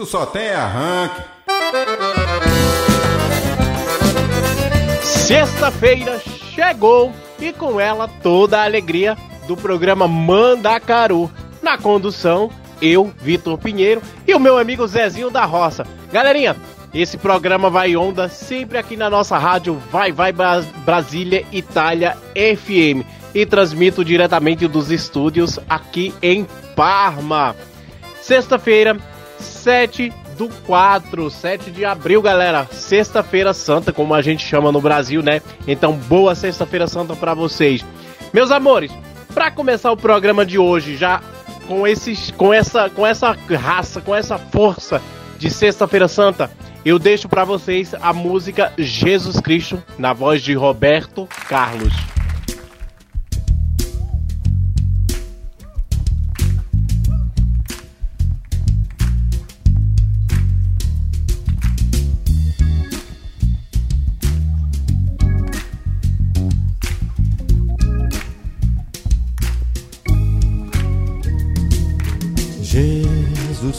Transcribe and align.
Tu 0.00 0.06
só 0.06 0.24
tem 0.24 0.50
arranque. 0.50 1.20
Sexta-feira 5.02 6.18
chegou 6.54 7.12
e 7.38 7.52
com 7.52 7.78
ela 7.78 8.08
toda 8.08 8.58
a 8.58 8.64
alegria 8.64 9.14
do 9.46 9.58
programa 9.58 10.08
Mandacaru. 10.08 11.30
Na 11.60 11.76
condução, 11.76 12.50
eu, 12.80 13.12
Vitor 13.18 13.58
Pinheiro 13.58 14.00
e 14.26 14.34
o 14.34 14.40
meu 14.40 14.56
amigo 14.56 14.86
Zezinho 14.86 15.28
da 15.28 15.44
Roça. 15.44 15.86
Galerinha, 16.10 16.56
esse 16.94 17.18
programa 17.18 17.68
vai 17.68 17.94
onda 17.94 18.26
sempre 18.26 18.78
aqui 18.78 18.96
na 18.96 19.10
nossa 19.10 19.36
rádio 19.36 19.74
Vai 19.92 20.12
Vai 20.12 20.32
Brasília 20.32 21.44
Itália 21.52 22.16
FM 22.34 23.04
e 23.34 23.44
transmito 23.44 24.02
diretamente 24.02 24.66
dos 24.66 24.90
estúdios 24.90 25.60
aqui 25.68 26.14
em 26.22 26.46
Parma. 26.74 27.54
Sexta-feira, 28.22 28.96
7 29.40 30.12
do 30.36 30.48
4, 30.66 31.30
7 31.30 31.70
de 31.70 31.84
abril, 31.84 32.22
galera. 32.22 32.66
Sexta-feira 32.70 33.52
Santa, 33.52 33.92
como 33.92 34.14
a 34.14 34.22
gente 34.22 34.46
chama 34.46 34.72
no 34.72 34.80
Brasil, 34.80 35.22
né? 35.22 35.42
Então, 35.66 35.92
boa 35.92 36.34
Sexta-feira 36.34 36.86
Santa 36.86 37.14
para 37.14 37.34
vocês. 37.34 37.84
Meus 38.32 38.50
amores, 38.50 38.90
para 39.34 39.50
começar 39.50 39.90
o 39.90 39.96
programa 39.96 40.46
de 40.46 40.58
hoje, 40.58 40.96
já 40.96 41.20
com 41.66 41.86
esses 41.86 42.30
com 42.32 42.52
essa 42.52 42.88
com 42.88 43.06
essa 43.06 43.36
raça, 43.58 44.00
com 44.00 44.14
essa 44.14 44.38
força 44.38 45.00
de 45.38 45.50
Sexta-feira 45.50 46.08
Santa, 46.08 46.50
eu 46.84 46.98
deixo 46.98 47.28
para 47.28 47.44
vocês 47.44 47.94
a 48.00 48.12
música 48.12 48.72
Jesus 48.78 49.40
Cristo 49.40 49.82
na 49.98 50.12
voz 50.12 50.42
de 50.42 50.54
Roberto 50.54 51.28
Carlos. 51.48 52.19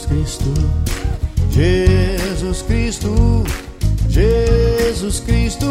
Jesus 0.02 0.06
Cristo, 0.06 0.52
Jesus 1.50 2.62
Cristo, 2.62 3.44
Jesus 4.08 5.20
Cristo, 5.20 5.66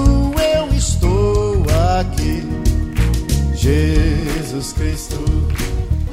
eu 0.56 0.74
estou 0.74 1.66
aqui. 2.00 2.44
Jesus 3.54 4.74
Cristo, 4.74 5.18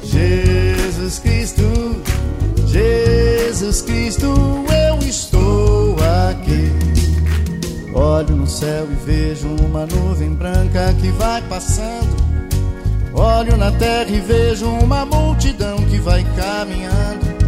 Jesus 0.03 1.19
Cristo, 1.19 1.63
Jesus 2.67 3.81
Cristo, 3.83 4.65
eu 4.69 4.99
estou 5.07 5.95
aqui. 6.29 6.71
Olho 7.93 8.35
no 8.35 8.47
céu 8.47 8.85
e 8.91 9.05
vejo 9.05 9.47
uma 9.65 9.85
nuvem 9.85 10.33
branca 10.33 10.93
que 10.99 11.09
vai 11.11 11.41
passando. 11.43 12.17
Olho 13.13 13.55
na 13.55 13.71
terra 13.71 14.09
e 14.09 14.19
vejo 14.19 14.67
uma 14.67 15.05
multidão 15.05 15.77
que 15.85 15.97
vai 15.99 16.25
caminhando. 16.35 17.38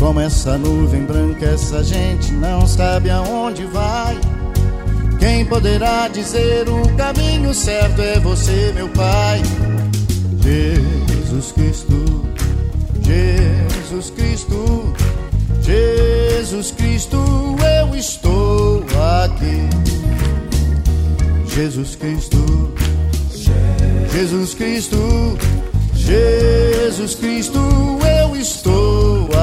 Como 0.00 0.18
essa 0.18 0.56
nuvem 0.56 1.04
branca, 1.04 1.44
essa 1.44 1.84
gente 1.84 2.32
não 2.32 2.66
sabe 2.66 3.10
aonde 3.10 3.66
vai. 3.66 4.18
Quem 5.18 5.44
poderá 5.44 6.08
dizer 6.08 6.66
o 6.70 6.88
caminho 6.96 7.52
certo 7.52 8.00
é 8.00 8.18
você, 8.18 8.72
meu 8.74 8.88
Pai. 8.88 9.42
Jesus 10.42 11.52
Cristo, 11.52 12.24
Jesus 13.02 14.10
Cristo, 14.10 14.94
Jesus 15.60 16.70
Cristo, 16.70 17.18
eu 17.78 17.94
estou 17.94 18.82
aqui. 19.22 19.68
Jesus 21.46 21.94
Cristo, 21.94 22.72
Jesus 24.10 24.54
Cristo, 24.54 25.38
Jesus 25.94 27.14
Cristo, 27.16 27.58
eu 28.22 28.34
estou 28.34 28.99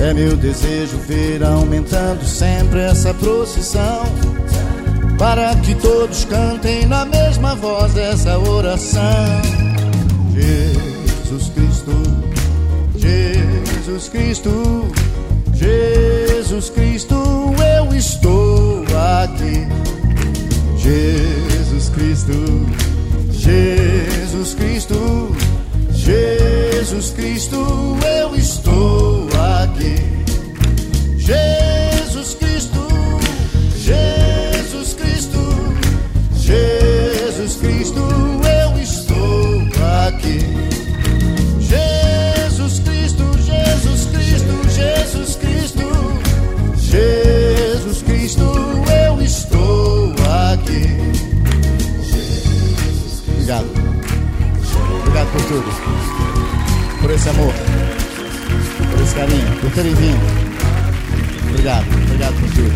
É 0.00 0.12
meu 0.12 0.36
desejo 0.36 0.98
ver 1.06 1.42
aumentando 1.44 2.24
sempre 2.24 2.80
essa 2.80 3.14
procissão. 3.14 4.04
Para 5.18 5.54
que 5.56 5.74
todos 5.76 6.24
cantem 6.24 6.84
na 6.86 7.04
mesma 7.04 7.54
voz 7.54 7.96
essa 7.96 8.38
oração. 8.38 9.42
Jesus 10.34 11.48
Cristo, 11.54 11.92
Jesus 12.96 14.08
Cristo, 14.08 14.92
Jesus 15.54 16.70
Cristo, 16.70 17.14
eu 17.76 17.96
estou 17.96 18.84
aqui. 19.22 19.66
Jesus 20.76 21.88
Cristo, 21.90 22.32
Jesus 23.30 24.54
Cristo, 24.54 25.36
Jesus 25.92 27.10
Cristo, 27.10 27.56
eu 28.20 28.34
estou 28.34 28.43
Obrigado. 53.44 53.66
Obrigado 55.02 55.32
por 55.32 55.42
tudo. 55.42 55.64
Por 57.02 57.10
esse 57.10 57.28
amor. 57.28 58.03
Carinho. 59.14 59.60
Por 59.60 59.70
terem 59.70 59.94
vindo. 59.94 60.20
Obrigado. 61.50 61.86
Obrigado 62.04 62.34
por 62.40 62.50
tudo. 62.50 62.74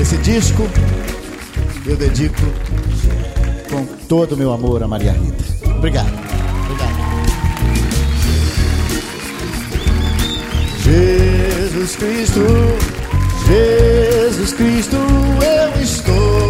Esse 0.00 0.16
disco 0.18 0.68
eu 1.86 1.96
dedico 1.96 2.40
com 3.70 3.84
todo 4.08 4.32
o 4.32 4.36
meu 4.36 4.52
amor 4.52 4.82
a 4.82 4.88
Maria 4.88 5.12
Rita. 5.12 5.44
Obrigado. 5.76 6.12
Obrigado. 6.64 7.10
Jesus 10.82 11.96
Cristo, 11.96 12.40
Jesus 13.46 14.52
Cristo, 14.54 14.96
eu 14.96 15.82
estou 15.82 16.49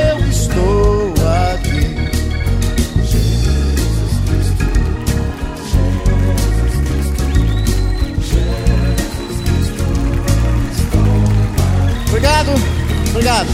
obrigado, 13.21 13.49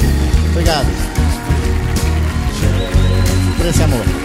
obrigado 0.54 0.88
por 3.58 3.66
esse 3.66 3.84
amor. 3.84 4.17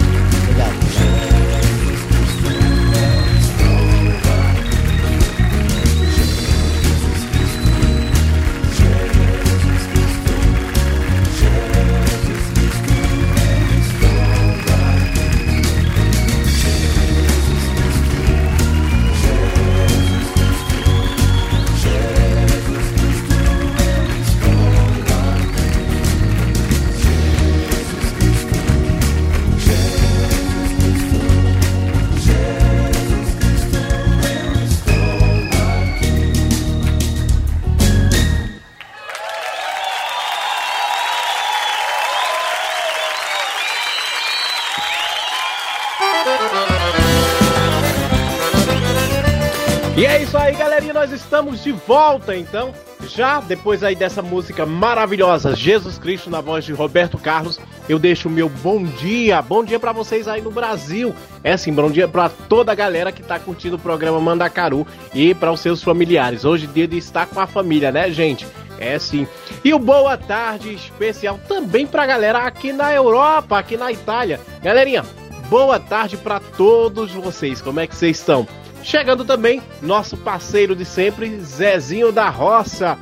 Estamos 51.43 51.63
de 51.63 51.71
volta, 51.71 52.35
então. 52.35 52.73
Já 53.05 53.41
depois 53.41 53.83
aí 53.83 53.95
dessa 53.95 54.21
música 54.21 54.65
maravilhosa, 54.65 55.53
Jesus 55.53 55.97
Cristo, 55.97 56.29
na 56.29 56.39
voz 56.39 56.63
de 56.63 56.71
Roberto 56.71 57.17
Carlos, 57.17 57.59
eu 57.89 57.99
deixo 57.99 58.29
o 58.29 58.31
meu 58.31 58.47
bom 58.47 58.81
dia. 58.81 59.41
Bom 59.41 59.61
dia 59.61 59.77
para 59.77 59.91
vocês 59.91 60.25
aí 60.25 60.41
no 60.41 60.51
Brasil. 60.51 61.13
É 61.43 61.57
sim, 61.57 61.73
bom 61.73 61.91
dia 61.91 62.07
para 62.07 62.29
toda 62.29 62.71
a 62.71 62.75
galera 62.75 63.11
que 63.11 63.21
tá 63.21 63.37
curtindo 63.37 63.75
o 63.75 63.79
programa 63.79 64.21
Mandacaru 64.21 64.87
e 65.13 65.35
para 65.35 65.51
os 65.51 65.59
seus 65.59 65.83
familiares. 65.83 66.45
Hoje 66.45 66.65
dia 66.65 66.87
de 66.87 66.97
estar 66.97 67.27
com 67.27 67.41
a 67.41 67.47
família, 67.47 67.91
né, 67.91 68.09
gente? 68.09 68.47
É 68.79 68.97
sim. 68.97 69.27
E 69.65 69.73
o 69.73 69.79
boa 69.79 70.17
tarde 70.17 70.73
especial 70.73 71.37
também 71.45 71.85
pra 71.85 72.05
galera 72.05 72.39
aqui 72.39 72.71
na 72.71 72.93
Europa, 72.93 73.59
aqui 73.59 73.75
na 73.75 73.91
Itália. 73.91 74.39
Galerinha, 74.61 75.03
boa 75.49 75.77
tarde 75.77 76.15
para 76.15 76.39
todos 76.39 77.11
vocês. 77.11 77.61
Como 77.61 77.81
é 77.81 77.87
que 77.87 77.95
vocês 77.95 78.17
estão? 78.17 78.47
Chegando 78.83 79.23
também 79.23 79.61
nosso 79.81 80.17
parceiro 80.17 80.75
de 80.75 80.83
sempre, 80.83 81.39
Zezinho 81.39 82.11
da 82.11 82.29
Roça. 82.29 82.97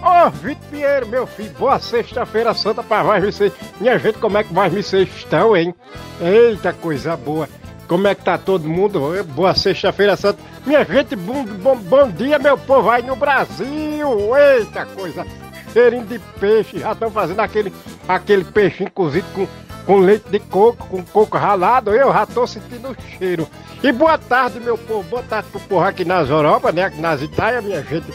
Ô, 0.00 0.26
oh, 0.26 0.30
Vitor 0.30 0.62
Pinheiro, 0.70 1.08
meu 1.08 1.26
filho, 1.26 1.52
boa 1.58 1.78
sexta-feira 1.78 2.54
santa 2.54 2.82
pra 2.82 3.02
mais 3.02 3.24
vocês. 3.24 3.52
Minha 3.80 3.98
gente, 3.98 4.18
como 4.18 4.38
é 4.38 4.44
que 4.44 4.52
mais 4.52 4.72
vocês 4.72 5.08
estão, 5.16 5.56
hein? 5.56 5.74
Eita, 6.20 6.72
coisa 6.72 7.16
boa. 7.16 7.48
Como 7.88 8.06
é 8.06 8.14
que 8.14 8.22
tá 8.22 8.38
todo 8.38 8.68
mundo? 8.68 9.00
Boa 9.34 9.54
sexta-feira 9.54 10.16
santa. 10.16 10.38
Minha 10.64 10.84
gente, 10.84 11.16
bom, 11.16 11.44
bom, 11.44 11.76
bom 11.76 12.10
dia, 12.10 12.38
meu 12.38 12.56
povo 12.56 12.88
aí 12.90 13.02
no 13.02 13.16
Brasil. 13.16 14.36
Eita, 14.36 14.86
coisa. 14.86 15.26
Cheirinho 15.72 16.06
de 16.06 16.18
peixe. 16.38 16.78
Já 16.78 16.92
estão 16.92 17.10
fazendo 17.10 17.40
aquele, 17.40 17.72
aquele 18.06 18.44
peixinho 18.44 18.90
cozido 18.90 19.26
com, 19.34 19.48
com 19.86 19.98
leite 19.98 20.28
de 20.28 20.38
coco, 20.38 20.86
com 20.86 21.02
coco 21.02 21.36
ralado. 21.36 21.90
Eu 21.90 22.12
já 22.12 22.26
tô 22.26 22.46
sentindo 22.46 22.90
o 22.90 22.96
cheiro. 23.18 23.48
E 23.82 23.92
boa 23.92 24.18
tarde, 24.18 24.60
meu 24.60 24.78
povo. 24.78 25.02
Boa 25.04 25.22
tarde 25.22 25.48
pro 25.50 25.60
povo 25.60 25.84
aqui 25.84 26.04
nas 26.04 26.28
Europa, 26.28 26.72
né? 26.72 26.84
Aqui 26.84 27.00
nas 27.00 27.22
Itália, 27.22 27.60
minha 27.60 27.82
gente. 27.82 28.12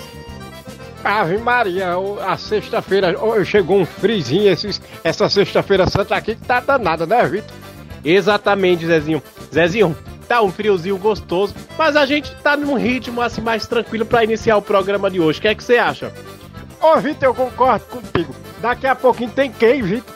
Ave 1.04 1.38
Maria, 1.38 1.96
a 2.28 2.38
sexta-feira 2.38 3.16
chegou 3.46 3.80
um 3.80 3.86
frizinho 3.86 4.52
esses, 4.52 4.82
essa 5.04 5.30
sexta-feira 5.30 5.90
santa 5.90 6.16
aqui 6.16 6.36
que 6.36 6.46
tá 6.46 6.60
danada, 6.60 7.06
né, 7.06 7.26
Vitor? 7.26 7.56
Exatamente, 8.04 8.86
Zezinho. 8.86 9.24
Zezinho, 9.54 9.96
tá 10.28 10.42
um 10.42 10.52
friozinho 10.52 10.98
gostoso, 10.98 11.56
mas 11.78 11.96
a 11.96 12.06
gente 12.06 12.36
tá 12.38 12.58
num 12.58 12.76
ritmo 12.76 13.22
assim 13.22 13.42
mais 13.42 13.66
tranquilo 13.66 14.06
para 14.06 14.24
iniciar 14.24 14.58
o 14.58 14.62
programa 14.62 15.10
de 15.10 15.20
hoje. 15.22 15.40
O 15.40 15.42
que 15.42 15.48
é 15.48 15.56
que 15.56 15.64
você 15.64 15.78
acha? 15.78 16.12
Ô, 16.82 16.98
Vitor, 16.98 17.30
eu 17.30 17.34
concordo 17.34 17.86
contigo. 17.86 18.36
Daqui 18.62 18.86
a 18.86 18.96
pouquinho 18.96 19.32
tem 19.32 19.52
quem, 19.52 19.82
Vitor? 19.82 20.16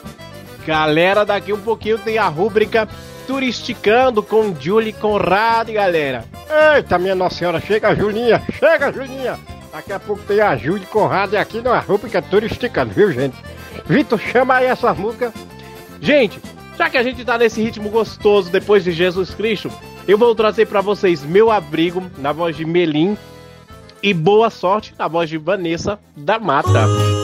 Galera, 0.66 1.24
daqui 1.24 1.52
um 1.52 1.60
pouquinho 1.60 1.98
tem 1.98 2.18
a 2.18 2.28
rúbrica 2.28 2.88
Turisticando 3.26 4.22
com 4.22 4.54
Julie 4.58 4.92
Conrado, 4.92 5.72
galera. 5.72 6.24
Eita, 6.76 6.98
minha 6.98 7.14
Nossa 7.14 7.36
Senhora, 7.36 7.60
chega 7.60 7.94
Julinha, 7.94 8.42
chega 8.58 8.92
Julinha. 8.92 9.38
Daqui 9.72 9.92
a 9.92 9.98
pouco 9.98 10.22
tem 10.22 10.40
a 10.40 10.56
Julie 10.56 10.86
Conrado 10.86 11.34
aqui 11.36 11.60
na 11.60 11.78
rúbrica 11.78 12.20
Turisticando, 12.20 12.92
viu, 12.92 13.10
gente? 13.12 13.36
Vitor, 13.86 14.18
chama 14.18 14.56
aí 14.56 14.66
essa 14.66 14.92
música. 14.94 15.32
Gente, 16.00 16.40
já 16.78 16.90
que 16.90 16.98
a 16.98 17.02
gente 17.02 17.24
tá 17.24 17.38
nesse 17.38 17.62
ritmo 17.62 17.88
gostoso 17.88 18.50
depois 18.50 18.84
de 18.84 18.92
Jesus 18.92 19.34
Cristo, 19.34 19.70
eu 20.06 20.18
vou 20.18 20.34
trazer 20.34 20.66
para 20.66 20.80
vocês 20.80 21.22
Meu 21.22 21.50
Abrigo, 21.50 22.02
na 22.18 22.32
voz 22.32 22.56
de 22.56 22.64
Melim, 22.64 23.16
e 24.02 24.12
Boa 24.12 24.50
Sorte, 24.50 24.94
na 24.98 25.08
voz 25.08 25.30
de 25.30 25.38
Vanessa 25.38 25.98
da 26.14 26.38
Mata. 26.38 27.23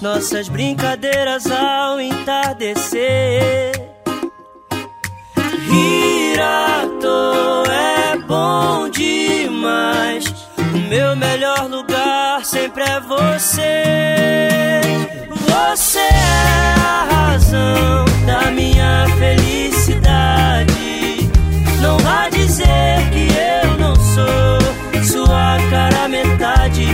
nossas 0.00 0.48
brincadeiras 0.48 1.50
ao 1.50 2.00
entardecer. 2.00 3.72
Rir 5.68 6.38
é 7.70 8.16
bom 8.26 8.88
demais. 8.88 10.24
O 10.58 10.78
meu 10.88 11.14
melhor 11.16 11.68
lugar 11.68 12.44
sempre 12.44 12.82
é 12.84 13.00
você. 13.00 14.80
Você 15.30 15.98
é 15.98 16.74
a 16.78 17.06
razão 17.10 18.04
da 18.26 18.50
minha 18.50 19.06
felicidade. 19.18 20.74
Não 21.82 21.98
vá 21.98 22.28
dizer 22.30 23.10
que 23.12 23.28
eu 23.64 23.78
não 23.78 23.94
sou 23.96 25.04
sua 25.04 25.58
cara 25.70 26.08
metade. 26.08 26.86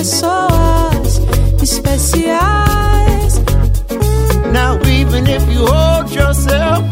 Pessoas 0.00 1.20
especiais. 1.62 3.34
Now, 4.50 4.78
even 4.88 5.26
if 5.26 5.46
you 5.52 5.66
hold 5.66 6.10
yourself, 6.10 6.82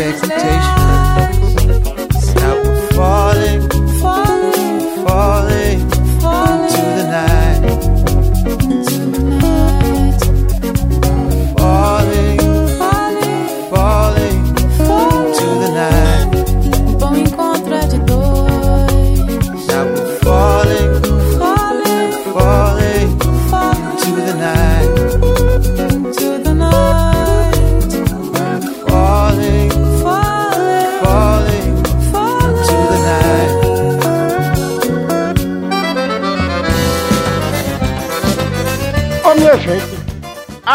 expectations. 0.00 0.79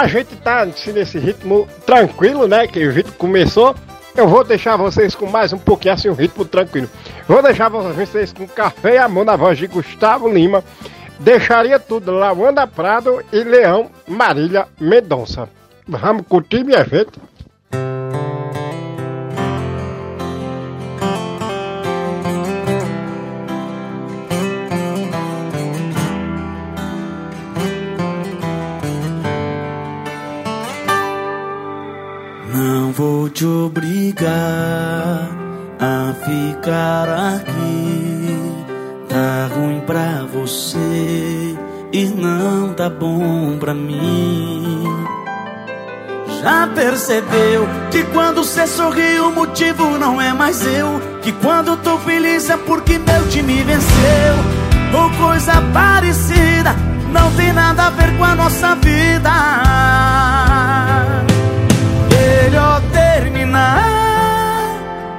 A 0.05 0.07
gente 0.07 0.35
tá 0.35 0.61
assim, 0.61 0.91
nesse 0.91 1.17
ritmo 1.17 1.67
tranquilo, 1.83 2.47
né? 2.47 2.67
Que 2.67 2.85
o 2.85 2.91
ritmo 2.91 3.13
começou. 3.13 3.75
Eu 4.15 4.27
vou 4.27 4.43
deixar 4.43 4.77
vocês 4.77 5.15
com 5.15 5.25
mais 5.25 5.51
um 5.51 5.57
pouquinho 5.57 5.95
assim, 5.95 6.09
um 6.09 6.13
ritmo 6.13 6.45
tranquilo. 6.45 6.87
Vou 7.27 7.41
deixar 7.41 7.69
vocês 7.69 8.31
com 8.31 8.47
Café 8.47 8.93
e 8.93 8.97
Amor 8.99 9.25
na 9.25 9.35
voz 9.35 9.57
de 9.57 9.65
Gustavo 9.65 10.29
Lima. 10.29 10.63
Deixaria 11.19 11.79
tudo 11.79 12.11
lá, 12.11 12.31
Wanda 12.31 12.67
Prado 12.67 13.19
e 13.33 13.43
Leão 13.43 13.89
Marília 14.07 14.67
Mendonça. 14.79 15.49
Vamos 15.87 16.27
curtir 16.27 16.63
minha 16.63 16.85
gente. 16.85 17.19
Vou 32.95 33.29
te 33.29 33.45
obrigar 33.45 35.29
a 35.79 36.13
ficar 36.23 37.09
aqui. 37.35 38.37
Tá 39.09 39.49
ruim 39.53 39.81
pra 39.81 40.25
você 40.33 41.57
e 41.91 42.05
não 42.05 42.73
tá 42.73 42.89
bom 42.89 43.57
pra 43.59 43.73
mim. 43.73 44.83
Já 46.41 46.67
percebeu 46.73 47.67
que 47.91 48.03
quando 48.05 48.43
cê 48.43 48.65
sorri 48.65 49.19
o 49.19 49.31
motivo 49.31 49.97
não 49.97 50.21
é 50.21 50.31
mais 50.31 50.65
eu? 50.65 51.01
Que 51.21 51.33
quando 51.33 51.75
tô 51.77 51.97
feliz 51.99 52.49
é 52.49 52.55
porque 52.55 52.97
meu 52.97 53.27
time 53.29 53.61
venceu? 53.63 54.35
Ou 54.93 55.09
coisa 55.27 55.61
parecida, 55.73 56.73
não 57.11 57.29
tem 57.31 57.51
nada 57.51 57.87
a 57.87 57.89
ver 57.89 58.17
com 58.17 58.23
a 58.23 58.35
nossa 58.35 58.75
vida. 58.75 60.44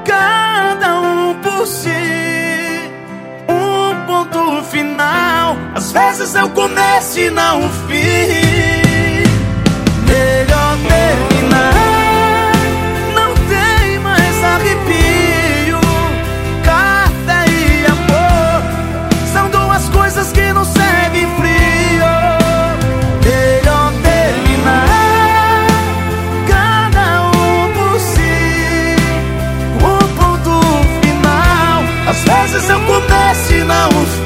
Cada 0.04 1.00
um 1.00 1.34
por 1.42 1.66
si. 1.66 2.90
Um 3.48 4.06
ponto 4.06 4.62
final. 4.64 5.56
Às 5.74 5.92
vezes 5.92 6.34
é 6.34 6.44
o 6.44 6.50
começo 6.50 7.18
e 7.18 7.30
não 7.30 7.66
o 7.66 7.68
fim. 7.88 9.26
Melhor 10.06 10.76
terminar. 10.88 11.35
Vezes 32.56 32.70
eu 32.70 32.80
começo 32.86 33.52
e 33.52 33.64
não 33.64 34.25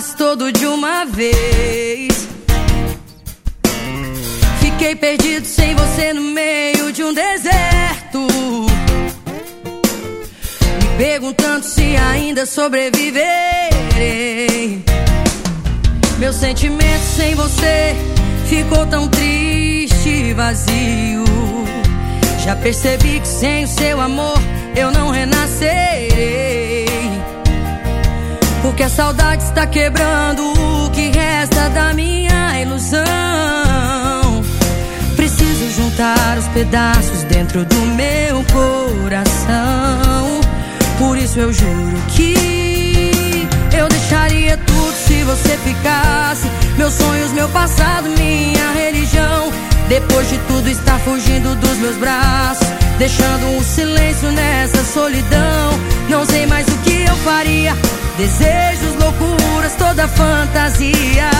Desabasse 0.00 0.16
todo 0.16 0.50
de 0.50 0.66
uma 0.66 1.04
vez. 1.04 2.26
Fiquei 4.60 4.96
perdido 4.96 5.46
sem 5.46 5.74
você 5.74 6.14
no 6.14 6.22
meio 6.22 6.90
de 6.92 7.04
um 7.04 7.12
deserto. 7.12 8.26
Me 10.80 10.88
perguntando 10.96 11.64
se 11.64 11.96
ainda 11.96 12.46
sobreviverei. 12.46 14.82
Meu 16.18 16.32
sentimento 16.32 17.04
sem 17.16 17.34
você 17.34 17.94
ficou 18.46 18.86
tão 18.86 19.06
triste 19.08 20.08
e 20.08 20.32
vazio. 20.32 21.24
Já 22.42 22.56
percebi 22.56 23.20
que 23.20 23.28
sem 23.28 23.64
o 23.64 23.68
seu 23.68 24.00
amor 24.00 24.38
eu 24.74 24.90
não 24.90 25.10
renascerei. 25.10 26.59
Porque 28.80 28.92
a 28.94 28.96
saudade 28.96 29.44
está 29.44 29.66
quebrando 29.66 30.42
o 30.42 30.90
que 30.90 31.10
resta 31.10 31.68
da 31.68 31.92
minha 31.92 32.58
ilusão. 32.62 33.04
Preciso 35.16 35.70
juntar 35.76 36.38
os 36.38 36.48
pedaços 36.48 37.22
dentro 37.24 37.62
do 37.66 37.76
meu 37.76 38.42
coração. 38.50 40.40
Por 40.96 41.18
isso 41.18 41.38
eu 41.38 41.52
juro 41.52 41.94
que 42.08 43.46
eu 43.78 43.86
deixaria 43.86 44.56
tudo 44.56 44.94
se 44.94 45.24
você 45.24 45.58
ficasse. 45.58 46.50
Meus 46.78 46.94
sonhos, 46.94 47.32
meu 47.32 47.50
passado, 47.50 48.08
minha 48.08 48.72
religião. 48.72 49.52
Depois 49.90 50.26
de 50.30 50.38
tudo 50.48 50.70
está 50.70 50.98
fugindo 51.00 51.54
dos 51.56 51.76
meus 51.78 51.96
braços 51.96 52.64
Deixando 52.96 53.44
um 53.58 53.60
silêncio 53.60 54.30
nessa 54.30 54.84
solidão 54.84 55.80
Não 56.08 56.24
sei 56.24 56.46
mais 56.46 56.64
o 56.68 56.78
que 56.84 57.02
eu 57.08 57.16
faria 57.16 57.74
Desejos, 58.20 58.96
loucuras, 58.96 59.74
toda 59.78 60.06
fantasia. 60.06 61.30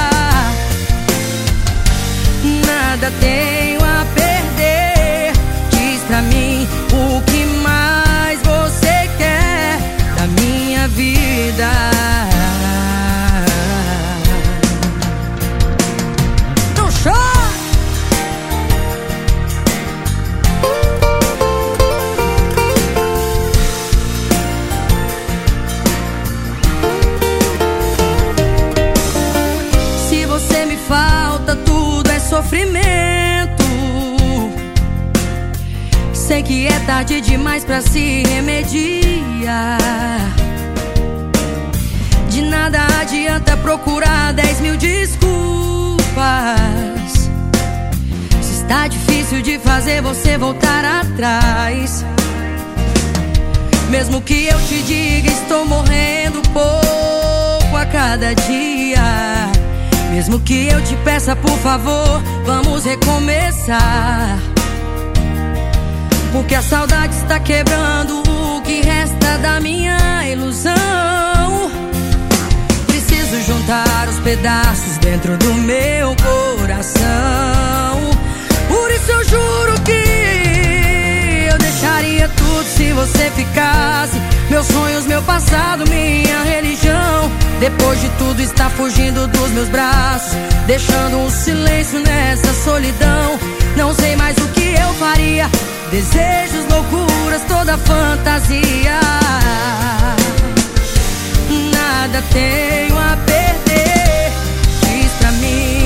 Nada 2.66 3.12
tenho 3.20 3.80
a 3.84 4.06
perder. 4.14 5.32
Diz 5.72 6.00
pra 6.04 6.22
mim 6.22 6.66
o 6.94 7.20
que 7.30 7.44
mais 7.62 8.40
você 8.40 9.10
quer 9.18 9.78
Da 10.16 10.26
minha 10.40 10.88
vida 10.88 11.99
sofrimento. 32.50 33.64
Sei 36.12 36.42
que 36.42 36.66
é 36.66 36.78
tarde 36.80 37.20
demais 37.20 37.64
pra 37.64 37.80
se 37.80 38.24
remediar. 38.24 39.78
De 42.28 42.42
nada 42.42 42.80
adianta 43.00 43.56
procurar 43.58 44.32
dez 44.32 44.60
mil 44.60 44.76
desculpas. 44.76 46.10
Se 48.42 48.52
está 48.62 48.88
difícil 48.88 49.42
de 49.42 49.58
fazer 49.60 50.02
você 50.02 50.36
voltar 50.36 50.84
atrás. 50.84 52.04
Mesmo 53.90 54.20
que 54.20 54.46
eu 54.46 54.58
te 54.66 54.82
diga, 54.82 55.30
estou 55.30 55.64
morrendo 55.64 56.42
pouco 56.52 57.76
a 57.76 57.86
cada 57.86 58.34
dia. 58.34 59.59
Mesmo 60.10 60.40
que 60.40 60.66
eu 60.68 60.82
te 60.82 60.96
peça, 61.04 61.36
por 61.36 61.56
favor, 61.58 62.20
vamos 62.44 62.84
recomeçar. 62.84 64.38
Porque 66.32 66.54
a 66.54 66.62
saudade 66.62 67.14
está 67.14 67.38
quebrando 67.38 68.20
o 68.20 68.60
que 68.62 68.82
resta 68.82 69.38
da 69.38 69.60
minha 69.60 70.28
ilusão. 70.28 70.74
Preciso 72.88 73.40
juntar 73.42 74.08
os 74.08 74.18
pedaços 74.20 74.98
dentro 74.98 75.36
do 75.38 75.54
meu 75.54 76.14
coração. 76.16 77.00
Por 78.68 78.90
isso 78.90 79.10
eu 79.12 79.24
juro 79.24 79.80
que 79.84 81.48
eu 81.50 81.58
deixaria 81.58 82.28
tudo 82.28 82.64
se 82.64 82.92
você 82.92 83.30
ficasse. 83.30 84.20
Meus 84.50 84.66
sonhos, 84.66 85.06
meu 85.06 85.22
passado, 85.22 85.88
minha 85.88 86.42
religião. 86.42 87.49
Depois 87.60 88.00
de 88.00 88.08
tudo 88.16 88.40
está 88.40 88.70
fugindo 88.70 89.26
dos 89.26 89.50
meus 89.50 89.68
braços, 89.68 90.32
deixando 90.66 91.18
um 91.18 91.28
silêncio 91.28 92.00
nessa 92.00 92.54
solidão. 92.54 93.38
Não 93.76 93.92
sei 93.92 94.16
mais 94.16 94.34
o 94.38 94.48
que 94.48 94.74
eu 94.80 94.94
faria. 94.94 95.46
Desejos, 95.90 96.64
loucuras, 96.70 97.42
toda 97.46 97.76
fantasia. 97.76 98.98
Nada 101.70 102.24
tenho 102.32 102.98
a 102.98 103.18
perder. 103.26 104.32
Diz 104.80 105.12
pra 105.18 105.30
mim 105.32 105.79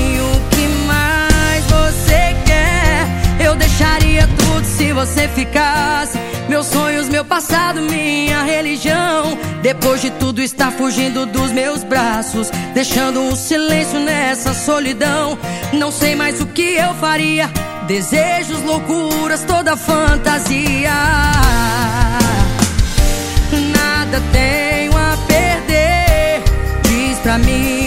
Eu 3.55 3.59
deixaria 3.59 4.27
tudo 4.27 4.65
se 4.65 4.91
você 4.91 5.29
ficasse. 5.29 6.17
Meus 6.49 6.65
sonhos, 6.65 7.07
meu 7.07 7.23
passado, 7.23 7.81
minha 7.81 8.43
religião. 8.43 9.37
Depois 9.61 10.01
de 10.01 10.09
tudo 10.11 10.41
está 10.41 10.71
fugindo 10.71 11.25
dos 11.25 11.53
meus 11.53 11.81
braços, 11.81 12.49
deixando 12.73 13.21
um 13.21 13.33
silêncio 13.33 13.97
nessa 14.01 14.53
solidão. 14.53 15.37
Não 15.71 15.89
sei 15.89 16.15
mais 16.15 16.41
o 16.41 16.47
que 16.47 16.75
eu 16.75 16.93
faria. 16.95 17.49
Desejos, 17.87 18.61
loucuras, 18.61 19.45
toda 19.45 19.77
fantasia. 19.77 20.91
Nada 23.73 24.21
tenho 24.33 24.91
a 24.97 25.17
perder. 25.27 26.43
Diz 26.83 27.17
pra 27.19 27.37
mim 27.37 27.84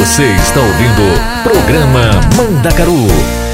Você 0.00 0.24
está 0.24 0.60
ouvindo 0.60 1.02
Programa 1.42 2.10
Mandacaru 2.34 3.06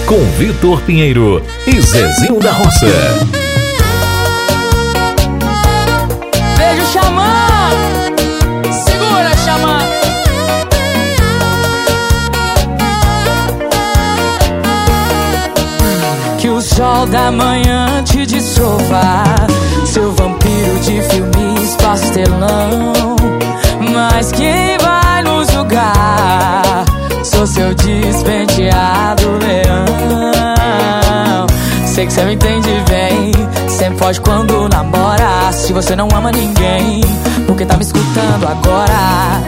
com 0.06 0.16
Vitor 0.38 0.80
Pinheiro 0.82 1.42
e 1.66 1.80
Zezinho 1.80 2.38
da 2.38 2.52
Roça. 2.52 2.86
Beijo, 6.56 6.86
Xamã! 6.92 7.70
Segura, 8.84 9.36
Xamã! 9.44 9.78
Que 16.38 16.48
o 16.48 16.60
sol 16.60 17.06
da 17.06 17.32
manhã 17.32 18.04
te 18.04 18.24
desova 18.24 19.24
Seu 19.84 20.12
vampiro 20.12 20.78
de 20.78 21.02
filmes 21.10 21.74
pastelão 21.74 22.92
Mas 23.92 24.30
quem 24.30 24.78
vai? 24.78 24.85
Sou 27.36 27.46
seu 27.46 27.74
despenteado 27.74 29.22
leão. 29.38 29.84
Sei 31.86 32.06
que 32.06 32.12
você 32.12 32.24
me 32.24 32.32
entende 32.32 32.70
bem. 32.88 33.30
Sempre 33.68 33.98
foge 33.98 34.20
quando 34.22 34.66
namora. 34.70 35.52
Se 35.52 35.74
você 35.74 35.94
não 35.94 36.08
ama 36.14 36.32
ninguém 36.32 37.02
Por 37.46 37.54
que 37.56 37.66
tá 37.66 37.76
me 37.76 37.82
escutando 37.82 38.46
agora? 38.48 39.42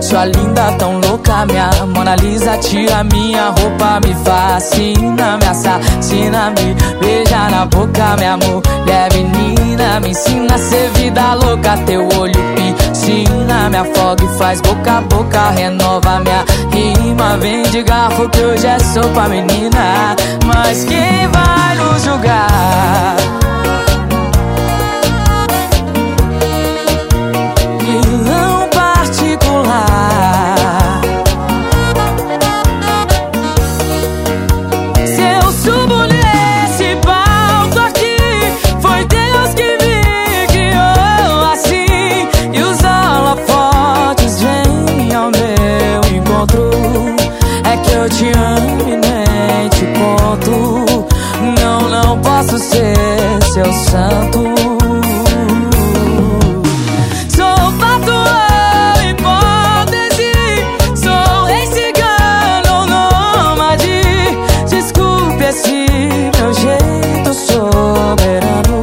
Sua 0.00 0.24
linda 0.24 0.72
tão 0.78 0.98
louca, 1.00 1.44
minha 1.46 1.70
Mona 1.94 2.16
Lisa 2.16 2.56
Tira 2.56 3.04
minha 3.04 3.50
roupa, 3.50 4.00
me 4.04 4.14
fascina 4.24 5.36
Me 5.36 5.46
assassina, 5.46 6.50
me 6.50 6.74
beija 6.98 7.50
na 7.50 7.66
boca 7.66 8.16
Minha 8.16 8.38
mulher 8.38 9.12
menina 9.12 10.00
Me 10.00 10.10
ensina 10.10 10.54
a 10.54 10.58
ser 10.58 10.88
vida 10.94 11.34
louca 11.34 11.76
Teu 11.84 12.08
olho 12.18 12.40
piscina 12.54 13.68
Me 13.68 13.76
afoga 13.76 14.24
e 14.24 14.38
faz 14.38 14.60
boca 14.62 14.98
a 14.98 15.00
boca 15.02 15.50
Renova 15.50 16.20
minha 16.20 16.44
rima 17.18 17.36
Vem 17.38 17.62
de 17.64 17.82
garfo 17.82 18.28
que 18.28 18.40
hoje 18.40 18.66
é 18.66 18.78
sopa, 18.78 19.28
menina 19.28 20.16
Mas 20.46 20.84
quem 20.84 21.28
vai 21.28 21.76
nos 21.76 22.02
julgar? 22.04 23.16
Santo. 53.90 54.44
Sou 57.34 57.72
fato 57.80 58.16
hipótese, 59.08 60.32
sou 60.94 61.44
rei 61.46 61.66
cigano 61.66 62.68
ou 62.80 62.86
nômade. 62.86 64.02
Desculpe 64.68 65.44
esse 65.44 65.86
meu 66.36 66.52
jeito 66.54 67.34
soberano, 67.34 68.80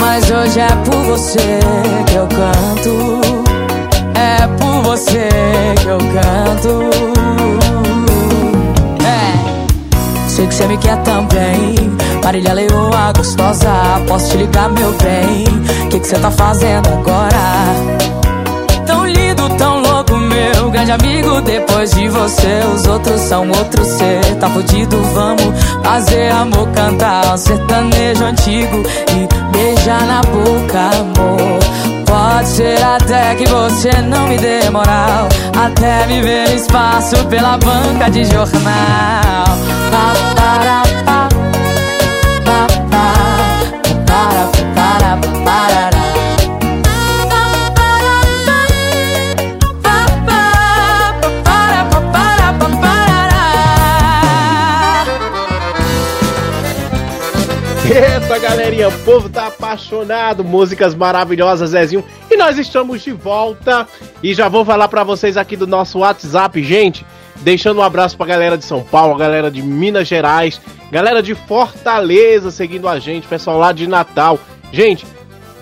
mas 0.00 0.30
hoje 0.30 0.60
é 0.60 0.68
por 0.84 1.02
você 1.04 1.60
que 2.06 2.14
eu 2.14 2.26
canto. 2.28 3.20
É 4.14 4.46
por 4.58 4.82
você 4.82 5.28
que 5.82 5.88
eu 5.88 5.98
canto. 5.98 6.90
É. 9.04 10.28
Sei 10.28 10.46
que 10.46 10.54
você 10.54 10.66
me 10.66 10.78
quer 10.78 10.96
também. 11.02 11.77
Marília 12.28 12.52
Leoa 12.52 13.10
gostosa, 13.16 13.72
posso 14.06 14.32
te 14.32 14.36
ligar, 14.36 14.68
meu 14.68 14.92
bem? 15.02 15.46
Que 15.88 15.98
que 15.98 16.06
você 16.06 16.18
tá 16.18 16.30
fazendo 16.30 16.86
agora? 16.90 17.38
Tão 18.86 19.06
lindo, 19.06 19.48
tão 19.56 19.80
louco, 19.80 20.14
meu 20.14 20.70
grande 20.70 20.92
amigo. 20.92 21.40
Depois 21.40 21.90
de 21.92 22.06
você, 22.08 22.60
os 22.74 22.86
outros 22.86 23.18
são 23.22 23.48
outro 23.48 23.82
ser. 23.82 24.36
Tá 24.38 24.50
fudido, 24.50 25.02
vamos 25.14 25.42
fazer 25.82 26.30
amor, 26.30 26.68
cantar 26.72 27.32
um 27.32 27.38
sertanejo 27.38 28.22
antigo 28.22 28.82
e 29.10 29.56
beijar 29.56 30.04
na 30.04 30.20
boca, 30.20 30.80
amor. 30.98 31.58
Pode 32.04 32.46
ser 32.46 32.84
até 32.84 33.36
que 33.36 33.46
você 33.46 33.90
não 34.02 34.28
me 34.28 34.38
dê 34.38 34.70
moral 34.70 35.28
Até 35.54 36.06
me 36.06 36.22
ver 36.22 36.54
espaço 36.54 37.22
pela 37.26 37.58
banca 37.58 38.10
de 38.10 38.24
jornal 38.24 39.44
Pa, 39.90 40.14
para, 40.34 40.82
pa, 41.04 41.28
pa, 41.28 41.37
Eita, 57.90 58.38
galerinha, 58.38 58.86
o 58.88 58.98
povo 59.00 59.30
tá 59.30 59.46
apaixonado, 59.46 60.44
músicas 60.44 60.94
maravilhosas, 60.94 61.70
Zezinho. 61.70 62.04
E 62.30 62.36
nós 62.36 62.58
estamos 62.58 63.02
de 63.02 63.12
volta 63.12 63.88
e 64.22 64.34
já 64.34 64.46
vou 64.46 64.62
falar 64.62 64.88
pra 64.88 65.02
vocês 65.02 65.38
aqui 65.38 65.56
do 65.56 65.66
nosso 65.66 66.00
WhatsApp, 66.00 66.62
gente. 66.62 67.06
Deixando 67.36 67.78
um 67.78 67.82
abraço 67.82 68.14
pra 68.14 68.26
galera 68.26 68.58
de 68.58 68.66
São 68.66 68.82
Paulo, 68.82 69.16
galera 69.16 69.50
de 69.50 69.62
Minas 69.62 70.06
Gerais, 70.06 70.60
galera 70.92 71.22
de 71.22 71.34
Fortaleza 71.34 72.50
seguindo 72.50 72.86
a 72.86 72.98
gente, 72.98 73.26
pessoal 73.26 73.58
lá 73.58 73.72
de 73.72 73.86
Natal. 73.86 74.38
Gente, 74.70 75.06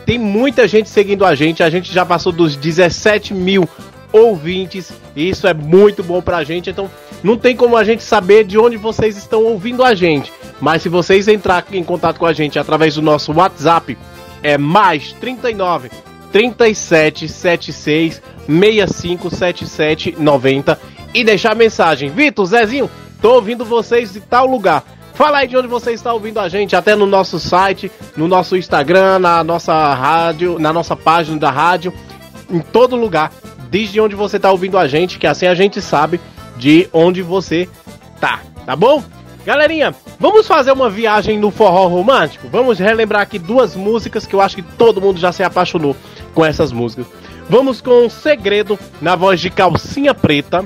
tem 0.04 0.18
muita 0.18 0.66
gente 0.66 0.88
seguindo 0.88 1.24
a 1.24 1.32
gente, 1.36 1.62
a 1.62 1.70
gente 1.70 1.92
já 1.92 2.04
passou 2.04 2.32
dos 2.32 2.56
17 2.56 3.34
mil 3.34 3.68
ouvintes, 4.16 4.92
e 5.14 5.28
isso 5.28 5.46
é 5.46 5.54
muito 5.54 6.02
bom 6.02 6.20
pra 6.20 6.44
gente, 6.44 6.70
então 6.70 6.90
não 7.22 7.36
tem 7.36 7.56
como 7.56 7.76
a 7.76 7.84
gente 7.84 8.02
saber 8.02 8.44
de 8.44 8.58
onde 8.58 8.76
vocês 8.76 9.16
estão 9.16 9.42
ouvindo 9.44 9.84
a 9.84 9.94
gente. 9.94 10.32
Mas 10.60 10.82
se 10.82 10.88
vocês 10.88 11.28
entrar 11.28 11.64
em 11.72 11.84
contato 11.84 12.18
com 12.18 12.26
a 12.26 12.32
gente 12.32 12.58
através 12.58 12.94
do 12.94 13.02
nosso 13.02 13.32
WhatsApp, 13.32 13.96
é 14.42 14.56
mais 14.56 15.12
39 15.12 15.90
37 16.32 17.28
76 17.28 18.22
65 18.46 19.30
77 19.30 20.16
90 20.18 20.78
e 21.14 21.24
deixar 21.24 21.52
a 21.52 21.54
mensagem. 21.54 22.10
Vitor, 22.10 22.46
Zezinho, 22.46 22.90
tô 23.20 23.34
ouvindo 23.34 23.64
vocês 23.64 24.12
de 24.12 24.20
tal 24.20 24.46
lugar. 24.46 24.84
Fala 25.14 25.38
aí 25.38 25.48
de 25.48 25.56
onde 25.56 25.66
você 25.66 25.92
está 25.92 26.12
ouvindo 26.12 26.38
a 26.38 26.46
gente, 26.46 26.76
até 26.76 26.94
no 26.94 27.06
nosso 27.06 27.40
site, 27.40 27.90
no 28.14 28.28
nosso 28.28 28.54
Instagram, 28.54 29.18
na 29.18 29.42
nossa 29.42 29.94
rádio, 29.94 30.58
na 30.58 30.74
nossa 30.74 30.94
página 30.94 31.38
da 31.38 31.50
rádio, 31.50 31.90
em 32.50 32.60
todo 32.60 32.96
lugar. 32.96 33.32
Diz 33.76 33.92
de 33.92 34.00
onde 34.00 34.16
você 34.16 34.38
está 34.38 34.50
ouvindo 34.50 34.78
a 34.78 34.88
gente, 34.88 35.18
que 35.18 35.26
assim 35.26 35.46
a 35.46 35.54
gente 35.54 35.82
sabe 35.82 36.18
de 36.56 36.88
onde 36.94 37.20
você 37.20 37.68
tá, 38.18 38.40
tá 38.64 38.74
bom? 38.74 39.04
Galerinha, 39.44 39.94
vamos 40.18 40.46
fazer 40.46 40.72
uma 40.72 40.88
viagem 40.88 41.38
no 41.38 41.50
forró 41.50 41.86
romântico? 41.86 42.48
Vamos 42.48 42.78
relembrar 42.78 43.20
aqui 43.20 43.38
duas 43.38 43.76
músicas 43.76 44.24
que 44.24 44.34
eu 44.34 44.40
acho 44.40 44.56
que 44.56 44.62
todo 44.62 44.98
mundo 44.98 45.20
já 45.20 45.30
se 45.30 45.42
apaixonou 45.42 45.94
com 46.32 46.42
essas 46.42 46.72
músicas. 46.72 47.04
Vamos 47.50 47.82
com 47.82 48.08
Segredo 48.08 48.78
na 48.98 49.14
voz 49.14 49.42
de 49.42 49.50
Calcinha 49.50 50.14
Preta 50.14 50.64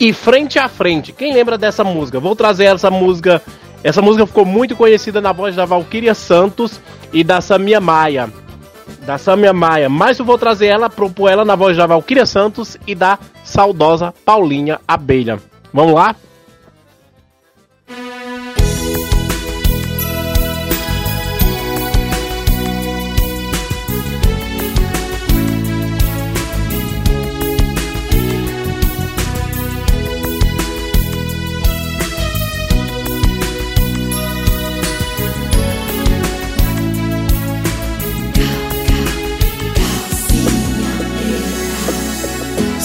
e 0.00 0.12
Frente 0.12 0.58
a 0.58 0.68
Frente. 0.68 1.12
Quem 1.12 1.32
lembra 1.32 1.56
dessa 1.56 1.84
música? 1.84 2.18
Vou 2.18 2.34
trazer 2.34 2.64
essa 2.64 2.90
música. 2.90 3.40
Essa 3.84 4.02
música 4.02 4.26
ficou 4.26 4.44
muito 4.44 4.74
conhecida 4.74 5.20
na 5.20 5.30
voz 5.30 5.54
da 5.54 5.64
Valquíria 5.64 6.12
Santos 6.12 6.80
e 7.12 7.22
da 7.22 7.40
Samia 7.40 7.80
Maia. 7.80 8.43
Da 9.06 9.18
Samia 9.18 9.52
Maia, 9.52 9.88
mas 9.88 10.18
eu 10.18 10.24
vou 10.24 10.38
trazer 10.38 10.66
ela, 10.66 10.88
propor 10.88 11.28
ela 11.30 11.44
na 11.44 11.54
voz 11.54 11.76
da 11.76 11.86
Valquíria 11.86 12.24
Santos 12.24 12.78
e 12.86 12.94
da 12.94 13.18
saudosa 13.44 14.14
Paulinha 14.24 14.80
Abelha. 14.88 15.38
Vamos 15.72 15.94
lá? 15.94 16.16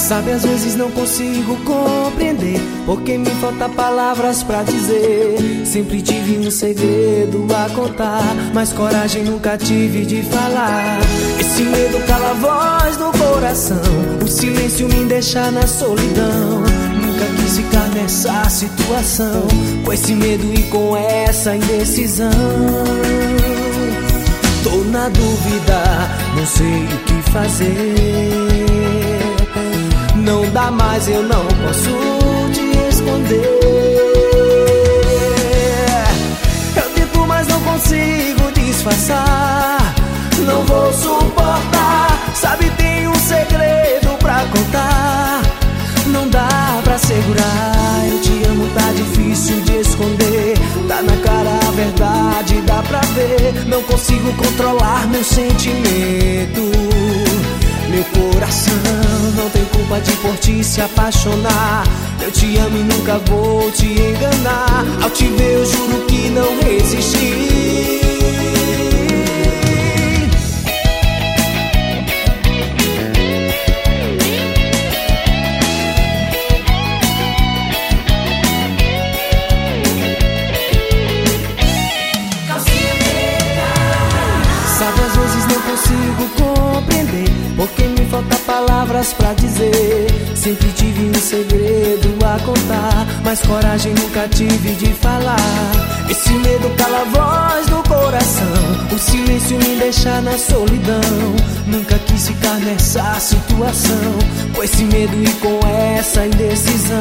Sabe, 0.10 0.32
às 0.32 0.44
vezes 0.44 0.76
não 0.76 0.90
consigo 0.90 1.56
compreender 1.58 2.60
Porque 2.84 3.16
me 3.16 3.30
falta 3.40 3.70
palavras 3.70 4.42
pra 4.42 4.64
dizer. 4.64 5.64
Sempre 5.64 6.02
tive 6.02 6.40
um 6.40 6.50
segredo 6.50 7.46
a 7.54 7.70
contar 7.76 8.34
Mas 8.52 8.74
coragem 8.74 9.24
nunca 9.24 9.56
tive 9.56 10.08
de 10.08 10.24
falar. 10.24 10.98
Esse 11.40 11.62
medo 11.62 12.04
cala 12.08 12.32
a 12.32 12.34
voz 12.34 12.98
no 12.98 13.12
coração 13.12 13.78
O 14.26 14.28
silêncio 14.28 14.90
me 14.90 15.06
deixa 15.06 15.52
na 15.52 15.68
solidão. 15.68 16.64
Nunca 16.64 17.26
quis 17.44 17.58
ficar 17.58 17.88
nessa 17.90 18.50
situação 18.50 19.48
Com 19.86 19.94
esse 19.94 20.16
medo 20.16 20.52
e 20.56 20.64
com 20.72 20.98
essa 20.98 21.56
indecisão. 21.56 22.32
Tô 24.64 24.76
na 24.86 25.08
dúvida, 25.08 25.84
não 26.36 26.48
sei 26.48 26.84
o 26.84 26.98
que 27.06 27.32
fazer 27.32 28.49
não 30.30 30.48
dá 30.52 30.70
mais, 30.70 31.08
eu 31.08 31.24
não 31.24 31.44
posso 31.44 31.90
te 32.54 32.62
esconder. 32.88 33.42
Eu 36.76 36.84
tento, 36.94 37.26
mas 37.28 37.48
não 37.48 37.60
consigo 37.62 38.52
disfarçar. 38.54 39.96
Não 40.46 40.64
vou 40.66 40.94
suportar. 40.94 42.20
Sabe, 42.36 42.70
tem 42.78 43.08
um 43.08 43.16
segredo 43.16 44.16
pra 44.20 44.46
contar. 44.56 45.42
Não 46.06 46.30
dá 46.30 46.80
pra 46.84 47.00
segurar. 47.00 48.06
Eu 48.12 48.22
te 48.22 48.50
amo, 48.50 48.68
tá 48.76 48.92
difícil 48.92 49.60
de 49.62 49.78
esconder. 49.78 50.54
Tá 50.88 51.02
na 51.02 51.18
cara 51.24 51.60
a 51.68 51.72
verdade, 51.72 52.62
dá 52.68 52.84
pra 52.84 53.02
ver. 53.16 53.66
Não 53.66 53.82
consigo 53.82 54.32
controlar 54.34 55.08
meu 55.08 55.24
sentimento. 55.24 56.70
Meu 57.90 58.04
coração 58.06 58.74
não 59.36 59.50
tem 59.50 59.66
culpa 59.66 60.00
de 60.00 60.12
por 60.18 60.38
ti 60.38 60.64
se 60.64 60.80
apaixonar. 60.82 61.84
Eu 62.22 62.32
te 62.32 62.58
amo 62.58 62.78
e 62.78 62.84
nunca 62.84 63.18
vou 63.20 63.72
te 63.72 63.88
enganar. 63.88 64.86
Ao 65.02 65.10
te 65.10 65.26
ver, 65.26 65.56
eu 65.56 65.66
juro 65.66 66.06
que 66.06 66.30
não 66.30 66.60
resisti. 66.62 68.00
Vezes 85.20 85.46
não 85.48 85.62
consigo 85.62 86.30
compreender 86.38 87.30
Porque 87.56 87.84
me 87.84 88.06
falta 88.10 88.36
palavras 88.46 89.14
pra 89.14 89.34
dizer. 89.34 90.08
Sempre 90.36 90.72
tive 90.72 91.10
um 91.10 91.14
segredo 91.14 92.10
a 92.26 92.40
contar 92.40 93.06
Mas 93.24 93.42
coragem 93.42 93.94
nunca 93.94 94.28
tive 94.30 94.74
de 94.76 94.94
falar. 94.94 95.36
Esse 96.10 96.32
medo 96.34 96.70
cala 96.78 97.02
a 97.02 97.04
voz 97.04 97.68
do 97.68 97.84
coração 97.88 98.88
O 98.94 98.98
silêncio 98.98 99.58
me 99.58 99.80
deixa 99.80 100.22
na 100.22 100.38
solidão. 100.38 101.36
Nunca 101.68 102.00
quis 102.00 102.28
ficar 102.28 102.58
nessa 102.60 103.20
situação 103.20 104.20
Com 104.56 104.64
esse 104.64 104.84
medo 104.86 105.16
e 105.24 105.30
com 105.34 105.60
essa 105.98 106.26
indecisão. 106.26 107.00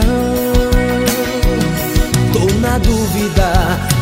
Tô 2.33 2.45
na 2.61 2.79
dúvida, 2.79 3.53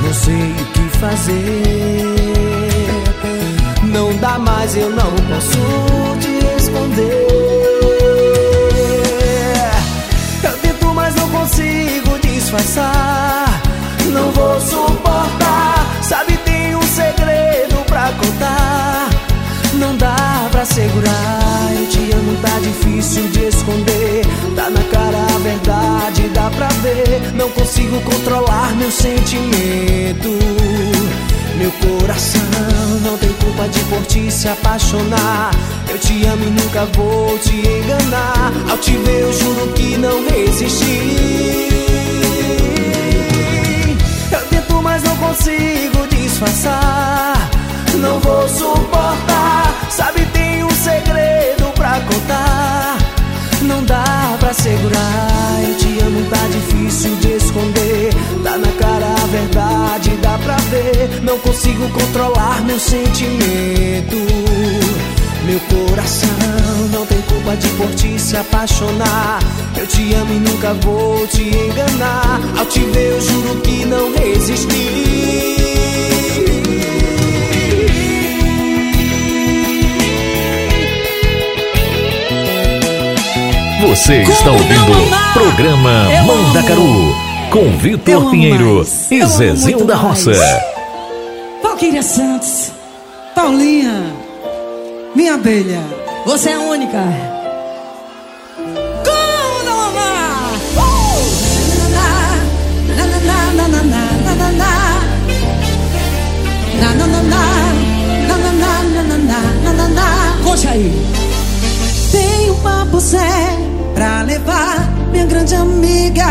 não 0.02 0.12
sei 0.12 0.34
o 0.34 0.64
que 0.72 0.98
fazer. 0.98 2.35
Não 3.96 4.14
dá 4.18 4.38
mais, 4.38 4.76
eu 4.76 4.90
não 4.90 5.10
posso 5.10 6.18
te 6.20 6.62
esconder. 6.62 7.26
Eu 10.44 10.52
tento, 10.58 10.86
mas 10.94 11.14
não 11.14 11.26
consigo 11.30 12.18
disfarçar. 12.20 13.62
Não 14.12 14.30
vou 14.32 14.60
suportar. 14.60 16.02
Sabe, 16.02 16.36
tem 16.44 16.76
um 16.76 16.82
segredo 16.82 17.82
pra 17.86 18.12
contar. 18.12 19.08
Não 19.72 19.96
dá 19.96 20.46
pra 20.50 20.66
segurar. 20.66 21.72
Eu 21.74 21.86
te 21.88 22.12
amo, 22.12 22.36
tá 22.42 22.58
difícil 22.60 23.26
de 23.28 23.46
esconder. 23.46 24.26
Tá 24.54 24.68
na 24.68 24.82
cara 24.92 25.16
a 25.16 25.38
verdade, 25.38 26.28
dá 26.34 26.50
pra 26.50 26.68
ver. 26.82 27.32
Não 27.34 27.48
consigo 27.48 27.98
controlar 28.02 28.76
meu 28.76 28.90
sentimento. 28.90 30.36
Meu 31.56 31.72
coração 31.72 32.40
não 33.02 33.16
tem 33.16 33.32
culpa 33.32 33.66
de 33.68 33.80
por 33.84 34.02
ti 34.04 34.30
se 34.30 34.46
apaixonar. 34.46 35.50
Eu 35.88 35.98
te 35.98 36.26
amo 36.26 36.44
e 36.44 36.50
nunca 36.50 36.84
vou 36.94 37.38
te 37.38 37.56
enganar. 37.56 38.52
Ao 38.68 38.76
te 38.76 38.94
ver, 38.98 39.22
eu 39.22 39.32
juro 39.32 39.72
que 39.72 39.96
não 39.96 40.22
resisti. 40.28 41.68
Eu 44.30 44.40
tento, 44.50 44.82
mas 44.82 45.02
não 45.02 45.16
consigo 45.16 46.06
disfarçar. 46.10 47.50
Não 47.94 48.20
vou 48.20 48.46
suportar. 48.48 49.74
Sabe, 49.88 50.26
segurar. 54.56 55.62
Eu 55.68 55.76
te 55.76 56.00
amo, 56.04 56.24
tá 56.30 56.48
difícil 56.48 57.14
de 57.16 57.32
esconder. 57.32 58.10
Tá 58.42 58.56
na 58.58 58.72
cara 58.72 59.06
a 59.06 59.26
verdade, 59.26 60.10
dá 60.22 60.38
pra 60.38 60.56
ver. 60.56 61.22
Não 61.22 61.38
consigo 61.38 61.88
controlar 61.90 62.62
meu 62.64 62.78
sentimento. 62.78 64.16
Meu 65.44 65.60
coração 65.60 66.28
não 66.92 67.06
tem 67.06 67.20
culpa 67.22 67.56
de 67.56 67.68
por 67.70 67.88
ti 67.94 68.18
se 68.18 68.36
apaixonar. 68.36 69.38
Eu 69.76 69.86
te 69.86 70.12
amo 70.14 70.32
e 70.32 70.38
nunca 70.40 70.74
vou 70.74 71.26
te 71.26 71.42
enganar. 71.42 72.40
Ao 72.58 72.66
te 72.66 72.80
ver, 72.80 73.12
eu 73.12 73.20
juro 73.20 73.60
que 73.60 73.84
não 73.84 74.12
resisti. 74.14 75.06
Você 83.80 84.22
está 84.22 84.50
ouvindo 84.50 84.92
o 84.92 85.32
programa 85.34 86.08
Mandacaru 86.26 87.14
com 87.50 87.76
Vitor 87.76 88.30
Pinheiro 88.30 88.86
e 89.10 89.26
Zezinho 89.26 89.84
da 89.84 89.94
Roça. 89.94 90.32
Valquíria 91.62 92.02
Santos, 92.02 92.72
Paulinha, 93.34 94.14
minha 95.14 95.34
abelha, 95.34 95.82
você 96.24 96.50
é 96.50 96.58
única. 96.58 97.02
Como 99.04 99.62
não 99.64 99.82
amar? 99.88 100.52
Uh! 100.76 101.20
Na, 101.92 102.96
na, 102.96 103.06
na, 103.20 103.52
na, 103.52 103.68
na, 103.68 103.82
na, 103.82 104.34
na, 104.34 104.52
na. 104.52 104.72
Na, 106.80 106.94
na, 106.94 107.06
na, 107.06 107.22
na. 107.22 107.44
Na, 108.26 108.36
na, 108.38 108.56
na, 108.56 108.72
na, 108.72 109.02
na, 109.02 109.18
na, 109.18 109.40
na, 109.62 109.72
na, 109.72 109.88
na. 109.88 110.36
Conte 110.42 110.66
aí. 110.66 110.92
Tenho 112.10 112.54
papo 112.56 112.98
Zé 113.00 113.55
pra 113.96 114.22
levar 114.22 114.92
minha 115.10 115.24
grande 115.24 115.54
amiga. 115.54 116.26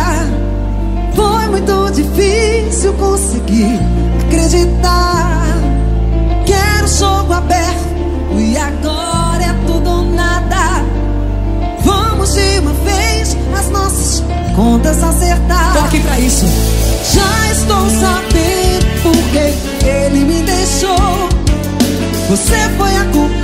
Foi 1.15 1.47
muito 1.47 1.91
difícil 1.91 2.93
conseguir 2.93 3.79
acreditar. 4.23 5.47
Quero 6.45 6.87
jogo 6.87 7.33
aberto 7.33 7.95
e 8.37 8.55
agora 8.55 9.43
é 9.43 9.53
tudo 9.65 9.89
ou 9.89 10.03
nada. 10.03 10.83
Vamos 11.83 12.33
de 12.33 12.59
uma 12.59 12.73
vez 12.73 13.35
as 13.57 13.69
nossas 13.69 14.23
contas 14.55 15.03
acertar. 15.03 15.73
Tô 15.73 15.79
aqui 15.79 15.99
pra 16.01 16.19
isso. 16.19 16.45
Já 17.13 17.51
estou 17.51 17.89
sabendo 17.89 19.01
por 19.01 19.17
que 19.31 19.87
ele 19.87 20.19
me 20.23 20.41
deixou. 20.43 21.29
Você 22.29 22.69
foi 22.77 22.95
a 22.95 23.05
culpada 23.05 23.34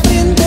frente 0.00 0.40
a. 0.40 0.41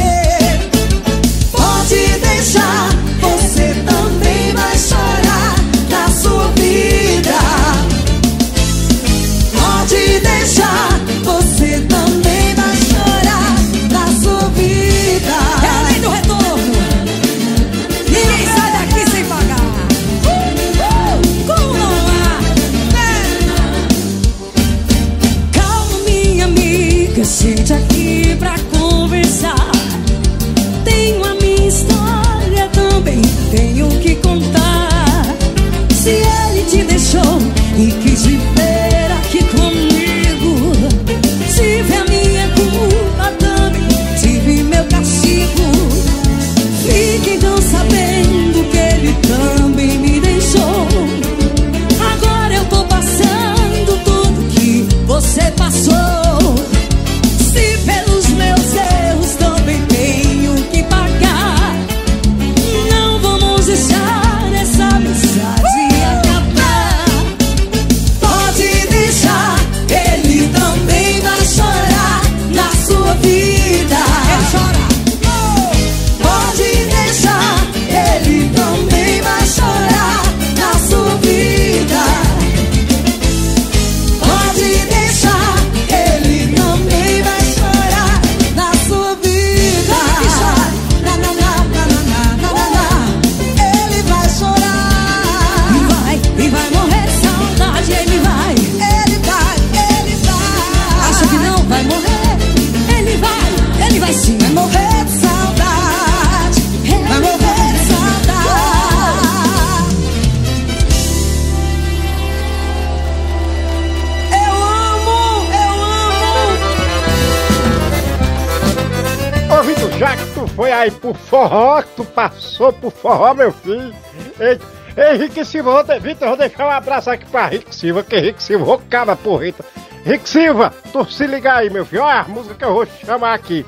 forró, 123.06 123.36
meu 123.36 123.51
filho. 123.51 123.93
Ei, 124.39 124.60
ei 124.97 125.18
Rick 125.18 125.45
Silva, 125.45 125.84
Vitor, 125.99 126.30
vou 126.30 126.38
deixar 126.38 126.66
um 126.66 126.72
abraço 126.72 127.12
aqui 127.12 127.26
pra 127.26 127.45
Rick 127.45 127.76
Silva, 127.76 128.01
que 128.01 128.18
Rick 128.18 128.41
Silva, 128.41 128.80
cabra 128.89 129.16
porreta. 129.16 129.64
Rick 130.03 130.28
Silva, 130.28 130.74
tu 130.91 131.06
se 131.06 131.28
liga 131.28 131.53
aí, 131.53 131.70
meu 131.70 131.86
filho. 131.86 132.01
Olha 132.01 132.22
a 132.22 132.28
música 132.28 132.56
que 132.56 132.66
eu 132.66 132.74
vou 132.74 132.88
chamar 133.06 133.36
aqui. 133.36 133.64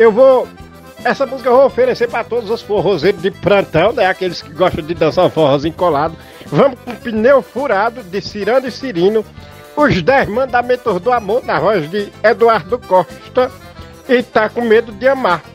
Eu 0.00 0.10
vou. 0.10 0.48
Essa 1.04 1.26
música 1.26 1.48
eu 1.48 1.56
vou 1.56 1.66
oferecer 1.66 2.08
pra 2.08 2.24
todos 2.24 2.50
os 2.50 2.60
forrozeiros 2.62 3.22
de 3.22 3.30
plantão, 3.30 3.92
né? 3.92 4.06
Aqueles 4.06 4.42
que 4.42 4.52
gostam 4.52 4.84
de 4.84 4.94
dançar 4.94 5.26
um 5.26 5.30
forrozinho 5.30 5.74
colado. 5.74 6.16
Vamos 6.46 6.78
com 6.80 6.94
pneu 6.94 7.40
furado 7.40 8.02
de 8.02 8.20
Cirano 8.20 8.66
e 8.66 8.72
Cirino. 8.72 9.24
os 9.76 10.02
10 10.02 10.28
mandamentos 10.28 11.00
do 11.00 11.12
amor 11.12 11.44
na 11.44 11.58
voz 11.60 11.88
de 11.88 12.12
Eduardo 12.22 12.78
Costa 12.80 13.50
e 14.08 14.22
tá 14.22 14.48
com 14.48 14.60
medo 14.60 14.90
de 14.92 15.08
amar. 15.08 15.51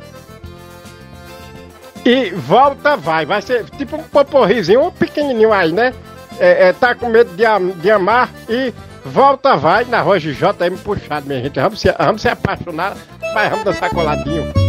E 2.10 2.30
volta 2.32 2.96
vai, 2.96 3.26
vai 3.26 3.42
ser 3.42 3.66
tipo 3.72 3.98
um 3.98 4.04
poporrizinho, 4.04 4.82
um 4.86 4.92
pequenininho 4.92 5.52
aí, 5.52 5.74
né? 5.74 5.94
É, 6.40 6.70
é, 6.70 6.74
tá 6.74 6.96
com 6.96 7.10
medo 7.10 7.36
de, 7.36 7.46
am- 7.46 7.72
de 7.72 7.92
amar 7.92 8.30
e 8.48 8.74
volta 9.04 9.58
vai 9.58 9.84
na 9.84 10.02
de 10.22 10.34
JM 10.34 10.78
Puxado, 10.84 11.28
minha 11.28 11.42
gente. 11.42 11.60
Vamos 11.60 11.82
se, 11.82 11.92
vamos 11.92 12.22
se 12.22 12.30
apaixonar, 12.30 12.96
mas 13.34 13.50
vamos 13.50 13.66
dançar 13.66 13.90
coladinho. 13.90 14.67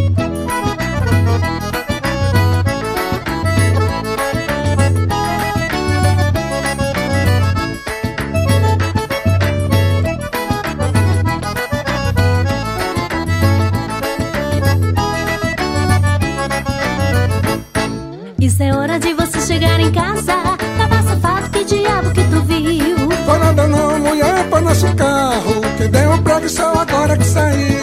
Isso 18.58 18.64
é 18.64 18.74
hora 18.74 18.98
de 18.98 19.14
você 19.14 19.40
chegar 19.40 19.78
em 19.78 19.92
casa. 19.92 20.34
Tava 20.76 21.00
safado, 21.04 21.48
que 21.50 21.64
diabo 21.64 22.10
que 22.10 22.24
tu 22.24 22.42
viu? 22.42 23.08
Foi 23.24 23.38
nada 23.38 23.68
não, 23.68 24.00
mulher, 24.00 24.48
põe 24.50 24.60
nosso 24.62 24.92
carro 24.96 25.60
Que 25.76 25.86
deu 25.86 26.10
um 26.10 26.22
preguição 26.24 26.72
agora 26.76 27.16
que 27.16 27.24
saiu 27.24 27.78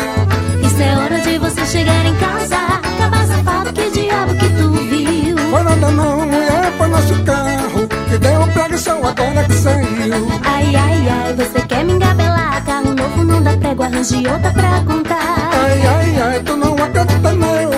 Isso 0.61 0.81
é 0.81 0.97
hora 0.97 1.21
de 1.21 1.37
você 1.39 1.65
chegar 1.65 2.05
em 2.05 2.15
casa. 2.15 2.57
Tava 2.97 3.25
safado, 3.25 3.71
que 3.71 3.89
diabo 3.89 4.35
que 4.35 4.49
tu 4.49 4.69
viu? 4.69 5.37
Foi 5.49 5.63
nada 5.63 5.91
não, 5.91 6.25
mulher, 6.25 6.73
põe 6.77 6.89
nosso 6.89 7.23
carro 7.23 7.87
Que 8.09 8.17
deu 8.17 8.41
um 8.41 8.47
preguição 8.51 8.97
agora 8.97 9.43
que 9.45 9.53
saiu 9.53 10.27
Ai, 10.43 10.75
ai, 10.75 11.07
ai, 11.07 11.33
você 11.35 11.61
quer 11.69 11.85
me 11.85 11.93
engabelar? 11.93 12.61
Carro 12.65 12.93
novo 12.93 13.23
não 13.23 13.41
dá 13.41 13.55
prego, 13.55 13.81
arranje 13.81 14.27
outra 14.27 14.51
pra 14.51 14.81
contar. 14.81 15.51
Ai, 15.53 15.87
ai, 15.87 16.21
ai, 16.21 16.39
tu 16.43 16.57
não 16.57 16.73
acredita 16.73 17.31
não 17.31 17.74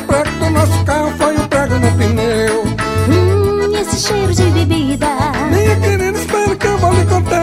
cheiro 3.97 4.33
de 4.33 4.43
bebida. 4.51 5.07
Minha 5.49 5.75
querida, 5.77 6.17
espera 6.17 6.55
que 6.55 6.67
eu 6.67 6.77
vou 6.77 6.93
lhe 6.93 7.05
contar 7.05 7.41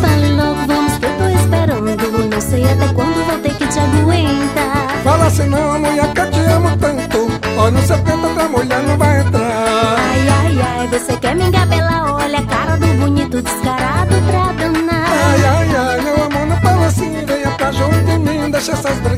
Fale 0.00 0.34
logo, 0.34 0.66
vamos 0.66 0.92
que 0.98 1.04
eu 1.04 1.18
tô 1.18 1.28
esperando. 1.28 2.30
Não 2.30 2.40
sei 2.40 2.64
até 2.64 2.88
quando 2.94 3.26
vou 3.26 3.38
ter 3.38 3.54
que 3.54 3.66
te 3.66 3.78
aguentar. 3.78 4.88
Fala 5.04 5.26
assim 5.26 5.46
não, 5.46 5.78
mulher, 5.78 6.12
que 6.14 6.20
eu 6.20 6.30
te 6.30 6.40
amo 6.40 6.76
tanto 6.78 7.28
Olha, 7.58 7.70
não 7.72 7.82
sei 7.82 7.96
porque 7.98 8.26
outra 8.26 8.48
mulher 8.48 8.82
não 8.82 8.96
vai 8.96 9.20
entrar 9.20 9.96
Ai, 9.98 10.28
ai, 10.28 10.58
ai, 10.62 10.88
você 10.88 11.16
quer 11.18 11.36
me 11.36 11.44
engabelar? 11.44 12.14
Olha 12.14 12.38
a 12.38 12.42
cara 12.46 12.76
do 12.78 12.86
bonito 12.86 13.42
descarado 13.42 14.14
pra 14.26 14.52
danar. 14.52 15.06
Ai, 15.06 15.44
ai, 15.44 15.76
ai, 15.76 16.00
meu 16.00 16.14
amor, 16.24 16.46
não 16.46 16.56
fala 16.62 16.86
assim 16.86 17.24
Venha 17.26 17.50
pra 17.50 17.70
junto 17.70 18.00
de 18.00 18.18
mim, 18.18 18.50
deixa 18.50 18.72
essas 18.72 18.98
brigas 19.00 19.13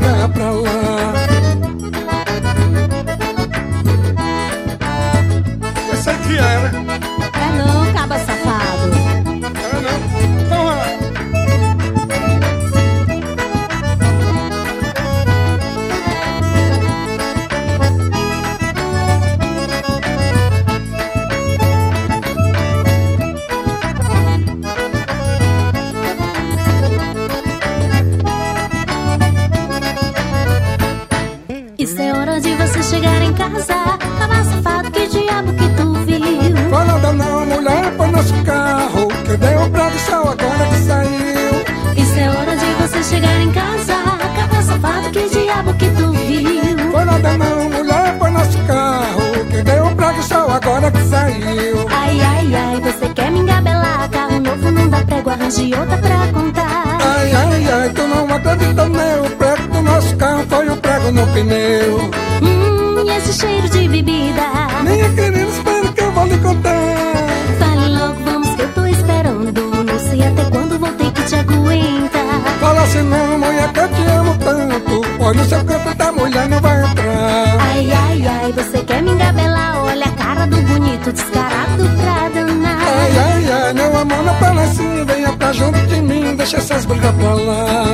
arranje 55.47 55.75
outra 55.75 55.99
pra 55.99 56.27
contar. 56.33 56.99
Ai, 57.01 57.33
ai, 57.33 57.69
ai, 57.73 57.89
tu 57.91 58.03
não 58.03 58.35
acredita 58.35 58.89
não 58.89 59.25
O 59.25 59.31
prego 59.31 59.69
do 59.69 59.83
nosso 59.83 60.17
carro 60.17 60.45
foi 60.49 60.69
um 60.69 60.77
prego 60.77 61.13
no 61.13 61.27
pneu 61.29 62.11
Hum, 62.43 63.05
e 63.07 63.11
esse 63.17 63.33
cheiro 63.33 63.69
de 63.69 63.89
bebida. 63.89 64.43
Minha 64.83 65.09
querida, 65.11 65.51
espera 65.51 65.93
que 65.93 66.01
eu 66.01 66.13
vou 66.13 66.27
lhe 66.27 66.39
contar 66.39 67.27
Fale 67.59 67.89
logo, 67.97 68.17
vamos 68.25 68.49
que 68.57 68.63
eu 68.63 68.73
tô 68.75 68.87
esperando. 68.87 69.85
Não 69.85 69.99
sei 69.99 70.23
até 70.25 70.45
quando 70.51 70.79
vou 70.79 70.91
ter 70.93 71.11
que 71.13 71.23
te 71.23 71.35
aguentar. 71.37 72.41
Fala 72.61 72.83
assim 72.83 73.03
não, 73.03 73.39
mulher, 73.39 73.73
que 73.73 73.81
eu 73.81 73.89
te 73.89 74.03
amo 74.03 74.37
tanto 74.39 75.03
Olha, 75.21 75.39
no 75.39 75.45
seu 75.45 75.65
canto 75.65 75.95
da 75.95 76.13
mulher 76.13 76.49
não 76.49 76.61
vai 76.61 76.85
entrar 76.85 77.57
Ai, 77.61 77.93
ai, 77.93 78.27
ai, 78.27 78.53
você 78.53 78.79
quer 78.79 79.03
me 79.03 79.11
engabelar? 79.11 79.85
Olha 79.85 80.07
a 80.07 80.11
cara 80.11 80.47
do 80.47 80.57
bonito 80.63 81.13
descarado 81.13 81.85
pra 82.01 82.29
danar. 82.29 82.79
Ai, 82.81 83.19
ai, 83.19 83.53
ai, 83.53 83.73
meu 83.75 83.97
amor, 83.99 84.23
não 84.25 84.35
fala 84.35 84.63
assim 84.63 84.96
Pra 85.47 85.53
junto 85.53 85.79
de 85.87 86.01
mim, 86.01 86.35
deixa 86.35 86.57
essas 86.57 86.85
brigas 86.85 87.15
pra 87.15 87.35
lá. 87.35 87.85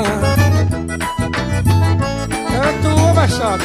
É 2.49 2.73
tua, 2.81 3.13
baixada 3.13 3.63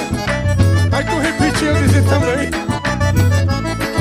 Aí 0.92 1.06
tu 1.06 1.18
repetiu 1.18 1.74
dizer 1.74 2.04
também. 2.04 2.52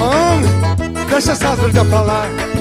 Homem, 0.03 1.07
deixa 1.09 1.31
essas 1.31 1.61
brigas 1.61 1.87
pra 1.87 2.01
lá 2.01 2.56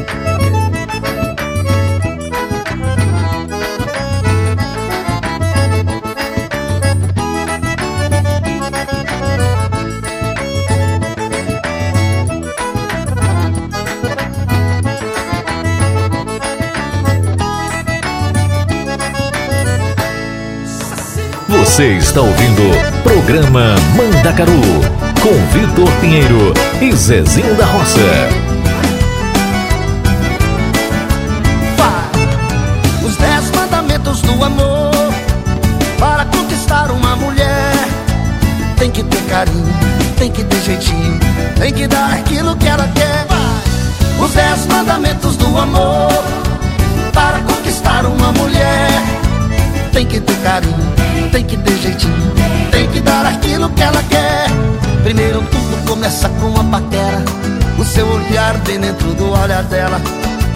Você 21.76 21.97
está 21.97 22.21
ouvindo 22.21 22.61
programa 23.03 23.76
Mandacaru 23.97 24.61
com 25.21 25.34
Vitor 25.51 25.91
Pinheiro 25.99 26.53
e 26.82 26.95
Zezinho 26.95 27.53
da 27.55 27.65
Roça. 27.65 27.99
Os 33.05 33.17
dez 33.17 33.51
mandamentos 33.51 34.21
do 34.21 34.41
amor 34.41 34.93
Para 35.99 36.23
conquistar 36.23 36.91
uma 36.91 37.13
mulher. 37.17 37.73
Tem 38.78 38.89
que 38.89 39.03
ter 39.03 39.21
carinho, 39.23 39.73
tem 40.17 40.32
que 40.32 40.45
ter 40.45 40.61
jeitinho 40.61 41.19
Tem 41.59 41.73
que 41.73 41.88
dar 41.88 42.13
aquilo 42.13 42.55
que 42.55 42.69
ela 42.69 42.88
quer. 42.95 43.28
Os 44.23 44.32
dez 44.32 44.65
mandamentos 44.67 45.36
do 45.36 45.57
amor 45.57 46.23
Para 47.11 47.39
conquistar 47.39 48.05
uma 48.05 48.32
mulher. 48.32 48.88
Tem 49.91 50.05
que 50.05 50.21
ter 50.21 50.34
carinho, 50.46 51.30
tem 51.32 51.43
que 51.43 51.58
ter 51.58 51.78
jeitinho 51.78 52.34
Tem 52.72 52.88
que 52.89 53.00
dar 53.02 53.26
aquilo 53.26 53.68
que 53.72 53.82
ela 53.82 54.04
quer. 54.04 54.46
Primeiro 55.04 55.41
tudo 55.41 55.88
começa 55.88 56.30
com 56.30 56.48
uma 56.48 56.64
paquera. 56.64 57.24
O 57.80 57.84
seu 57.84 58.08
olhar 58.08 58.56
bem 58.60 58.80
dentro 58.80 59.14
do 59.16 59.32
olhar 59.32 59.64
dela. 59.64 60.00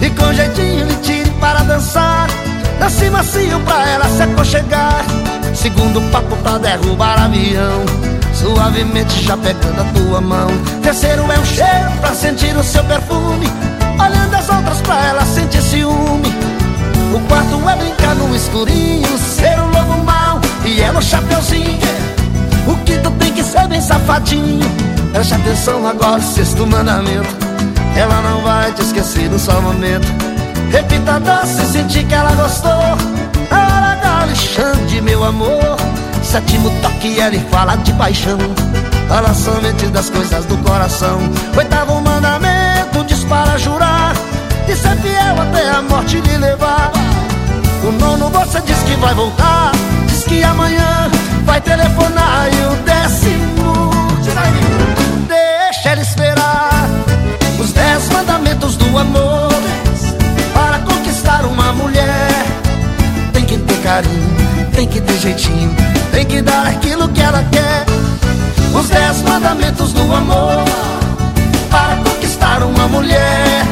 E 0.00 0.08
com 0.10 0.32
jeitinho 0.32 0.86
lhe 0.86 0.94
tire 0.96 1.30
para 1.40 1.60
dançar. 1.64 2.28
Dance 2.78 3.10
macio 3.10 3.60
pra 3.60 3.88
ela 3.88 4.08
se 4.08 4.22
aconchegar. 4.22 5.04
Segundo 5.54 6.00
papo 6.12 6.36
pra 6.36 6.58
derrubar 6.58 7.24
avião. 7.24 7.84
Suavemente 8.32 9.24
já 9.24 9.36
pegando 9.36 9.80
a 9.80 9.84
tua 9.84 10.20
mão. 10.20 10.48
Terceiro 10.82 11.22
é 11.30 11.38
o 11.38 11.44
cheiro 11.44 11.90
pra 12.00 12.14
sentir 12.14 12.56
o 12.56 12.62
seu 12.62 12.84
perfume. 12.84 13.46
Olhando 13.98 14.34
as 14.34 14.48
outras 14.48 14.80
pra 14.82 15.06
ela 15.08 15.24
sentir 15.26 15.62
ciúme 15.62 16.49
O 17.12 17.20
quarto 17.28 17.68
é 17.68 17.76
brincar 17.76 18.14
no 18.14 18.34
escurinho 18.34 19.18
Ser 19.18 19.58
o 19.58 19.66
lobo 19.66 20.04
mau 20.04 20.40
e 20.64 20.80
ela 20.80 20.98
o 20.98 21.02
chapeuzinho. 21.02 21.78
O 22.66 22.76
quinto 22.84 23.10
tem 23.12 23.32
que 23.32 23.42
ser 23.42 23.66
bem 23.66 23.80
safadinho. 23.80 24.68
Preste 25.12 25.34
atenção 25.34 25.86
agora, 25.86 26.20
sexto 26.20 26.66
mandamento. 26.66 27.28
Ela 27.96 28.20
não 28.22 28.42
vai 28.42 28.70
te 28.72 28.82
esquecer 28.82 29.28
no 29.30 29.38
só 29.38 29.60
momento. 29.60 30.06
Repita 30.70 31.16
a 31.16 31.18
dança 31.18 31.62
e 31.62 31.66
sentir 31.66 32.04
que 32.04 32.14
ela 32.14 32.32
gostou. 32.34 32.70
Na 33.50 33.58
hora 33.58 33.96
da 33.96 34.20
Alexandre, 34.22 35.00
meu 35.00 35.24
amor. 35.24 35.76
Sétimo 36.22 36.70
toque, 36.82 37.18
ela 37.18 37.38
fala 37.50 37.76
de 37.76 37.92
paixão. 37.94 38.38
Fala 39.08 39.34
somente 39.34 39.86
das 39.86 40.10
coisas 40.10 40.44
do 40.44 40.56
coração. 40.58 41.18
Oitavo 41.56 42.00
mandamento, 42.00 43.02
diz 43.06 43.24
para 43.24 43.58
jurar. 43.58 44.14
E 44.68 44.76
ser 44.76 44.96
fiel 44.98 45.40
até 45.40 45.70
a 45.70 45.82
morte 45.82 46.20
lhe 46.20 46.36
levar 46.36 46.99
O 47.82 47.92
nono 47.92 48.28
você 48.28 48.60
diz 48.60 48.78
que 48.82 48.94
vai 48.96 49.14
voltar. 49.14 49.72
Diz 50.06 50.24
que 50.24 50.42
amanhã 50.42 51.10
vai 51.44 51.60
telefonar. 51.60 52.48
E 52.52 52.72
o 52.72 52.76
décimo 52.84 53.90
Deixa 55.26 55.92
ele 55.92 56.02
esperar. 56.02 56.88
Os 57.58 57.72
dez 57.72 58.08
mandamentos 58.10 58.76
do 58.76 58.98
amor 58.98 59.50
Para 60.52 60.78
conquistar 60.80 61.44
uma 61.44 61.72
mulher. 61.72 62.28
Tem 63.32 63.44
que 63.44 63.56
ter 63.56 63.76
carinho, 63.82 64.70
tem 64.74 64.86
que 64.86 65.00
ter 65.00 65.18
jeitinho 65.18 65.74
Tem 66.12 66.24
que 66.24 66.42
dar 66.42 66.66
aquilo 66.66 67.08
que 67.08 67.20
ela 67.22 67.42
quer. 67.50 67.86
Os 68.74 68.88
dez 68.88 69.22
mandamentos 69.22 69.92
do 69.92 70.02
amor 70.14 70.64
Para 71.70 71.96
conquistar 71.96 72.62
uma 72.62 72.88
mulher. 72.88 73.66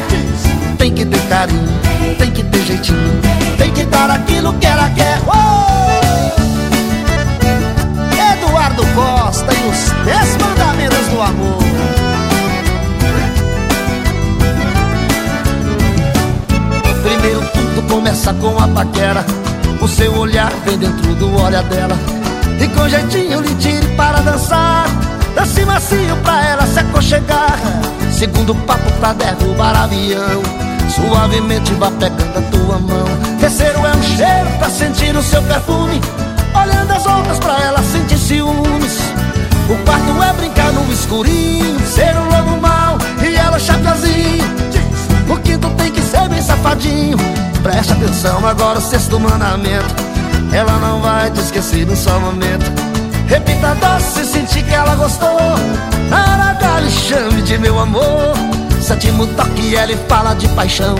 Tem 0.77 0.93
que 0.93 1.05
ter 1.05 1.21
carinho, 1.27 1.78
tem 2.15 2.31
que 2.31 2.43
ter 2.43 2.61
jeitinho. 2.63 3.21
Tem 3.57 3.71
que 3.71 3.83
dar 3.85 4.09
aquilo 4.09 4.53
que 4.53 4.65
ela 4.65 4.89
quer. 4.89 5.19
Uou! 5.25 5.59
Eduardo 8.33 8.85
Costa 8.95 9.53
e 9.53 9.69
os 9.69 10.05
dez 10.05 10.37
mandamentos 10.37 11.07
do 11.07 11.21
amor. 11.21 11.59
Primeiro 17.03 17.41
tudo 17.53 17.87
começa 17.89 18.33
com 18.33 18.57
a 18.59 18.67
paquera. 18.67 19.25
O 19.81 19.87
seu 19.87 20.13
olhar 20.15 20.51
vem 20.65 20.77
dentro 20.77 21.15
do 21.15 21.41
olhar 21.41 21.63
dela. 21.63 21.97
E 22.59 22.67
com 22.67 22.89
jeitinho 22.89 23.41
lhe 23.41 23.55
tire 23.55 23.87
para 23.95 24.19
dançar. 24.19 24.85
Dance 25.35 25.65
macio 25.65 26.15
pra 26.23 26.45
ela 26.45 26.65
se 26.65 26.79
aconchegar. 26.79 27.59
Segundo 28.11 28.53
papo 28.55 28.91
pra 28.99 29.13
derrubar 29.13 29.83
avião 29.83 30.68
Suavemente 30.89 31.73
vá 31.75 31.91
pegando 31.91 32.37
a 32.37 32.41
tua 32.51 32.79
mão. 32.79 33.05
Terceiro 33.39 33.79
é 33.85 33.95
um 33.95 34.03
cheiro 34.03 34.49
pra 34.57 34.69
sentir 34.69 35.15
o 35.15 35.23
seu 35.23 35.41
perfume. 35.43 36.01
Olhando 36.53 36.91
as 36.91 37.05
outras 37.05 37.39
pra 37.39 37.59
ela 37.61 37.81
sentir 37.83 38.17
ciúmes. 38.17 38.99
O 39.69 39.75
quarto 39.85 40.23
é 40.23 40.33
brincar 40.33 40.73
no 40.73 40.91
escurinho 40.91 41.79
Ser 41.81 42.17
um 42.17 42.23
lobo 42.23 42.59
mau 42.59 42.97
e 43.21 43.35
ela 43.35 43.59
chapiazinho 43.59 44.59
o 45.29 45.37
quinto 45.37 45.69
tem 45.75 45.91
que 45.91 46.01
ser 46.01 46.27
bem 46.27 46.41
safadinho. 46.41 47.15
Preste 47.61 47.93
atenção 47.93 48.45
agora 48.47 48.79
o 48.79 48.81
sexto 48.81 49.19
mandamento. 49.19 49.93
Ela 50.51 50.79
não 50.79 51.01
vai 51.01 51.29
te 51.29 51.39
esquecer 51.39 51.85
num 51.85 51.95
só 51.95 52.19
momento. 52.19 52.65
Repita 53.27 53.75
doce 53.75 54.25
se 54.25 54.25
sentir 54.25 54.63
que 54.63 54.73
ela 54.73 54.95
gostou. 54.95 55.37
Aragale 56.11 56.89
chame 56.89 57.43
de 57.43 57.59
meu 57.59 57.77
amor 57.79 58.33
Sétimo 58.81 59.27
toque 59.27 59.75
ela 59.75 59.95
fala 60.07 60.33
de 60.35 60.47
paixão. 60.49 60.95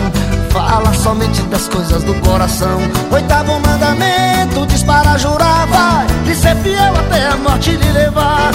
Fala 0.50 0.92
somente 0.94 1.40
das 1.42 1.68
coisas 1.68 2.02
do 2.04 2.14
coração. 2.20 2.80
Oitavo 3.10 3.58
mandamento 3.60 4.66
diz 4.66 4.82
para 4.82 5.16
jurar 5.18 5.66
Vai. 5.66 6.06
Lhe 6.24 6.34
ser 6.34 6.56
fiel 6.56 6.94
até 6.96 7.26
a 7.28 7.36
morte 7.36 7.70
lhe 7.70 7.92
levar. 7.92 8.50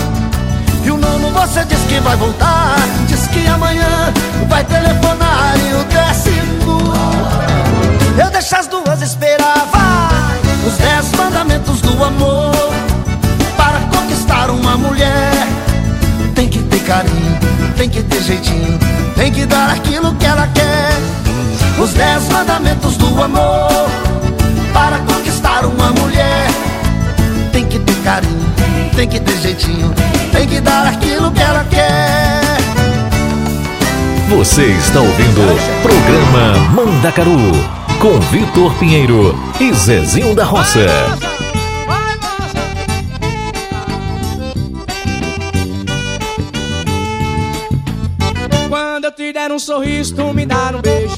E 0.84 0.92
o 0.92 0.98
nono 0.98 1.30
você 1.32 1.64
diz 1.66 1.80
que 1.88 2.00
vai 2.00 2.16
voltar. 2.16 2.76
Diz 3.08 3.28
que 3.28 3.48
amanhã 3.48 4.14
vai 4.48 4.64
telefonar 4.64 5.56
E 5.58 5.74
o 5.74 5.84
décimo. 5.86 6.94
Eu 8.18 8.30
deixo 8.32 8.56
as 8.56 8.68
duas 8.68 9.02
esperar 9.02 9.68
Vai! 9.72 10.68
Os 10.68 10.78
dez 10.78 11.12
mandamentos 11.14 11.82
do 11.82 12.04
amor. 12.04 12.54
Para 13.58 13.80
conquistar 13.92 14.50
uma 14.50 14.78
mulher 14.78 15.66
carinho 16.86 17.40
Tem 17.78 17.90
que 17.90 18.02
ter 18.04 18.22
jeitinho 18.22 18.80
Tem 19.16 19.32
que 19.32 19.46
dar 19.46 19.70
aquilo 19.70 20.14
que 20.16 20.26
ela 20.26 20.48
quer 20.48 21.82
Os 21.82 21.94
dez 21.94 22.30
mandamentos 22.30 22.98
do 22.98 23.22
amor 23.22 23.90
Para 24.74 25.00
conquistar 25.00 25.66
uma 25.66 25.92
mulher 25.92 26.48
Tem 27.52 27.66
que 27.66 27.80
ter 27.80 27.96
carinho 28.04 28.54
Tem 28.96 29.08
que 29.08 29.20
ter 29.20 29.38
jeitinho 29.38 29.94
tem 30.36 30.48
que 30.48 30.60
dar 30.60 30.88
aquilo 30.88 31.32
que 31.32 31.42
ela 31.42 31.64
quer. 31.70 32.42
Você 34.30 34.66
está 34.66 35.00
ouvindo 35.00 35.40
o 35.40 35.82
programa 35.82 36.60
Mandacaru 36.72 37.38
com 38.02 38.20
Vitor 38.20 38.74
Pinheiro 38.76 39.34
e 39.62 39.74
Zezinho 39.74 40.36
da 40.36 40.44
Roça. 40.44 40.86
Sorriso, 49.66 50.14
tu 50.16 50.32
me 50.32 50.46
dar 50.46 50.76
um 50.76 50.82
beijo. 50.82 51.16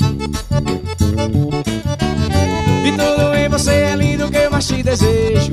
E 2.86 2.92
tudo 2.92 3.36
em 3.36 3.50
você 3.50 3.72
é 3.72 3.96
lindo 3.96 4.32
que 4.32 4.38
eu 4.38 4.50
mais 4.50 4.66
te 4.66 4.82
desejo. 4.82 5.52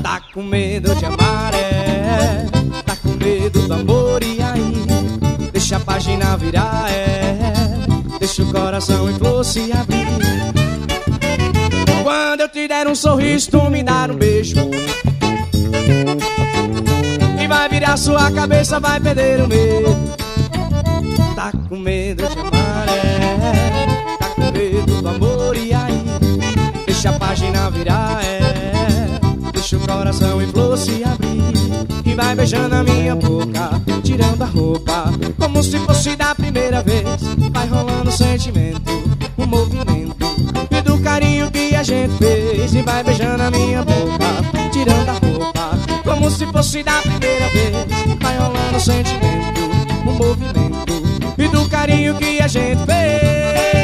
Tá 0.00 0.22
com 0.32 0.44
medo 0.44 0.94
de 0.94 1.04
amar, 1.04 1.52
é. 1.54 2.46
Tá 2.84 2.94
com 3.02 3.08
medo 3.08 3.66
do 3.66 3.74
amor, 3.74 4.22
e 4.22 4.40
aí? 4.40 4.86
Deixa 5.52 5.78
a 5.78 5.80
página 5.80 6.36
virar, 6.36 6.88
é. 6.88 7.66
Deixa 8.20 8.44
o 8.44 8.52
coração 8.52 9.10
em 9.10 9.14
flor 9.14 9.44
se 9.44 9.72
abrir. 9.72 10.06
Quando 12.04 12.42
eu 12.42 12.48
te 12.48 12.68
der 12.68 12.86
um 12.86 12.94
sorriso, 12.94 13.50
tu 13.50 13.68
me 13.68 13.82
dar 13.82 14.12
um 14.12 14.14
beijo. 14.14 14.54
E 17.42 17.48
vai 17.48 17.68
virar 17.68 17.96
sua 17.96 18.30
cabeça, 18.30 18.78
vai 18.78 19.00
perder 19.00 19.40
o 19.40 19.48
medo. 19.48 20.25
Tá 21.46 21.52
com 21.68 21.76
medo 21.76 22.26
de 22.26 22.38
amar, 22.40 22.88
é. 22.88 24.16
Tá 24.18 24.30
com 24.30 24.50
medo 24.50 25.00
do 25.00 25.08
amor, 25.08 25.56
e 25.56 25.72
aí? 25.72 26.04
Deixa 26.84 27.10
a 27.10 27.12
página 27.12 27.70
virar, 27.70 28.20
é. 28.24 29.20
Deixa 29.52 29.76
o 29.76 29.80
coração 29.80 30.42
em 30.42 30.48
flor 30.48 30.76
se 30.76 31.04
abrir 31.04 31.52
E 32.04 32.14
vai 32.16 32.34
beijando 32.34 32.74
a 32.74 32.82
minha 32.82 33.14
boca 33.14 33.80
Tirando 34.02 34.42
a 34.42 34.46
roupa 34.46 35.04
Como 35.38 35.62
se 35.62 35.78
fosse 35.78 36.16
da 36.16 36.34
primeira 36.34 36.82
vez 36.82 37.04
Vai 37.52 37.68
rolando 37.68 38.08
o 38.08 38.12
sentimento 38.12 38.90
O 39.36 39.46
movimento 39.46 40.26
E 40.68 40.82
do 40.82 40.98
carinho 40.98 41.48
que 41.52 41.76
a 41.76 41.84
gente 41.84 42.16
fez 42.16 42.74
E 42.74 42.82
vai 42.82 43.04
beijando 43.04 43.44
a 43.44 43.50
minha 43.52 43.84
boca 43.84 44.70
Tirando 44.72 45.10
a 45.10 45.12
roupa 45.12 45.70
Como 46.02 46.28
se 46.28 46.44
fosse 46.46 46.82
da 46.82 47.02
primeira 47.02 47.48
vez 47.50 48.18
Vai 48.20 48.36
rolando 48.36 48.76
o 48.76 48.80
sentimento 48.80 49.60
O 50.06 50.12
movimento 50.12 51.05
Do 51.50 51.68
carinho 51.68 52.14
que 52.16 52.40
a 52.40 52.48
gente 52.48 52.84
fez 52.84 53.75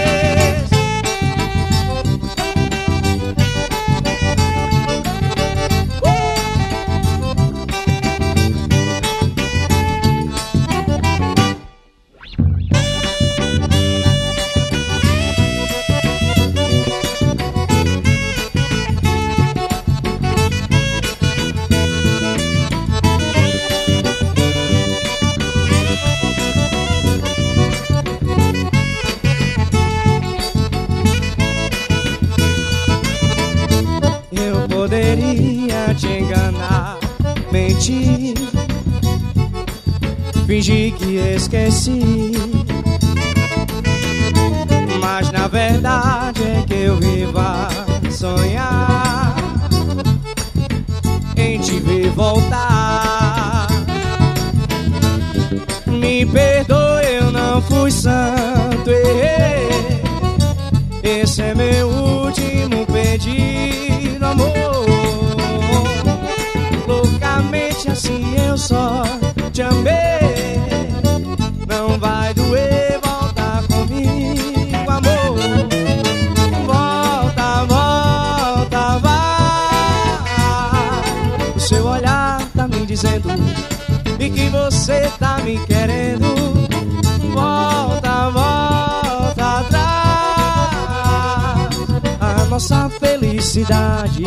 mentir, 37.52 38.34
fingir 40.46 40.94
que 40.94 41.18
esqueci. 41.36 42.32
Mas 45.00 45.30
na 45.30 45.46
verdade 45.48 46.42
é 46.42 46.64
que 46.66 46.74
eu 46.74 46.96
vivo 46.96 47.38
a 47.38 47.68
sonhar 48.10 49.36
em 51.36 51.58
te 51.60 51.78
ver 51.80 52.08
voltar. 52.10 53.66
Me 55.86 56.24
perdoe, 56.24 57.04
eu 57.20 57.30
não 57.30 57.60
fui 57.60 57.90
santo, 57.90 58.90
errei. 58.90 60.02
Esse 61.02 61.42
é 61.42 61.54
meu 61.54 61.88
último 61.88 62.86
pedido, 62.86 64.24
amor. 64.24 65.31
Assim 68.02 68.34
eu 68.48 68.58
só 68.58 69.04
te 69.52 69.62
amei. 69.62 70.58
Não 71.68 71.96
vai 72.00 72.34
doer 72.34 72.98
voltar 73.00 73.62
comigo, 73.68 74.90
amor. 74.90 75.38
Volta, 76.66 77.64
volta, 77.64 78.98
vai. 78.98 79.12
O 81.54 81.60
seu 81.60 81.86
olhar 81.86 82.44
tá 82.56 82.66
me 82.66 82.84
dizendo 82.86 83.28
e 84.18 84.30
que 84.30 84.48
você 84.48 85.08
tá 85.20 85.38
me 85.38 85.64
querendo. 85.64 86.26
Volta, 87.32 88.30
volta 88.30 89.60
atrás. 89.60 89.78
A 92.20 92.46
nossa 92.50 92.90
felicidade. 92.98 94.24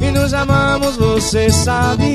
E 0.00 0.10
nos 0.10 0.34
amamos, 0.34 0.96
você 0.96 1.48
sabe. 1.48 2.14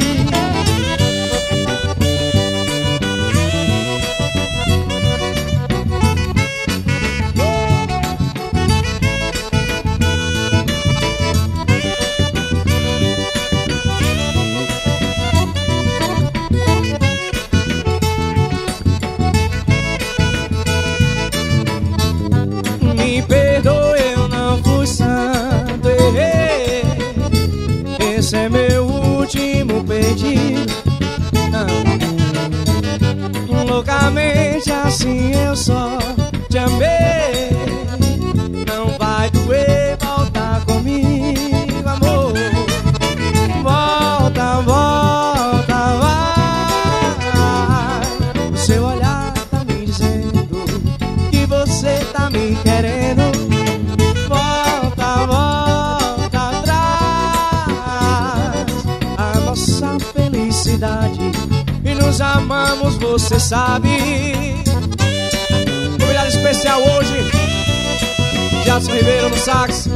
Loucamente 34.60 34.72
assim 34.72 35.32
eu 35.32 35.56
só 35.56 35.98
te 36.50 36.58
amei. 36.58 37.52
Não 38.68 38.98
vai 38.98 39.30
doer 39.30 39.98
voltar 39.98 40.66
comigo, 40.66 41.88
amor. 41.88 42.34
Volta, 43.64 44.62
volta, 44.62 45.98
vai. 46.02 46.82
O 48.52 48.58
seu 48.58 48.84
olhar 48.84 49.34
tá 49.50 49.64
me 49.64 49.86
dizendo 49.86 50.50
que 51.32 51.46
você 51.46 52.00
tá 52.12 52.30
me 52.30 52.58
querendo. 52.58 53.32
Volta, 54.28 55.26
volta 55.26 56.50
atrás. 56.50 56.76
A 59.18 59.40
nossa 59.40 59.98
felicidade 60.14 61.32
e 61.84 61.96
nos 61.96 62.20
amamos, 62.20 62.98
você 62.98 63.40
sabe. 63.40 64.49
Especial 66.60 66.82
hoje, 66.82 67.16
Jadson 68.66 68.92
Ribeiro 68.92 69.30
no 69.30 69.38
sax. 69.38 69.88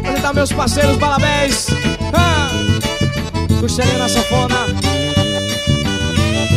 Apresentar 0.00 0.34
meus 0.34 0.52
parceiros 0.52 0.98
Balabés. 0.98 1.68
Ah! 2.12 2.50
Na 3.98 4.06
sanfona. 4.06 4.66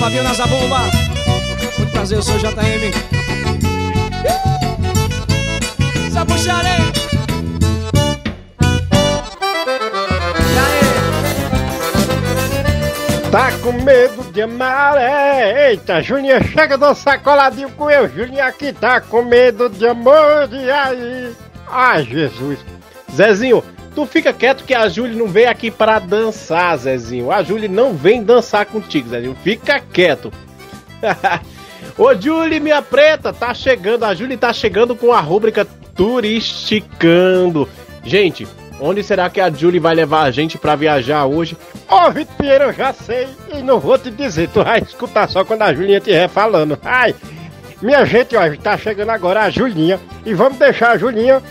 Fabinho 0.02 0.24
na 0.24 0.34
zabumba. 0.34 0.82
Muito 1.78 1.92
prazer, 1.94 2.18
eu 2.18 2.22
sou 2.22 2.36
o 2.36 2.40
JM. 2.40 2.92
Sabucharei. 6.12 6.92
Tá 13.32 13.52
com 13.64 13.72
medo 13.72 14.29
de 14.40 14.44
amar, 14.44 14.98
é? 14.98 15.72
Eita, 15.72 16.02
Julinha, 16.02 16.42
chega 16.42 16.78
de 16.78 16.86
um 16.86 16.96
sacoladinho 16.96 17.70
com 17.72 17.92
eu. 17.92 18.08
Julinha 18.08 18.46
aqui 18.46 18.72
tá 18.72 19.02
com 19.02 19.22
medo 19.22 19.68
de 19.70 19.86
amor, 19.86 20.48
e 20.52 20.72
aí? 20.72 21.36
Ai, 21.68 22.04
Jesus. 22.06 22.60
Zezinho, 23.14 23.62
tu 23.94 24.06
fica 24.06 24.32
quieto 24.32 24.64
que 24.64 24.74
a 24.74 24.88
Júlia 24.88 25.18
não 25.18 25.28
veio 25.28 25.50
aqui 25.50 25.70
para 25.70 26.00
dançar, 26.00 26.78
Zezinho. 26.78 27.32
A 27.32 27.44
Júlia 27.44 27.68
não 27.68 27.94
vem 27.94 28.24
dançar 28.24 28.66
contigo, 28.66 29.10
Zezinho. 29.10 29.36
Fica 29.44 29.82
quieto. 29.82 30.32
Ô, 31.98 32.16
Julie, 32.16 32.62
minha 32.62 32.82
preta, 32.82 33.34
tá 33.34 33.54
chegando. 33.54 34.06
A 34.06 34.14
Júlia 34.14 34.38
tá 34.38 34.54
chegando 34.54 34.96
com 34.96 35.12
a 35.12 35.20
rúbrica 35.20 35.68
Turisticando. 35.96 37.68
Gente, 38.06 38.48
onde 38.80 39.04
será 39.04 39.30
que 39.30 39.42
a 39.42 39.50
Julie 39.50 39.80
vai 39.80 39.94
levar 39.94 40.24
a 40.24 40.32
gente 40.32 40.58
pra 40.58 40.76
viajar 40.76 41.26
hoje? 41.26 41.58
Ô, 41.90 42.12
Vitor 42.12 42.36
Pinheiro, 42.36 42.64
eu 42.66 42.74
já 42.74 42.94
sei 42.94 43.28
e 43.54 43.62
não 43.62 43.80
vou 43.80 43.98
te 43.98 44.10
dizer. 44.10 44.50
Tu 44.50 44.64
vai 44.64 44.80
escutar 44.80 45.30
só 45.30 45.44
quando 45.44 45.64
a 45.64 45.74
Julinha 45.74 45.98
estiver 45.98 46.28
falando. 46.28 46.78
Ai, 46.84 47.16
minha 47.82 48.06
gente, 48.06 48.36
ó, 48.36 48.42
tá 48.58 48.78
chegando 48.78 49.10
agora 49.10 49.44
a 49.44 49.50
Julinha 49.50 50.00
e 50.26 50.34
vamos 50.34 50.58
deixar 50.58 50.92
a 50.92 50.98
Julinha 50.98 51.42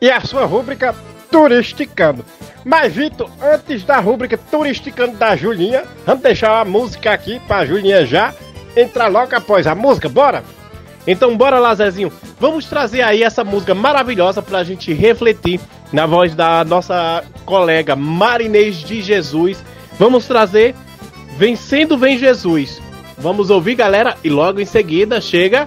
e 0.00 0.10
a 0.10 0.20
sua 0.20 0.44
rúbrica 0.44 0.94
Turisticando. 1.30 2.24
Mas, 2.64 2.94
Vitor, 2.94 3.30
antes 3.42 3.84
da 3.84 3.98
rúbrica 3.98 4.38
Turisticando 4.38 5.16
da 5.16 5.36
Julinha, 5.36 5.84
vamos 6.04 6.22
deixar 6.22 6.60
a 6.60 6.64
música 6.64 7.12
aqui 7.12 7.40
pra 7.40 7.66
Julinha 7.66 8.04
já 8.06 8.34
entrar 8.76 9.08
logo 9.08 9.34
após 9.34 9.66
a 9.66 9.74
música, 9.74 10.08
bora? 10.08 10.44
Então 11.06 11.36
bora 11.36 11.58
lá, 11.58 11.74
Zezinho. 11.74 12.12
Vamos 12.38 12.66
trazer 12.66 13.02
aí 13.02 13.22
essa 13.22 13.44
música 13.44 13.74
maravilhosa 13.74 14.42
pra 14.42 14.64
gente 14.64 14.92
refletir 14.92 15.60
na 15.92 16.06
voz 16.06 16.34
da 16.34 16.64
nossa 16.64 17.24
colega 17.44 17.94
Marinês 17.94 18.76
de 18.76 19.02
Jesus. 19.02 19.62
Vamos 19.98 20.26
trazer 20.26 20.74
Vencendo 21.36 21.96
Vem 21.96 22.18
Jesus. 22.18 22.80
Vamos 23.18 23.50
ouvir, 23.50 23.74
galera, 23.74 24.16
e 24.22 24.28
logo 24.28 24.60
em 24.60 24.66
seguida 24.66 25.20
chega 25.20 25.66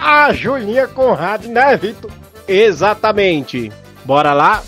a 0.00 0.32
Julinha 0.32 0.86
Conrado, 0.86 1.48
né, 1.48 1.76
Vitor? 1.76 2.10
Exatamente. 2.46 3.70
Bora 4.04 4.32
lá? 4.32 4.62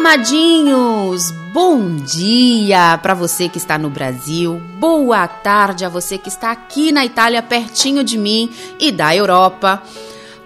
Amadinhos! 0.00 1.30
Bom 1.52 1.96
dia 1.96 2.98
para 3.02 3.12
você 3.12 3.50
que 3.50 3.58
está 3.58 3.76
no 3.76 3.90
Brasil, 3.90 4.58
boa 4.78 5.28
tarde 5.28 5.84
a 5.84 5.90
você 5.90 6.16
que 6.16 6.30
está 6.30 6.50
aqui 6.50 6.90
na 6.90 7.04
Itália, 7.04 7.42
pertinho 7.42 8.02
de 8.02 8.16
mim 8.16 8.50
e 8.78 8.90
da 8.90 9.14
Europa. 9.14 9.82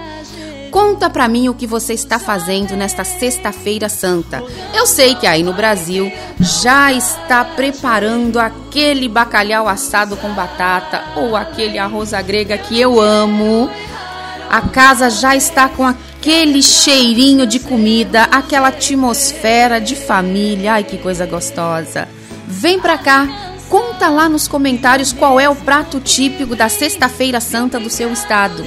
Conta 0.70 1.08
pra 1.08 1.26
mim 1.28 1.48
o 1.48 1.54
que 1.54 1.66
você 1.66 1.94
está 1.94 2.18
fazendo 2.18 2.76
nesta 2.76 3.02
Sexta-feira 3.02 3.88
Santa. 3.88 4.42
Eu 4.74 4.86
sei 4.86 5.14
que 5.14 5.26
aí 5.26 5.42
no 5.42 5.54
Brasil 5.54 6.12
já 6.38 6.92
está 6.92 7.44
preparando 7.44 8.38
aquele 8.38 9.08
bacalhau 9.08 9.68
assado 9.68 10.16
com 10.16 10.34
batata 10.34 11.02
ou 11.16 11.34
aquele 11.34 11.78
arroz 11.78 12.12
à 12.12 12.20
grega 12.20 12.58
que 12.58 12.78
eu 12.78 13.00
amo. 13.00 13.70
A 14.50 14.60
casa 14.60 15.08
já 15.08 15.34
está 15.34 15.68
com 15.68 15.84
aquele 15.84 16.62
cheirinho 16.62 17.46
de 17.46 17.58
comida, 17.58 18.24
aquela 18.24 18.68
atmosfera 18.68 19.80
de 19.80 19.96
família. 19.96 20.74
Ai, 20.74 20.84
que 20.84 20.98
coisa 20.98 21.24
gostosa. 21.24 22.06
Vem 22.46 22.78
pra 22.78 22.98
cá, 22.98 23.26
Conta 23.68 24.08
lá 24.08 24.28
nos 24.28 24.46
comentários 24.46 25.12
qual 25.12 25.40
é 25.40 25.48
o 25.48 25.56
prato 25.56 25.98
típico 26.00 26.54
da 26.54 26.68
Sexta-feira 26.68 27.40
Santa 27.40 27.80
do 27.80 27.90
seu 27.90 28.12
estado. 28.12 28.64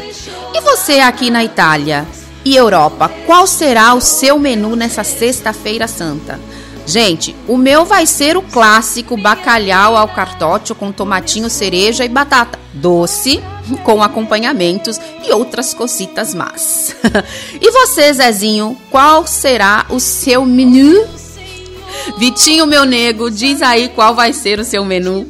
E 0.53 0.61
você 0.61 0.99
aqui 0.99 1.29
na 1.29 1.43
Itália 1.43 2.05
e 2.43 2.55
Europa, 2.55 3.09
qual 3.25 3.47
será 3.47 3.93
o 3.93 4.01
seu 4.01 4.37
menu 4.37 4.75
nessa 4.75 5.03
Sexta-feira 5.03 5.87
Santa? 5.87 6.39
Gente, 6.85 7.35
o 7.47 7.55
meu 7.55 7.85
vai 7.85 8.05
ser 8.07 8.35
o 8.35 8.41
clássico 8.41 9.15
bacalhau 9.15 9.95
ao 9.95 10.07
cartócio 10.07 10.73
com 10.73 10.91
tomatinho, 10.91 11.49
cereja 11.49 12.03
e 12.03 12.09
batata 12.09 12.57
doce, 12.73 13.41
com 13.85 14.01
acompanhamentos 14.01 14.99
e 15.23 15.31
outras 15.31 15.73
cositas 15.73 16.33
más. 16.33 16.95
e 17.61 17.71
você, 17.71 18.11
Zezinho, 18.11 18.75
qual 18.89 19.27
será 19.27 19.85
o 19.89 19.99
seu 19.99 20.43
menu 20.45 21.07
Vitinho, 22.17 22.65
meu 22.65 22.85
nego, 22.85 23.29
diz 23.29 23.61
aí 23.61 23.89
qual 23.89 24.13
vai 24.13 24.33
ser 24.33 24.59
o 24.59 24.65
seu 24.65 24.83
menu. 24.83 25.27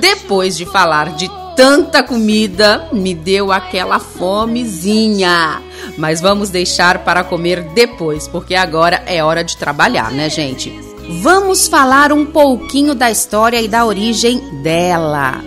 Depois 0.00 0.56
de 0.56 0.64
falar 0.64 1.14
de 1.14 1.30
tanta 1.56 2.02
comida, 2.02 2.88
me 2.92 3.14
deu 3.14 3.52
aquela 3.52 3.98
fomezinha. 3.98 5.60
Mas 5.96 6.20
vamos 6.20 6.48
deixar 6.48 6.98
para 6.98 7.24
comer 7.24 7.62
depois, 7.74 8.26
porque 8.26 8.54
agora 8.54 9.02
é 9.06 9.22
hora 9.22 9.44
de 9.44 9.56
trabalhar, 9.56 10.10
né, 10.10 10.30
gente? 10.30 10.72
Vamos 11.22 11.66
falar 11.66 12.12
um 12.12 12.24
pouquinho 12.24 12.94
da 12.94 13.10
história 13.10 13.60
e 13.60 13.68
da 13.68 13.84
origem 13.84 14.62
dela. 14.62 15.42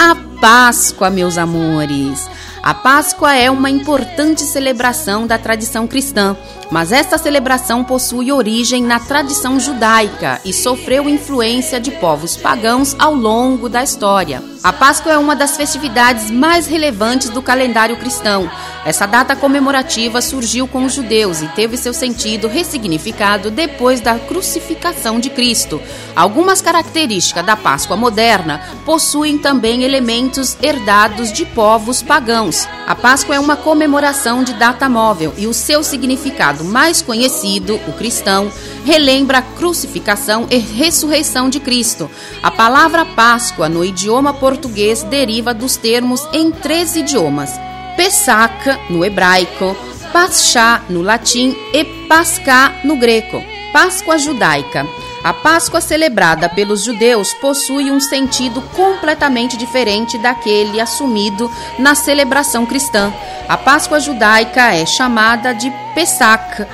A 0.00 0.14
Páscoa, 0.40 1.10
meus 1.10 1.36
amores. 1.36 2.30
A 2.62 2.72
Páscoa 2.72 3.34
é 3.34 3.50
uma 3.50 3.68
importante 3.68 4.42
celebração 4.42 5.26
da 5.26 5.36
tradição 5.36 5.86
cristã, 5.86 6.36
mas 6.70 6.92
esta 6.92 7.18
celebração 7.18 7.82
possui 7.82 8.30
origem 8.30 8.82
na 8.82 9.00
tradição 9.00 9.58
judaica 9.58 10.40
e 10.44 10.52
sofreu 10.52 11.08
influência 11.08 11.80
de 11.80 11.90
povos 11.90 12.36
pagãos 12.36 12.94
ao 12.98 13.14
longo 13.14 13.68
da 13.68 13.82
história. 13.82 14.42
A 14.62 14.72
Páscoa 14.72 15.12
é 15.12 15.18
uma 15.18 15.34
das 15.34 15.56
festividades 15.56 16.30
mais 16.30 16.66
relevantes 16.66 17.30
do 17.30 17.40
calendário 17.40 17.96
cristão. 17.96 18.50
Essa 18.84 19.06
data 19.06 19.34
comemorativa 19.34 20.20
surgiu 20.20 20.68
com 20.68 20.84
os 20.84 20.92
judeus 20.92 21.40
e 21.40 21.48
teve 21.48 21.78
seu 21.78 21.94
sentido 21.94 22.46
ressignificado 22.46 23.50
depois 23.50 24.00
da 24.00 24.18
crucificação 24.18 25.18
de 25.18 25.30
Cristo. 25.30 25.80
Algumas 26.14 26.60
características 26.60 27.44
da 27.44 27.56
Páscoa 27.56 27.96
moderna 27.96 28.60
possuem 28.84 29.38
também 29.38 29.82
elementos 29.82 30.56
herdados 30.62 31.32
de 31.32 31.46
povos 31.46 32.02
pagãos. 32.02 32.68
A 32.86 32.94
Páscoa 32.94 33.34
é 33.34 33.40
uma 33.40 33.56
comemoração 33.56 34.44
de 34.44 34.52
data 34.54 34.88
móvel 34.88 35.32
e 35.38 35.46
o 35.46 35.54
seu 35.54 35.82
significado 35.82 36.59
mais 36.64 37.02
conhecido, 37.02 37.80
o 37.88 37.92
cristão, 37.92 38.50
relembra 38.84 39.38
a 39.38 39.42
crucificação 39.42 40.46
e 40.50 40.56
ressurreição 40.56 41.48
de 41.48 41.60
Cristo. 41.60 42.10
A 42.42 42.50
palavra 42.50 43.04
Páscoa 43.04 43.68
no 43.68 43.84
idioma 43.84 44.34
português 44.34 45.02
deriva 45.02 45.52
dos 45.52 45.76
termos 45.76 46.26
em 46.32 46.50
três 46.50 46.96
idiomas: 46.96 47.52
Pesach 47.96 48.78
no 48.88 49.04
hebraico, 49.04 49.76
Paschá 50.12 50.82
no 50.88 51.02
latim 51.02 51.54
e 51.72 51.84
Pascá 52.08 52.80
no 52.84 52.96
greco. 52.96 53.42
Páscoa 53.72 54.18
judaica. 54.18 54.86
A 55.22 55.34
Páscoa 55.34 55.82
celebrada 55.82 56.48
pelos 56.48 56.82
judeus 56.82 57.34
possui 57.34 57.90
um 57.90 58.00
sentido 58.00 58.62
completamente 58.74 59.54
diferente 59.54 60.16
daquele 60.16 60.80
assumido 60.80 61.50
na 61.78 61.94
celebração 61.94 62.64
cristã. 62.64 63.12
A 63.46 63.56
Páscoa 63.58 64.00
judaica 64.00 64.74
é 64.74 64.86
chamada 64.86 65.52
de 65.52 65.70
Pesach, 65.94 66.66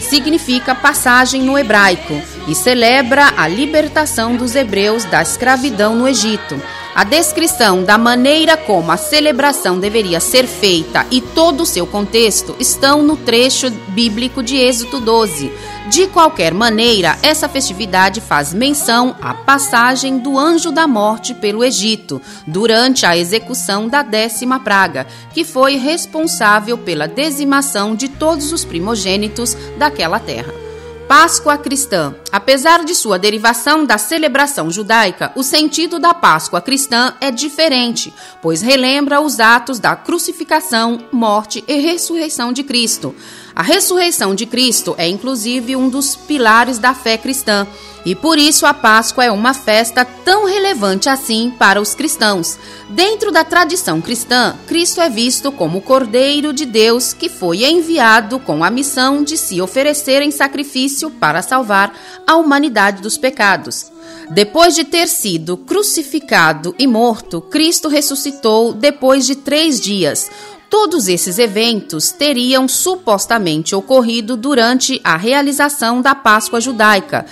significa 0.00 0.74
passagem 0.74 1.42
no 1.42 1.58
hebraico, 1.58 2.20
e 2.46 2.54
celebra 2.54 3.32
a 3.38 3.48
libertação 3.48 4.36
dos 4.36 4.54
hebreus 4.54 5.04
da 5.04 5.22
escravidão 5.22 5.96
no 5.96 6.06
Egito. 6.06 6.60
A 6.94 7.02
descrição 7.02 7.82
da 7.82 7.98
maneira 7.98 8.56
como 8.56 8.92
a 8.92 8.96
celebração 8.96 9.80
deveria 9.80 10.20
ser 10.20 10.46
feita 10.46 11.04
e 11.10 11.20
todo 11.20 11.62
o 11.62 11.66
seu 11.66 11.88
contexto 11.88 12.54
estão 12.60 13.02
no 13.02 13.16
trecho 13.16 13.68
bíblico 13.88 14.44
de 14.44 14.56
Êxodo 14.56 15.00
12. 15.00 15.50
De 15.90 16.06
qualquer 16.06 16.54
maneira, 16.54 17.18
essa 17.20 17.48
festividade 17.48 18.20
faz 18.20 18.54
menção 18.54 19.16
à 19.20 19.34
passagem 19.34 20.18
do 20.18 20.38
anjo 20.38 20.70
da 20.70 20.86
morte 20.86 21.34
pelo 21.34 21.64
Egito 21.64 22.22
durante 22.46 23.04
a 23.04 23.16
execução 23.16 23.88
da 23.88 24.02
décima 24.02 24.60
praga, 24.60 25.04
que 25.32 25.44
foi 25.44 25.74
responsável 25.76 26.78
pela 26.78 27.08
dizimação 27.08 27.96
de 27.96 28.08
todos 28.08 28.52
os 28.52 28.64
primogênitos 28.64 29.56
daquela 29.76 30.20
terra. 30.20 30.63
Páscoa 31.08 31.58
cristã. 31.58 32.14
Apesar 32.32 32.82
de 32.82 32.94
sua 32.94 33.18
derivação 33.18 33.84
da 33.84 33.98
celebração 33.98 34.70
judaica, 34.70 35.32
o 35.36 35.42
sentido 35.42 35.98
da 35.98 36.14
Páscoa 36.14 36.62
cristã 36.62 37.14
é 37.20 37.30
diferente, 37.30 38.12
pois 38.40 38.62
relembra 38.62 39.20
os 39.20 39.38
atos 39.38 39.78
da 39.78 39.94
crucificação, 39.94 41.04
morte 41.12 41.62
e 41.68 41.74
ressurreição 41.78 42.54
de 42.54 42.64
Cristo. 42.64 43.14
A 43.56 43.62
ressurreição 43.62 44.34
de 44.34 44.46
Cristo 44.46 44.96
é 44.98 45.08
inclusive 45.08 45.76
um 45.76 45.88
dos 45.88 46.16
pilares 46.16 46.78
da 46.78 46.92
fé 46.92 47.16
cristã. 47.16 47.66
E 48.04 48.14
por 48.14 48.36
isso 48.36 48.66
a 48.66 48.74
Páscoa 48.74 49.24
é 49.24 49.30
uma 49.30 49.54
festa 49.54 50.04
tão 50.04 50.44
relevante 50.44 51.08
assim 51.08 51.52
para 51.56 51.80
os 51.80 51.94
cristãos. 51.94 52.58
Dentro 52.90 53.30
da 53.30 53.44
tradição 53.44 54.00
cristã, 54.00 54.56
Cristo 54.66 55.00
é 55.00 55.08
visto 55.08 55.52
como 55.52 55.78
o 55.78 55.80
Cordeiro 55.80 56.52
de 56.52 56.66
Deus 56.66 57.14
que 57.14 57.28
foi 57.28 57.64
enviado 57.64 58.38
com 58.40 58.62
a 58.62 58.70
missão 58.70 59.22
de 59.22 59.38
se 59.38 59.60
oferecer 59.60 60.20
em 60.20 60.30
sacrifício 60.30 61.10
para 61.10 61.40
salvar 61.40 61.94
a 62.26 62.34
humanidade 62.34 63.00
dos 63.00 63.16
pecados. 63.16 63.86
Depois 64.30 64.74
de 64.74 64.84
ter 64.84 65.06
sido 65.06 65.56
crucificado 65.56 66.74
e 66.78 66.86
morto, 66.86 67.40
Cristo 67.40 67.88
ressuscitou 67.88 68.72
depois 68.72 69.26
de 69.26 69.36
três 69.36 69.80
dias 69.80 70.30
Todos 70.76 71.06
esses 71.06 71.38
eventos 71.38 72.10
teriam 72.10 72.66
supostamente 72.66 73.76
ocorrido 73.76 74.36
durante 74.36 75.00
a 75.04 75.16
realização 75.16 76.02
da 76.02 76.16
Páscoa 76.16 76.60
judaica, 76.60 77.26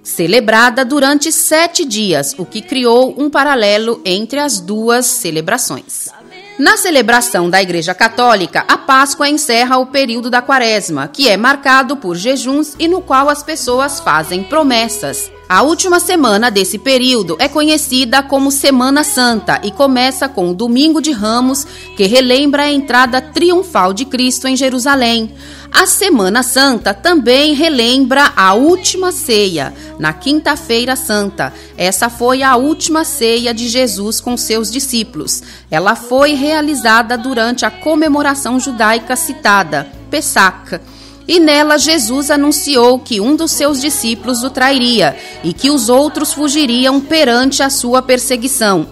celebrada 0.00 0.84
durante 0.84 1.32
sete 1.32 1.84
dias, 1.84 2.36
o 2.38 2.46
que 2.46 2.62
criou 2.62 3.12
um 3.18 3.28
paralelo 3.28 4.00
entre 4.04 4.38
as 4.38 4.60
duas 4.60 5.06
celebrações. 5.06 6.08
Na 6.56 6.76
celebração 6.76 7.50
da 7.50 7.60
Igreja 7.60 7.92
Católica, 7.94 8.64
a 8.68 8.78
Páscoa 8.78 9.28
encerra 9.28 9.76
o 9.78 9.86
período 9.86 10.30
da 10.30 10.40
Quaresma, 10.40 11.08
que 11.08 11.28
é 11.28 11.36
marcado 11.36 11.96
por 11.96 12.14
jejuns 12.14 12.76
e 12.78 12.86
no 12.86 13.00
qual 13.02 13.28
as 13.28 13.42
pessoas 13.42 13.98
fazem 13.98 14.44
promessas. 14.44 15.32
A 15.46 15.62
última 15.62 16.00
semana 16.00 16.50
desse 16.50 16.78
período 16.78 17.36
é 17.38 17.48
conhecida 17.48 18.22
como 18.22 18.50
Semana 18.50 19.04
Santa 19.04 19.60
e 19.62 19.70
começa 19.70 20.26
com 20.26 20.50
o 20.50 20.54
Domingo 20.54 21.02
de 21.02 21.12
Ramos, 21.12 21.66
que 21.96 22.06
relembra 22.06 22.62
a 22.62 22.72
entrada 22.72 23.20
triunfal 23.20 23.92
de 23.92 24.06
Cristo 24.06 24.48
em 24.48 24.56
Jerusalém. 24.56 25.34
A 25.70 25.86
Semana 25.86 26.42
Santa 26.42 26.94
também 26.94 27.52
relembra 27.52 28.32
a 28.34 28.54
última 28.54 29.12
ceia, 29.12 29.74
na 29.98 30.14
Quinta-feira 30.14 30.96
Santa. 30.96 31.52
Essa 31.76 32.08
foi 32.08 32.42
a 32.42 32.56
última 32.56 33.04
ceia 33.04 33.52
de 33.52 33.68
Jesus 33.68 34.22
com 34.22 34.38
seus 34.38 34.70
discípulos. 34.70 35.42
Ela 35.70 35.94
foi 35.94 36.32
realizada 36.32 37.18
durante 37.18 37.66
a 37.66 37.70
comemoração 37.70 38.58
judaica 38.58 39.14
citada, 39.14 39.86
Pessach 40.10 40.80
e 41.26 41.40
nela 41.40 41.78
Jesus 41.78 42.30
anunciou 42.30 42.98
que 42.98 43.20
um 43.20 43.34
dos 43.34 43.52
seus 43.52 43.80
discípulos 43.80 44.42
o 44.42 44.50
trairia 44.50 45.16
e 45.42 45.52
que 45.52 45.70
os 45.70 45.88
outros 45.88 46.32
fugiriam 46.32 47.00
perante 47.00 47.62
a 47.62 47.70
sua 47.70 48.02
perseguição. 48.02 48.86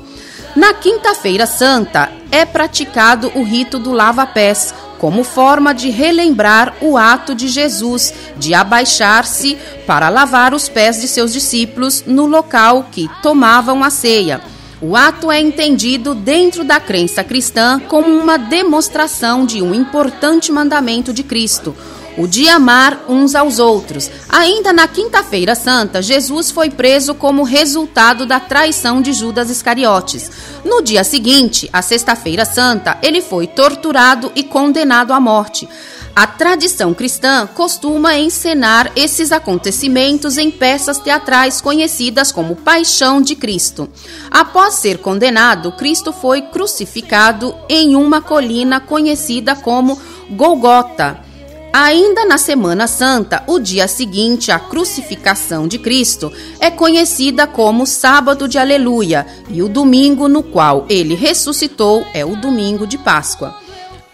Na 0.55 0.75
Quinta-feira 0.75 1.47
Santa 1.47 2.11
é 2.31 2.45
praticado 2.45 3.33
o 3.35 3.43
rito 3.43 3.79
do 3.79 3.93
lava-pés, 3.93 4.75
como 4.99 5.25
forma 5.25 5.75
de 5.75 5.91
relembrar 5.91 6.75
o 6.81 6.97
ato 6.97 7.35
de 7.35 7.49
Jesus 7.49 8.15
de 8.37 8.55
abaixar-se 8.55 9.59
para 9.87 10.09
lavar 10.09 10.55
os 10.55 10.69
pés 10.69 11.01
de 11.01 11.09
seus 11.09 11.33
discípulos 11.33 12.05
no 12.07 12.27
local 12.27 12.87
que 12.93 13.11
tomavam 13.23 13.83
a 13.83 13.91
ceia. 13.91 14.41
O 14.81 14.97
ato 14.97 15.31
é 15.31 15.41
entendido 15.41 16.15
dentro 16.15 16.65
da 16.65 16.81
crença 16.81 17.23
cristã 17.25 17.81
como 17.81 18.09
uma 18.09 18.37
demonstração 18.37 19.47
de 19.47 19.63
um 19.63 19.75
importante 19.75 20.53
mandamento 20.53 21.13
de 21.13 21.23
Cristo, 21.23 21.75
o 22.17 22.27
de 22.27 22.49
amar 22.49 23.05
uns 23.09 23.35
aos 23.35 23.59
outros. 23.59 24.11
Ainda 24.29 24.73
na 24.73 24.87
Quinta-feira 24.87 25.55
Santa, 25.55 26.03
Jesus 26.03 26.51
foi 26.51 26.71
preso 26.71 27.15
como 27.15 27.43
resultado 27.43 28.27
da 28.27 28.41
traição 28.41 29.01
de 29.01 29.13
Judas 29.13 29.51
Iscariotes. 29.51 30.31
No 30.65 30.83
dia 30.83 31.05
seguinte, 31.05 31.69
a 31.73 31.83
Sexta-feira 31.83 32.45
Santa, 32.45 32.99
ele 33.03 33.21
foi 33.21 33.47
torturado 33.47 34.31
e 34.35 34.43
condenado 34.43 35.13
à 35.13 35.21
morte. 35.21 35.69
A 36.15 36.27
tradição 36.27 36.93
cristã 36.93 37.49
costuma 37.55 38.19
encenar 38.19 38.93
esses 38.95 39.33
acontecimentos 39.33 40.37
em 40.37 40.51
peças 40.51 40.99
teatrais 40.99 41.59
conhecidas 41.63 42.31
como 42.31 42.55
Paixão 42.55 43.23
de 43.23 43.35
Cristo. 43.35 43.89
Após 44.31 44.75
ser 44.75 44.99
condenado, 44.99 45.73
Cristo 45.73 46.13
foi 46.13 46.43
crucificado 46.43 47.55
em 47.67 47.97
uma 47.97 48.21
colina 48.21 48.79
conhecida 48.79 49.57
como 49.57 49.99
Golgota. 50.31 51.32
Ainda 51.75 52.27
na 52.27 52.37
Semana 52.37 52.87
Santa, 52.87 53.43
o 53.47 53.59
dia 53.59 53.89
seguinte 53.89 54.53
à 54.53 54.59
crucificação 54.59 55.67
de 55.67 55.79
Cristo 55.79 56.31
é 56.61 56.71
conhecida 56.71 57.47
como 57.47 57.87
Sábado 57.87 58.47
de 58.47 58.59
Aleluia 58.59 59.27
e 59.49 59.63
o 59.63 59.71
domingo 59.71 60.29
no 60.29 60.43
qual 60.43 60.85
ele 60.91 61.15
ressuscitou 61.15 62.05
é 62.13 62.27
o 62.27 62.37
domingo 62.37 62.87
de 62.87 62.99
Páscoa. 62.99 63.57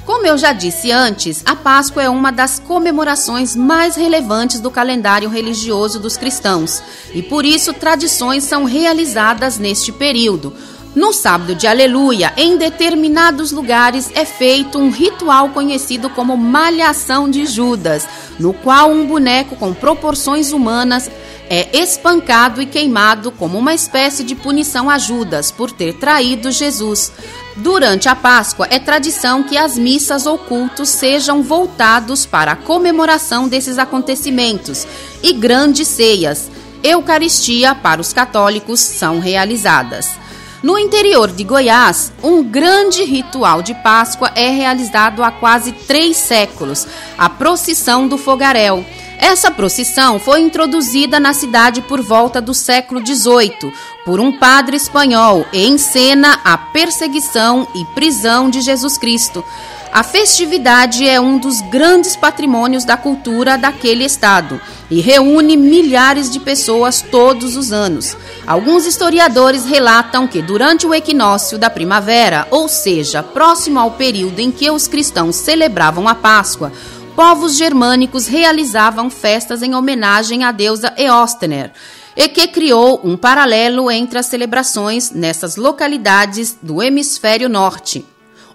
Como 0.07 0.25
eu 0.25 0.39
já 0.39 0.53
disse 0.53 0.93
antes, 0.93 1.43
a 1.45 1.57
Páscoa 1.57 2.03
é 2.05 2.09
uma 2.09 2.31
das 2.31 2.61
comemorações 2.61 3.57
mais 3.57 3.97
relevantes 3.97 4.61
do 4.61 4.71
calendário 4.71 5.29
religioso 5.29 5.99
dos 5.99 6.17
cristãos 6.17 6.81
e 7.13 7.25
por 7.25 7.45
isso 7.45 7.75
tradições 7.75 8.45
são 8.45 8.63
realizadas 8.63 9.59
neste 9.59 9.91
período. 9.91 10.55
No 10.95 11.13
sábado 11.13 11.55
de 11.55 11.67
Aleluia, 11.67 12.33
em 12.37 12.57
determinados 12.57 13.53
lugares 13.53 14.11
é 14.15 14.25
feito 14.25 14.79
um 14.79 14.91
ritual 14.91 15.51
conhecido 15.51 16.09
como 16.09 16.37
Malhação 16.37 17.31
de 17.31 17.45
Judas, 17.47 18.09
no 18.39 18.55
qual 18.55 18.91
um 18.91 19.07
boneco 19.07 19.55
com 19.55 19.75
proporções 19.75 20.51
humanas 20.51 21.11
é 21.51 21.79
espancado 21.79 22.61
e 22.61 22.67
queimado 22.67 23.31
como 23.31 23.59
uma 23.59 23.75
espécie 23.75 24.25
de 24.25 24.35
punição 24.35 24.89
a 24.89 24.99
Judas 24.99 25.51
por 25.51 25.71
ter 25.71 25.95
traído 25.95 26.51
Jesus. 26.51 27.13
Durante 27.57 28.09
a 28.09 28.15
Páscoa, 28.15 28.67
é 28.71 28.79
tradição 28.79 29.43
que 29.43 29.59
as 29.59 29.77
missas 29.77 30.27
ou 30.27 30.39
cultos 30.39 30.89
sejam 30.89 31.43
voltados 31.43 32.25
para 32.25 32.53
a 32.53 32.57
comemoração 32.57 33.47
desses 33.49 33.79
acontecimentos 33.79 34.87
e 35.23 35.33
grandes 35.33 35.89
ceias. 35.89 36.51
Eucaristia 36.83 37.75
para 37.75 38.01
os 38.01 38.13
católicos 38.13 38.81
são 38.81 39.19
realizadas. 39.19 40.28
No 40.61 40.77
interior 40.77 41.31
de 41.31 41.45
Goiás, 41.45 42.13
um 42.21 42.43
grande 42.43 43.05
ritual 43.05 43.63
de 43.63 43.75
Páscoa 43.75 44.33
é 44.35 44.51
realizado 44.51 45.23
há 45.23 45.31
quase 45.31 45.71
três 45.71 46.17
séculos 46.17 46.85
a 47.17 47.31
procissão 47.31 48.09
do 48.09 48.19
fogaréu. 48.19 48.85
Essa 49.21 49.53
procissão 49.53 50.19
foi 50.19 50.41
introduzida 50.41 51.21
na 51.21 51.33
cidade 51.33 51.81
por 51.83 52.01
volta 52.01 52.41
do 52.41 52.53
século 52.53 53.05
XVIII 53.05 53.73
por 54.05 54.19
um 54.19 54.33
padre 54.33 54.77
espanhol 54.77 55.47
e 55.53 55.69
encena 55.69 56.41
a 56.45 56.59
perseguição 56.59 57.67
e 57.75 57.85
prisão 57.95 58.51
de 58.51 58.61
Jesus 58.61 58.99
Cristo. 58.99 59.45
A 59.93 60.03
festividade 60.03 61.09
é 61.09 61.19
um 61.21 61.39
dos 61.39 61.61
grandes 61.63 62.15
patrimônios 62.15 62.85
da 62.85 62.97
cultura 62.97 63.57
daquele 63.57 64.05
estado 64.05 64.61
e 64.91 65.01
reúne 65.01 65.57
milhares 65.57 66.31
de 66.31 66.39
pessoas 66.39 67.03
todos 67.03 67.57
os 67.57 67.73
anos. 67.73 68.17
Alguns 68.47 68.87
historiadores 68.87 69.65
relatam 69.65 70.29
que 70.29 70.43
durante 70.43 70.87
o 70.87 70.95
equinócio 70.95 71.59
da 71.59 71.71
primavera, 71.71 72.47
ou 72.51 72.69
seja, 72.69 73.23
próximo 73.23 73.81
ao 73.81 73.93
período 73.93 74.41
em 74.41 74.51
que 74.51 74.71
os 74.71 74.87
cristãos 74.87 75.37
celebravam 75.37 76.07
a 76.07 76.15
Páscoa, 76.15 76.71
povos 77.17 77.57
germânicos 77.57 78.27
realizavam 78.27 79.11
festas 79.11 79.63
em 79.63 79.75
homenagem 79.75 80.45
à 80.45 80.53
deusa 80.53 80.93
Eóstener, 80.97 81.73
e 82.15 82.29
que 82.29 82.47
criou 82.47 83.01
um 83.03 83.17
paralelo 83.17 83.91
entre 83.91 84.19
as 84.19 84.27
celebrações 84.27 85.11
nessas 85.11 85.57
localidades 85.57 86.57
do 86.63 86.83
hemisfério 86.83 87.49
norte. 87.49 88.05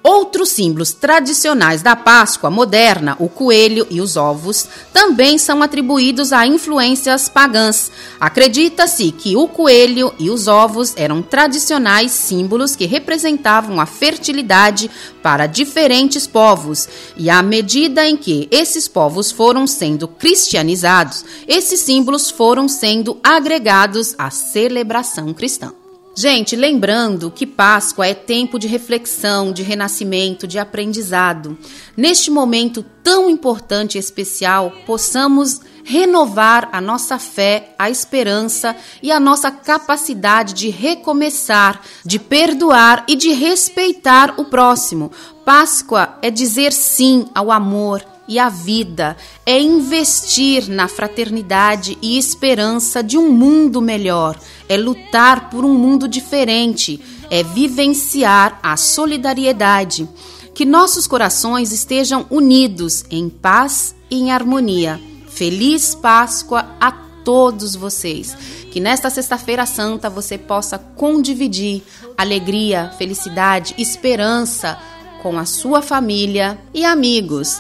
Outros 0.04 0.50
símbolos 0.50 0.92
tradicionais 0.92 1.82
da 1.82 1.96
Páscoa 1.96 2.50
moderna, 2.50 3.16
o 3.20 3.30
coelho 3.30 3.88
e 3.90 4.02
os 4.02 4.18
ovos, 4.18 4.68
também 4.92 5.38
são 5.38 5.64
atribuídos 5.64 6.34
a 6.34 6.46
influências 6.46 7.30
pagãs. 7.30 7.90
Acredita-se 8.20 9.14
que 9.14 9.38
o 9.38 9.48
coelho 9.48 10.14
e 10.20 10.30
os 10.30 10.50
ovos 10.50 10.94
eram 10.98 11.22
tradicionais 11.22 12.12
símbolos 12.12 12.76
que 12.76 12.86
representavam 12.86 13.80
a 13.80 13.86
fertilidade 13.86 14.92
para 15.22 15.48
diferentes 15.48 16.28
povos, 16.28 16.90
e 17.16 17.30
à 17.30 17.42
medida 17.42 18.06
em 18.06 18.18
que 18.18 18.50
esses 18.52 18.90
povos 18.90 19.32
foram 19.32 19.66
sendo 19.66 20.06
cristianizados, 20.06 21.24
esses 21.48 21.80
símbolos 21.80 22.30
foram 22.30 22.68
sendo 22.68 23.18
agregados 23.24 24.16
à 24.18 24.30
celebração 24.30 25.34
cristã. 25.34 25.74
Gente, 26.16 26.56
lembrando 26.56 27.32
que 27.32 27.46
Páscoa 27.46 28.06
é 28.06 28.14
tempo 28.14 28.60
de 28.60 28.68
reflexão, 28.68 29.52
de 29.52 29.64
renascimento, 29.64 30.46
de 30.46 30.60
aprendizado. 30.60 31.58
Neste 31.98 32.30
momento 32.30 32.86
tão 33.02 33.28
importante 33.28 33.96
e 33.96 34.00
especial, 34.00 34.72
possamos 34.86 35.62
renovar 35.84 36.70
a 36.72 36.80
nossa 36.80 37.18
fé, 37.18 37.74
a 37.80 37.90
esperança 37.90 38.76
e 39.02 39.12
a 39.12 39.20
nossa 39.20 39.50
capacidade 39.50 40.54
de 40.54 40.70
recomeçar, 40.70 41.82
de 42.06 42.20
perdoar 42.20 43.06
e 43.08 43.16
de 43.16 43.32
respeitar 43.34 44.36
o 44.38 44.46
próximo. 44.46 45.12
Páscoa 45.44 46.20
é 46.22 46.30
dizer 46.30 46.72
sim 46.72 47.26
ao 47.34 47.52
amor, 47.52 48.06
e 48.28 48.40
a 48.40 48.50
vida 48.50 49.18
é 49.46 49.60
investir 49.60 50.70
na 50.70 50.88
fraternidade 50.88 51.98
e 52.02 52.18
esperança 52.18 53.04
de 53.04 53.18
um 53.18 53.32
mundo 53.32 53.82
melhor, 53.82 54.40
é 54.70 54.78
lutar 54.78 55.50
por 55.50 55.66
um 55.66 55.74
mundo 55.74 56.08
diferente, 56.08 57.00
é 57.30 57.44
vivenciar 57.44 58.60
a 58.64 58.78
solidariedade. 58.78 60.08
Que 60.54 60.66
nossos 60.66 61.08
corações 61.08 61.72
estejam 61.72 62.28
unidos 62.30 63.04
em 63.10 63.28
paz 63.28 63.96
e 64.10 64.20
em 64.20 64.32
harmonia. 64.32 65.02
Feliz 65.28 65.96
Páscoa 65.96 66.68
a 66.80 66.92
todos 66.92 67.76
vocês. 67.76 68.38
Que 68.72 68.80
nesta 68.80 69.10
Sexta-feira 69.10 69.66
Santa 69.66 70.10
você 70.10 70.38
possa 70.38 70.78
condividir 70.78 71.84
alegria, 72.16 72.92
felicidade, 72.98 73.74
esperança 73.80 74.78
com 75.24 75.40
a 75.40 75.46
sua 75.46 75.82
família 75.82 76.60
e 76.74 76.86
amigos. 76.86 77.60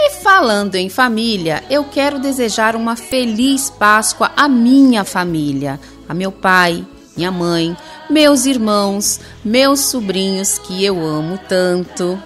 E 0.00 0.10
falando 0.10 0.76
em 0.76 0.88
família, 0.88 1.64
eu 1.68 1.82
quero 1.82 2.20
desejar 2.20 2.76
uma 2.76 2.94
feliz 2.94 3.68
Páscoa 3.68 4.30
à 4.36 4.48
minha 4.48 5.02
família, 5.02 5.80
a 6.08 6.14
meu 6.14 6.30
pai, 6.30 6.86
minha 7.16 7.32
mãe, 7.32 7.76
meus 8.08 8.46
irmãos, 8.46 9.18
meus 9.44 9.80
sobrinhos 9.80 10.56
que 10.56 10.84
eu 10.84 11.04
amo 11.04 11.36
tanto. 11.48 12.16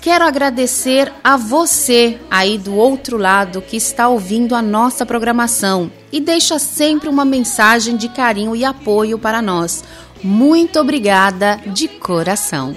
Quero 0.00 0.24
agradecer 0.24 1.12
a 1.22 1.36
você 1.36 2.18
aí 2.30 2.56
do 2.56 2.74
outro 2.74 3.18
lado 3.18 3.60
que 3.60 3.76
está 3.76 4.08
ouvindo 4.08 4.54
a 4.54 4.62
nossa 4.62 5.04
programação 5.04 5.92
e 6.10 6.20
deixa 6.20 6.58
sempre 6.58 7.10
uma 7.10 7.24
mensagem 7.24 7.98
de 7.98 8.08
carinho 8.08 8.56
e 8.56 8.64
apoio 8.64 9.18
para 9.18 9.42
nós. 9.42 9.84
Muito 10.22 10.80
obrigada 10.80 11.60
de 11.66 11.86
coração. 11.86 12.74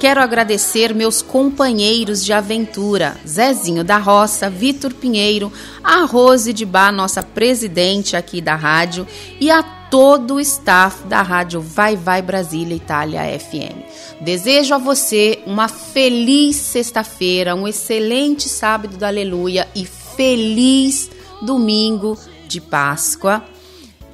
Quero 0.00 0.22
agradecer 0.22 0.94
meus 0.94 1.20
companheiros 1.20 2.24
de 2.24 2.32
aventura, 2.32 3.18
Zezinho 3.28 3.84
da 3.84 3.98
Roça, 3.98 4.48
Vitor 4.48 4.94
Pinheiro, 4.94 5.52
a 5.84 6.06
Rose 6.06 6.54
de 6.54 6.64
Bar, 6.64 6.90
nossa 6.90 7.22
presidente 7.22 8.16
aqui 8.16 8.40
da 8.40 8.54
rádio, 8.56 9.06
e 9.38 9.50
a 9.50 9.62
todo 9.62 10.36
o 10.36 10.40
staff 10.40 11.06
da 11.06 11.20
rádio 11.20 11.60
Vai 11.60 11.98
Vai 11.98 12.22
Brasília 12.22 12.74
Itália 12.74 13.20
FM. 13.38 14.22
Desejo 14.22 14.74
a 14.74 14.78
você 14.78 15.42
uma 15.44 15.68
feliz 15.68 16.56
sexta-feira, 16.56 17.54
um 17.54 17.68
excelente 17.68 18.48
sábado 18.48 18.96
da 18.96 19.08
Aleluia 19.08 19.68
e 19.74 19.84
feliz 19.84 21.10
domingo 21.42 22.16
de 22.48 22.58
Páscoa. 22.58 23.44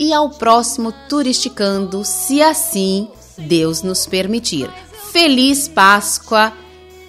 E 0.01 0.12
ao 0.12 0.30
próximo 0.30 0.93
Turisticando, 1.09 2.05
se 2.05 2.43
assim 2.43 3.07
Deus 3.39 3.82
nos 3.82 4.05
permitir. 4.05 4.68
Feliz 5.19 5.67
Páscoa 5.67 6.53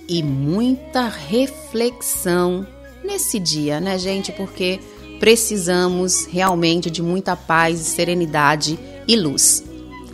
e 0.08 0.24
muita 0.24 1.10
reflexão 1.10 2.66
nesse 3.04 3.38
dia, 3.38 3.82
né, 3.82 3.98
gente? 3.98 4.32
Porque 4.32 4.80
precisamos 5.20 6.26
realmente 6.26 6.90
de 6.90 7.04
muita 7.04 7.36
paz, 7.36 7.80
serenidade 7.80 8.80
e 9.06 9.18
luz. 9.18 9.62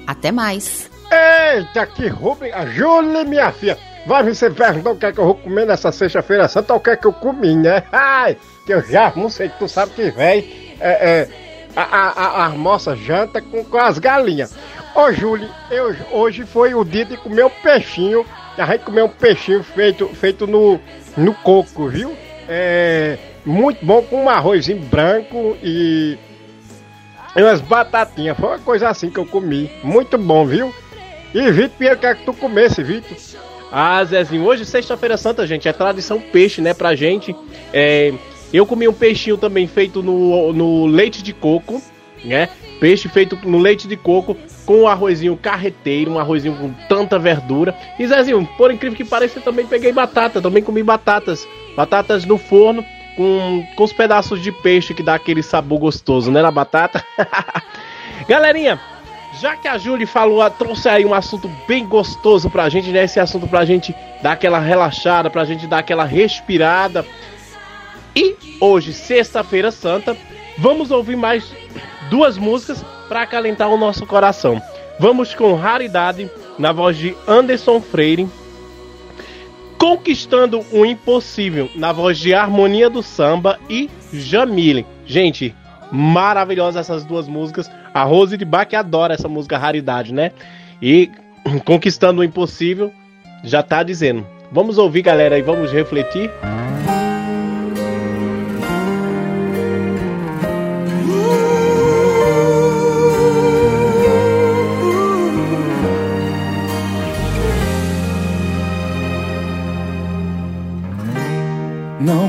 Até 0.07 0.31
mais! 0.31 0.89
Eita, 1.11 1.85
que 1.85 2.07
Rubem, 2.07 2.51
a 2.51 2.65
Júlia, 2.65 3.23
minha 3.25 3.51
filha. 3.51 3.77
Vai 4.07 4.23
você 4.23 4.49
perguntar 4.49 4.89
o 4.89 4.97
que 4.97 5.05
é 5.05 5.11
que 5.11 5.19
eu 5.19 5.25
vou 5.25 5.35
comer 5.35 5.67
nessa 5.67 5.91
sexta-feira 5.91 6.47
santa, 6.47 6.73
o 6.73 6.79
que 6.79 6.89
é 6.89 6.97
que 6.97 7.05
eu 7.05 7.13
comi, 7.13 7.55
né? 7.55 7.83
Ai, 7.91 8.35
que 8.65 8.73
eu 8.73 8.81
já 8.81 9.13
não 9.15 9.29
sei, 9.29 9.49
tu 9.49 9.67
sabe 9.67 9.91
que 9.91 10.09
vem 10.09 10.75
é, 10.79 10.89
é, 10.89 11.29
a, 11.75 11.83
a, 11.83 12.07
a, 12.07 12.45
a 12.45 12.49
moça 12.49 12.95
janta 12.95 13.39
com, 13.39 13.63
com 13.63 13.77
as 13.77 13.99
galinhas. 13.99 14.55
Ô, 14.95 15.11
Júlio, 15.11 15.49
eu, 15.71 15.95
hoje 16.11 16.45
foi 16.45 16.75
o 16.75 16.83
dia 16.83 17.03
de 17.03 17.17
comer 17.17 17.43
o 17.43 17.49
peixinho. 17.49 18.23
A 18.55 18.65
gente 18.67 18.85
comeu 18.85 19.05
um 19.05 19.09
peixinho 19.09 19.63
feito, 19.63 20.07
feito 20.09 20.45
no, 20.45 20.79
no 21.17 21.33
coco, 21.33 21.87
viu? 21.87 22.15
É 22.47 23.17
muito 23.43 23.83
bom 23.83 24.03
com 24.03 24.25
um 24.25 24.29
arrozinho 24.29 24.79
branco 24.83 25.57
e, 25.63 26.15
umas 27.35 27.59
batatinhas. 27.59 28.37
Foi 28.37 28.49
uma 28.49 28.59
coisa 28.59 28.87
assim 28.87 29.09
que 29.09 29.17
eu 29.17 29.25
comi. 29.25 29.71
Muito 29.83 30.15
bom, 30.15 30.45
viu? 30.45 30.71
E 31.33 31.51
Vitor 31.51 31.77
Pinheiro, 31.77 31.99
quer 31.99 32.15
que 32.15 32.25
tu 32.25 32.33
comesse, 32.33 32.83
Vitor? 32.83 33.17
Ah, 33.71 34.03
Zezinho, 34.03 34.45
hoje 34.45 34.63
sexta-feira 34.63 35.17
santa, 35.17 35.47
gente, 35.47 35.67
é 35.67 35.73
tradição 35.73 36.19
peixe, 36.19 36.61
né, 36.61 36.75
pra 36.75 36.95
gente. 36.95 37.35
É, 37.73 38.13
eu 38.53 38.67
comi 38.67 38.87
um 38.87 38.93
peixinho 38.93 39.39
também 39.39 39.65
feito 39.65 40.03
no, 40.03 40.53
no 40.53 40.85
leite 40.85 41.23
de 41.23 41.33
coco, 41.33 41.81
né? 42.23 42.49
Peixe 42.79 43.09
feito 43.09 43.35
no 43.43 43.57
leite 43.57 43.87
de 43.87 43.97
coco 43.97 44.37
com 44.65 44.81
um 44.81 44.87
arrozinho 44.87 45.37
carreteiro, 45.37 46.11
um 46.11 46.19
arrozinho 46.19 46.55
com 46.55 46.71
tanta 46.87 47.19
verdura. 47.19 47.75
E 47.99 48.07
Zezinho, 48.07 48.47
por 48.57 48.71
incrível 48.71 48.97
que 48.97 49.05
pareça, 49.05 49.39
eu 49.39 49.43
também 49.43 49.65
peguei 49.65 49.91
batata, 49.91 50.41
também 50.41 50.63
comi 50.63 50.83
batatas. 50.83 51.47
Batatas 51.75 52.25
no 52.25 52.37
forno 52.37 52.83
com, 53.15 53.65
com 53.75 53.83
os 53.83 53.93
pedaços 53.93 54.41
de 54.41 54.51
peixe 54.51 54.93
que 54.93 55.03
dá 55.03 55.15
aquele 55.15 55.43
sabor 55.43 55.79
gostoso, 55.79 56.31
né, 56.31 56.41
na 56.41 56.51
batata. 56.51 57.03
Galerinha, 58.27 58.79
já 59.39 59.55
que 59.55 59.67
a 59.67 59.77
Julie 59.77 60.05
falou, 60.05 60.47
trouxe 60.49 60.87
aí 60.87 61.05
um 61.05 61.13
assunto 61.13 61.49
bem 61.67 61.85
gostoso 61.85 62.49
pra 62.49 62.69
gente, 62.69 62.89
né? 62.89 63.03
Esse 63.03 63.19
assunto 63.19 63.47
pra 63.47 63.65
gente 63.65 63.93
dar 64.21 64.33
aquela 64.33 64.59
relaxada, 64.59 65.29
pra 65.29 65.43
gente 65.43 65.67
dar 65.67 65.79
aquela 65.79 66.05
respirada. 66.05 67.05
E 68.15 68.35
hoje, 68.61 68.93
sexta-feira 68.93 69.71
santa, 69.71 70.15
vamos 70.57 70.91
ouvir 70.91 71.15
mais 71.15 71.51
duas 72.09 72.37
músicas 72.37 72.85
para 73.07 73.21
acalentar 73.21 73.69
o 73.69 73.77
nosso 73.77 74.05
coração. 74.05 74.61
Vamos 74.99 75.33
com 75.33 75.55
Raridade, 75.55 76.29
na 76.57 76.71
voz 76.71 76.97
de 76.97 77.15
Anderson 77.27 77.81
Freire. 77.81 78.27
Conquistando 79.77 80.63
o 80.71 80.85
Impossível, 80.85 81.69
na 81.75 81.91
voz 81.91 82.17
de 82.17 82.33
Harmonia 82.33 82.89
do 82.89 83.03
Samba 83.03 83.59
e 83.69 83.89
Jamile. 84.13 84.85
Gente, 85.05 85.53
maravilhosas 85.91 86.77
essas 86.77 87.03
duas 87.03 87.27
músicas. 87.27 87.69
A 87.93 88.03
Rose 88.03 88.37
de 88.37 88.45
Bach 88.45 88.73
adora 88.73 89.13
essa 89.13 89.27
música 89.27 89.57
Raridade, 89.57 90.13
né? 90.13 90.31
E 90.81 91.11
Conquistando 91.65 92.21
o 92.21 92.23
Impossível 92.23 92.91
já 93.43 93.61
tá 93.61 93.83
dizendo. 93.83 94.25
Vamos 94.51 94.77
ouvir, 94.77 95.01
galera, 95.01 95.37
e 95.37 95.41
vamos 95.41 95.71
refletir. 95.71 96.29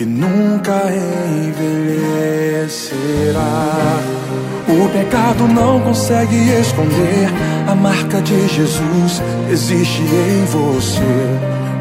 que 0.00 0.06
nunca 0.06 0.80
envelhecerá. 1.44 2.00
O 4.66 4.88
pecado 4.88 5.46
não 5.46 5.78
consegue 5.80 6.36
esconder 6.58 7.28
a 7.68 7.74
marca 7.74 8.22
de 8.22 8.48
Jesus 8.48 9.22
existe 9.50 10.00
em 10.00 10.44
você. 10.46 11.02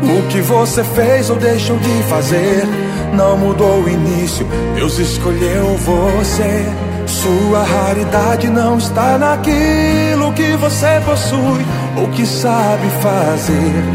O 0.03 0.27
que 0.27 0.41
você 0.41 0.83
fez 0.83 1.29
ou 1.29 1.37
deixou 1.37 1.77
de 1.77 2.03
fazer 2.09 2.67
não 3.13 3.37
mudou 3.37 3.83
o 3.83 3.89
início. 3.89 4.45
Deus 4.75 4.99
escolheu 4.99 5.77
você. 5.77 6.65
Sua 7.07 7.63
raridade 7.63 8.49
não 8.49 8.77
está 8.77 9.17
naquilo 9.17 10.33
que 10.33 10.57
você 10.57 11.01
possui 11.05 11.65
ou 11.95 12.09
que 12.09 12.25
sabe 12.25 12.89
fazer. 13.01 13.85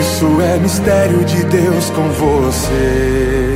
Isso 0.00 0.40
é 0.40 0.56
mistério 0.60 1.22
de 1.26 1.44
Deus 1.44 1.90
com 1.90 2.08
você. 2.08 3.55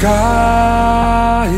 cair. 0.00 1.56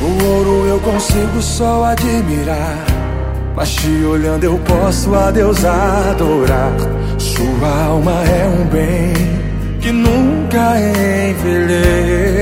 O 0.00 0.24
ouro 0.24 0.66
eu 0.66 0.80
consigo 0.80 1.40
só 1.40 1.84
admirar. 1.84 2.84
Mas 3.54 3.74
te 3.74 4.04
olhando 4.04 4.44
eu 4.44 4.58
posso 4.60 5.14
a 5.14 5.30
Deus 5.30 5.64
adorar. 5.64 6.72
Sua 7.18 7.84
alma 7.86 8.24
é 8.24 8.48
um 8.48 8.64
bem 8.66 9.12
que 9.80 9.92
nunca 9.92 10.76
envelhecerá. 11.30 12.32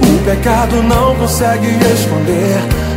O 0.00 0.24
pecado 0.24 0.82
não 0.82 1.16
consegue 1.16 1.66
esconder 1.92 2.81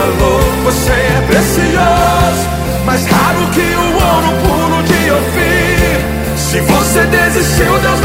valor. 0.00 0.40
Você 0.64 0.92
é 0.92 1.24
precioso, 1.26 2.48
mais 2.84 3.06
raro 3.06 3.46
que 3.52 3.60
o 3.60 3.88
ouro 3.94 4.30
puro 4.42 4.82
de 4.82 5.10
Ofir. 5.10 6.00
Se 6.36 6.60
você 6.60 7.02
desistiu, 7.04 7.78
Deus 7.78 7.99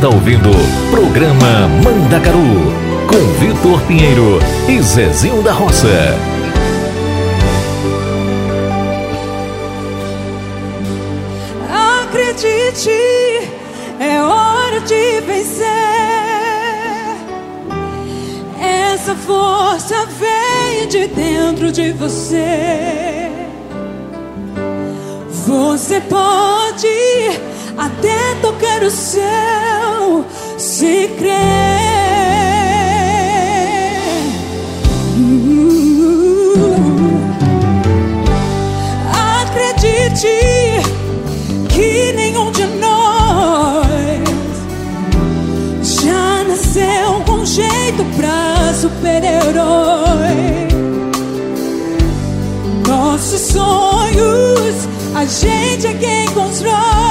está 0.00 0.08
ouvindo 0.08 0.48
programa 0.90 1.68
Mandacaru 1.84 2.72
com 3.06 3.18
Vitor 3.38 3.82
Pinheiro 3.82 4.38
e 4.66 4.80
Zezinho 4.80 5.42
da 5.42 5.52
Roça. 5.52 6.16
Acredite, 12.02 12.90
é 14.00 14.22
hora 14.22 14.80
de 14.80 15.20
vencer. 15.20 15.66
Essa 18.58 19.14
força 19.14 20.06
vem 20.18 20.88
de 20.88 21.08
dentro 21.08 21.70
de 21.70 21.92
você. 21.92 23.30
Você 25.46 26.00
pode 26.00 27.38
até 27.76 28.34
tocar 28.40 28.82
o 28.82 28.90
céu 28.90 29.59
crer. 31.08 31.80
Acredite 39.42 40.28
que 41.68 42.12
nenhum 42.12 42.50
de 42.52 42.66
nós 42.66 43.86
já 46.02 46.44
nasceu 46.44 47.22
com 47.26 47.44
jeito 47.44 48.04
pra 48.16 48.74
super-herói. 48.74 50.68
Nossos 52.86 53.40
sonhos, 53.40 54.88
a 55.14 55.24
gente 55.24 55.86
é 55.86 55.94
quem 55.94 56.26
constrói. 56.28 57.09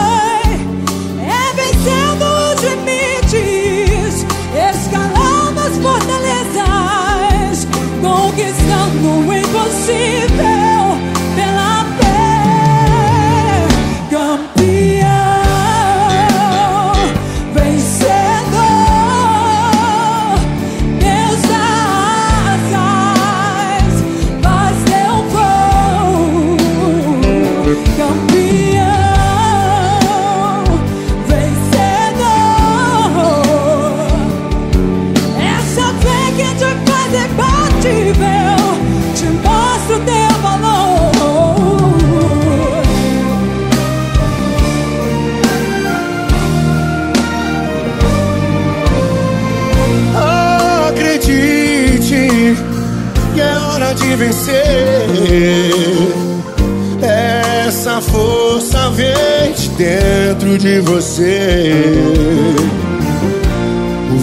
Essa 57.02 58.02
força 58.02 58.90
vem 58.90 59.54
de 59.54 59.70
dentro 59.70 60.58
de 60.58 60.80
você. 60.80 61.74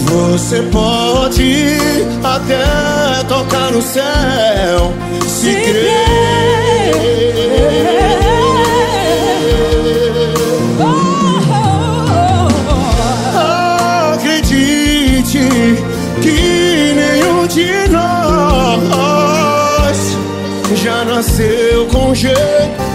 Você 0.05 0.61
pode 0.63 1.77
até 2.23 3.23
tocar 3.27 3.71
no 3.71 3.81
céu 3.81 4.93
se 5.25 5.53
crer. 5.53 6.56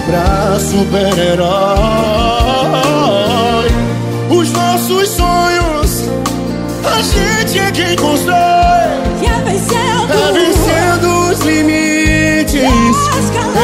Pra 0.07 0.59
super-herói. 0.59 1.49
Os 4.31 4.51
nossos 4.53 5.09
sonhos, 5.09 6.09
a 6.85 7.03
gente 7.03 7.59
é 7.59 7.71
quem 7.71 7.97
constrói. 7.97 8.37
É 9.23 9.41
vencendo, 9.45 10.13
é 10.13 10.33
vencendo 10.33 11.31
os 11.31 11.41
limites, 11.41 12.63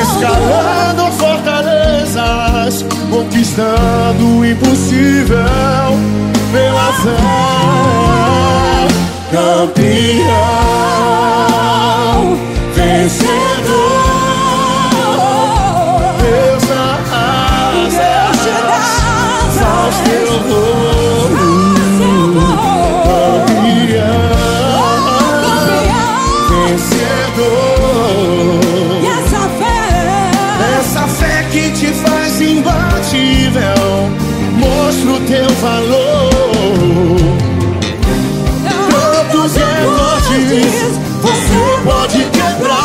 Escalando 0.02 1.10
fortalezas, 1.12 2.85
conquistando 3.10 4.39
o 4.39 4.44
impossível 4.44 5.39
pela 6.52 6.93
fé. 7.02 7.16
Campeão, 9.31 9.89
vencedor. 12.74 13.68
Teu 35.29 35.47
valor. 35.57 37.19
Tantos 38.91 39.57
recordes 39.57 40.99
Você 41.21 41.61
pode 41.85 42.25
quebrar. 42.31 42.79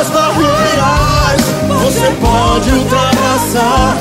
As 0.00 0.08
barreiras 0.08 1.42
Você 1.82 2.08
pode 2.22 2.70
ultrapassar 2.70 3.98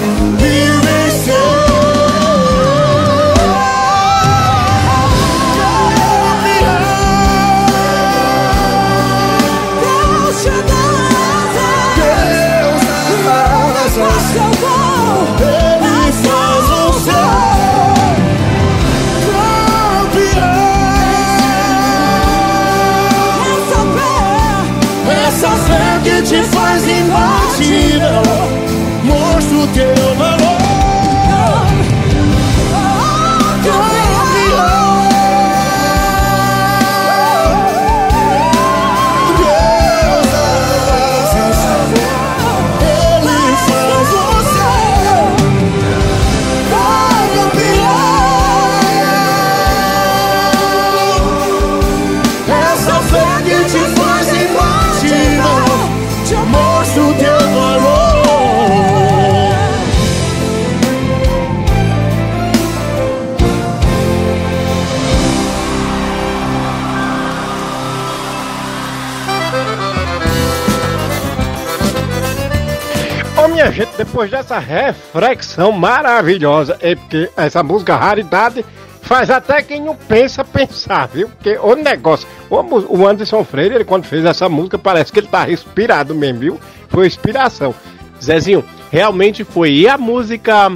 minha 73.60 73.72
gente, 73.74 73.90
depois 73.98 74.32
dessa 74.32 74.58
reflexão 74.58 75.74
maravilhosa, 75.74 76.78
é 76.80 76.96
porque 76.96 77.30
essa 77.36 77.62
música 77.62 77.98
raridade 77.98 78.64
faz 79.02 79.30
até 79.30 79.62
quem 79.62 79.82
não 79.82 79.98
pensa 79.98 80.46
pensar, 80.46 81.08
viu? 81.08 81.28
Porque 81.28 81.58
o 81.58 81.76
negócio, 81.76 82.26
o, 82.50 83.06
Anderson 83.06 83.44
Freire, 83.44 83.76
ele 83.76 83.84
quando 83.84 84.06
fez 84.06 84.24
essa 84.24 84.48
música, 84.48 84.78
parece 84.78 85.12
que 85.12 85.20
ele 85.20 85.28
tá 85.28 85.50
inspirado 85.52 86.16
mesmo, 86.16 86.40
viu? 86.40 86.60
Foi 86.88 87.06
inspiração. 87.06 87.76
Zezinho, 88.24 88.64
realmente 88.90 89.44
foi. 89.44 89.72
E 89.72 89.90
a 89.90 89.98
música 89.98 90.72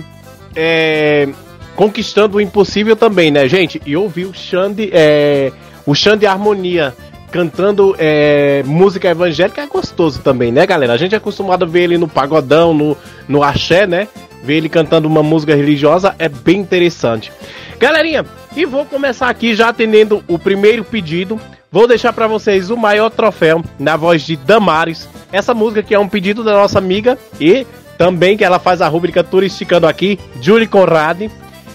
é, 0.53 1.29
Conquistando 1.77 2.37
o 2.37 2.41
Impossível 2.41 2.97
também, 2.97 3.31
né, 3.31 3.47
gente? 3.47 3.81
E 3.85 3.95
ouvi 3.95 4.25
o 4.25 4.33
Xande, 4.33 4.89
é, 4.91 5.53
o 5.85 5.95
Xande 5.95 6.27
Harmonia 6.27 6.93
cantando 7.33 7.95
é, 7.97 8.61
música 8.63 9.09
evangélica 9.09 9.59
é 9.59 9.65
gostoso 9.65 10.21
também, 10.21 10.51
né, 10.51 10.67
galera? 10.67 10.93
A 10.93 10.97
gente 10.97 11.15
é 11.15 11.17
acostumado 11.17 11.65
a 11.65 11.67
ver 11.67 11.81
ele 11.81 11.97
no 11.97 12.07
pagodão, 12.07 12.75
no, 12.75 12.95
no 13.27 13.41
axé, 13.41 13.87
né? 13.87 14.07
Ver 14.43 14.57
ele 14.57 14.69
cantando 14.69 15.07
uma 15.07 15.23
música 15.23 15.55
religiosa 15.55 16.13
é 16.19 16.29
bem 16.29 16.59
interessante. 16.59 17.31
Galerinha, 17.79 18.23
e 18.55 18.67
vou 18.67 18.85
começar 18.85 19.29
aqui 19.29 19.55
já 19.55 19.69
atendendo 19.69 20.23
o 20.27 20.37
primeiro 20.37 20.83
pedido. 20.83 21.41
Vou 21.71 21.87
deixar 21.87 22.13
para 22.13 22.27
vocês 22.27 22.69
o 22.69 22.77
maior 22.77 23.09
troféu 23.09 23.63
na 23.79 23.97
voz 23.97 24.21
de 24.21 24.35
Damares. 24.35 25.09
Essa 25.31 25.55
música 25.55 25.81
que 25.81 25.95
é 25.95 25.99
um 25.99 26.07
pedido 26.07 26.43
da 26.43 26.53
nossa 26.53 26.77
amiga 26.77 27.17
e 27.41 27.65
também 27.97 28.37
que 28.37 28.45
ela 28.45 28.59
faz 28.59 28.79
a 28.79 28.87
rubrica 28.87 29.23
Turisticando 29.23 29.87
aqui, 29.87 30.19
Julie 30.39 30.67
Conrad. 30.67 31.31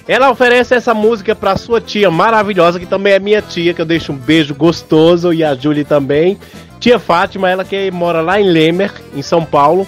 Ela 0.08 0.30
oferece 0.30 0.74
essa 0.74 0.94
música 0.94 1.36
para 1.36 1.54
sua 1.58 1.82
tia 1.82 2.10
maravilhosa, 2.10 2.80
que 2.80 2.86
também 2.86 3.12
é 3.12 3.18
minha 3.18 3.42
tia, 3.42 3.74
que 3.74 3.82
eu 3.82 3.84
deixo 3.84 4.10
um 4.10 4.16
beijo 4.16 4.54
gostoso 4.54 5.34
e 5.34 5.44
a 5.44 5.54
Julie 5.54 5.84
também. 5.84 6.38
Tia 6.80 6.98
Fátima, 6.98 7.50
ela 7.50 7.62
que 7.62 7.90
mora 7.90 8.22
lá 8.22 8.40
em 8.40 8.48
Lemer, 8.48 8.90
em 9.14 9.20
São 9.20 9.44
Paulo. 9.44 9.86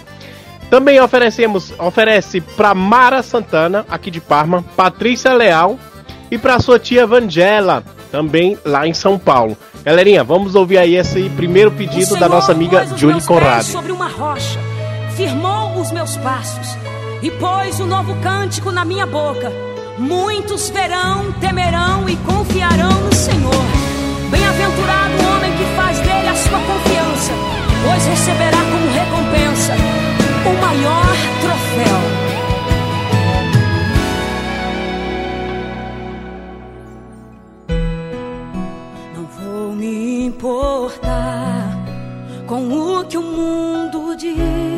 Também 0.69 1.01
oferecemos, 1.01 1.73
oferece 1.79 2.43
para 2.43 2.75
Mara 2.75 3.23
Santana, 3.23 3.87
aqui 3.89 4.11
de 4.11 4.21
Parma, 4.21 4.63
Patrícia 4.77 5.33
Leal 5.33 5.79
e 6.31 6.37
para 6.37 6.61
sua 6.61 6.79
tia 6.79 7.07
Vangela, 7.07 7.83
também 8.13 8.59
lá 8.63 8.87
em 8.87 8.93
São 8.93 9.19
Paulo. 9.19 9.57
Galerinha, 9.83 10.23
vamos 10.23 10.55
ouvir 10.55 10.77
aí 10.77 10.97
esse 10.97 11.31
primeiro 11.31 11.71
pedido 11.71 12.15
da 12.17 12.29
nossa 12.29 12.53
amiga 12.53 12.87
Julie 12.95 13.15
meus 13.15 13.27
Conrad. 13.27 13.57
pés 13.57 13.67
sobre 13.69 13.91
uma 13.91 14.07
rocha, 14.07 14.61
firmou 15.17 15.81
os 15.81 15.91
meus 15.91 16.19
passos 16.19 16.77
e 17.23 17.31
pôs 17.31 17.81
um 17.81 17.87
novo 17.87 18.15
cântico 18.21 18.71
na 18.71 18.85
minha 18.85 19.07
boca. 19.07 19.70
Muitos 20.01 20.71
verão, 20.71 21.31
temerão 21.41 22.09
e 22.09 22.17
confiarão 22.17 23.03
no 23.03 23.15
Senhor. 23.15 23.53
Bem-aventurado 24.31 25.13
o 25.13 25.37
homem 25.37 25.53
que 25.53 25.65
faz 25.77 25.99
dele 25.99 26.27
a 26.27 26.35
sua 26.35 26.59
confiança, 26.59 27.33
pois 27.85 28.07
receberá 28.07 28.57
como 28.57 28.89
recompensa 28.95 29.75
o 30.47 30.55
maior 30.59 31.17
troféu. 31.43 32.01
Não 39.15 39.27
vou 39.27 39.77
me 39.77 40.25
importar 40.25 41.77
com 42.47 42.73
o 42.73 43.05
que 43.05 43.19
o 43.19 43.23
mundo 43.23 44.17
diz. 44.17 44.70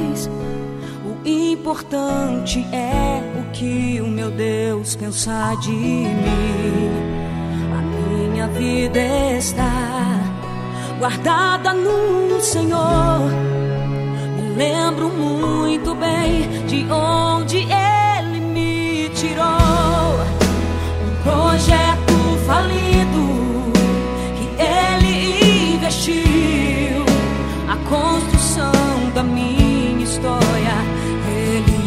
Importante 1.25 2.67
é 2.73 3.23
o 3.39 3.53
que 3.53 4.01
o 4.01 4.09
meu 4.09 4.29
Deus 4.33 4.97
pensar 4.97 5.57
de 5.59 5.71
mim. 5.71 6.91
A 7.79 7.81
minha 7.81 8.49
vida 8.49 8.99
está 9.39 9.71
guardada 10.99 11.73
no 11.75 12.41
Senhor. 12.41 13.31
Me 14.37 14.57
lembro 14.57 15.11
muito 15.11 15.95
bem 15.95 16.67
de 16.67 16.93
onde 16.93 17.59
Ele 17.59 18.41
me 18.41 19.09
tirou. 19.11 19.47
Um 21.05 21.23
projeto 21.23 22.47
falido 22.47 22.82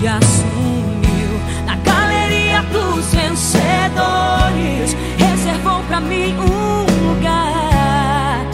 Assumiu. 0.08 1.42
Na 1.66 1.76
galeria 1.78 2.62
dos 2.72 3.12
vencedores 3.12 4.96
reservou 5.18 5.82
pra 5.88 6.00
mim 6.00 6.36
um 6.38 6.86
lugar. 7.10 8.46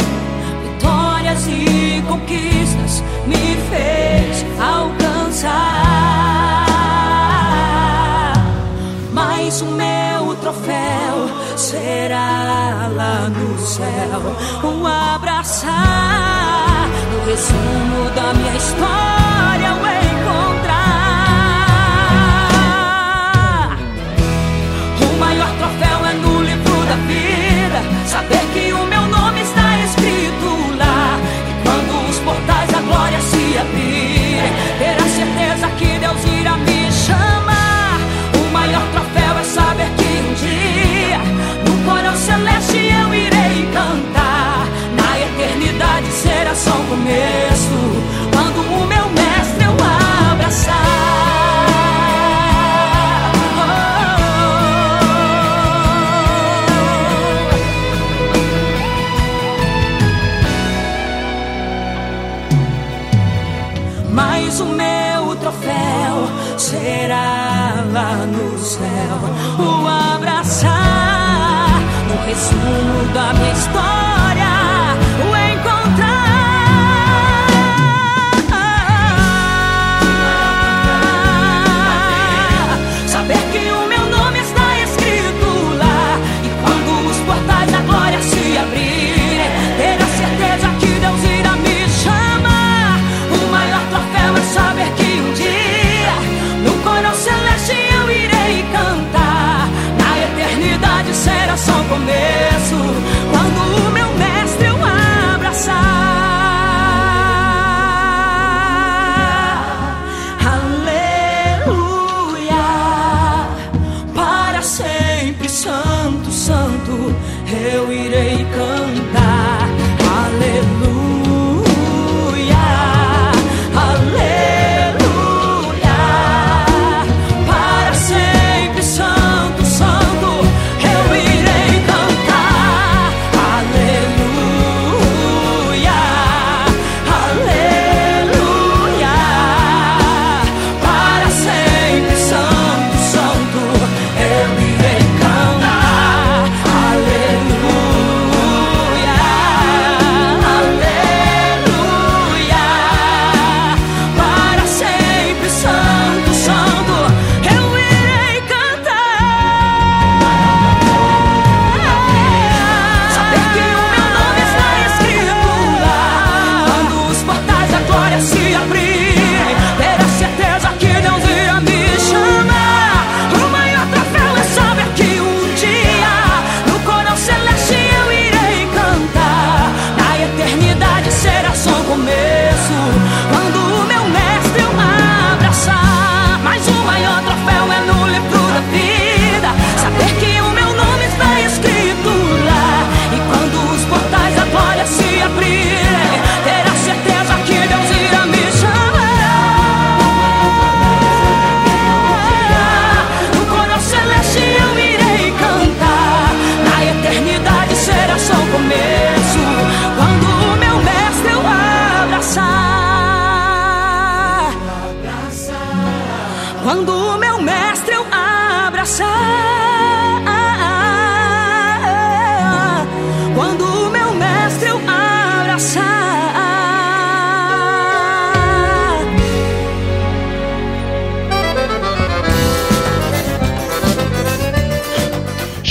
Vitórias 0.64 1.46
e 1.48 2.02
conquistas 2.08 3.04
me 3.28 3.58
fez 3.70 4.46
alcançar. 4.62 5.52
Mas 9.12 9.62
o 9.62 9.66
meu 9.66 10.34
troféu 10.38 11.30
será 11.58 12.90
lá 12.96 13.30
no 13.30 13.60
céu. 13.60 14.22
Um 14.64 14.88
abraçar 14.88 16.88
no 17.12 17.26
resumo 17.30 18.10
da 18.16 18.34
minha 18.36 18.56
história. 18.56 19.21
Céu. 68.82 69.66
O 69.66 69.88
abraçar, 70.16 71.80
no 72.08 72.26
resumo 72.26 73.14
da 73.14 73.34
minha 73.34 73.54
história, 73.54 74.11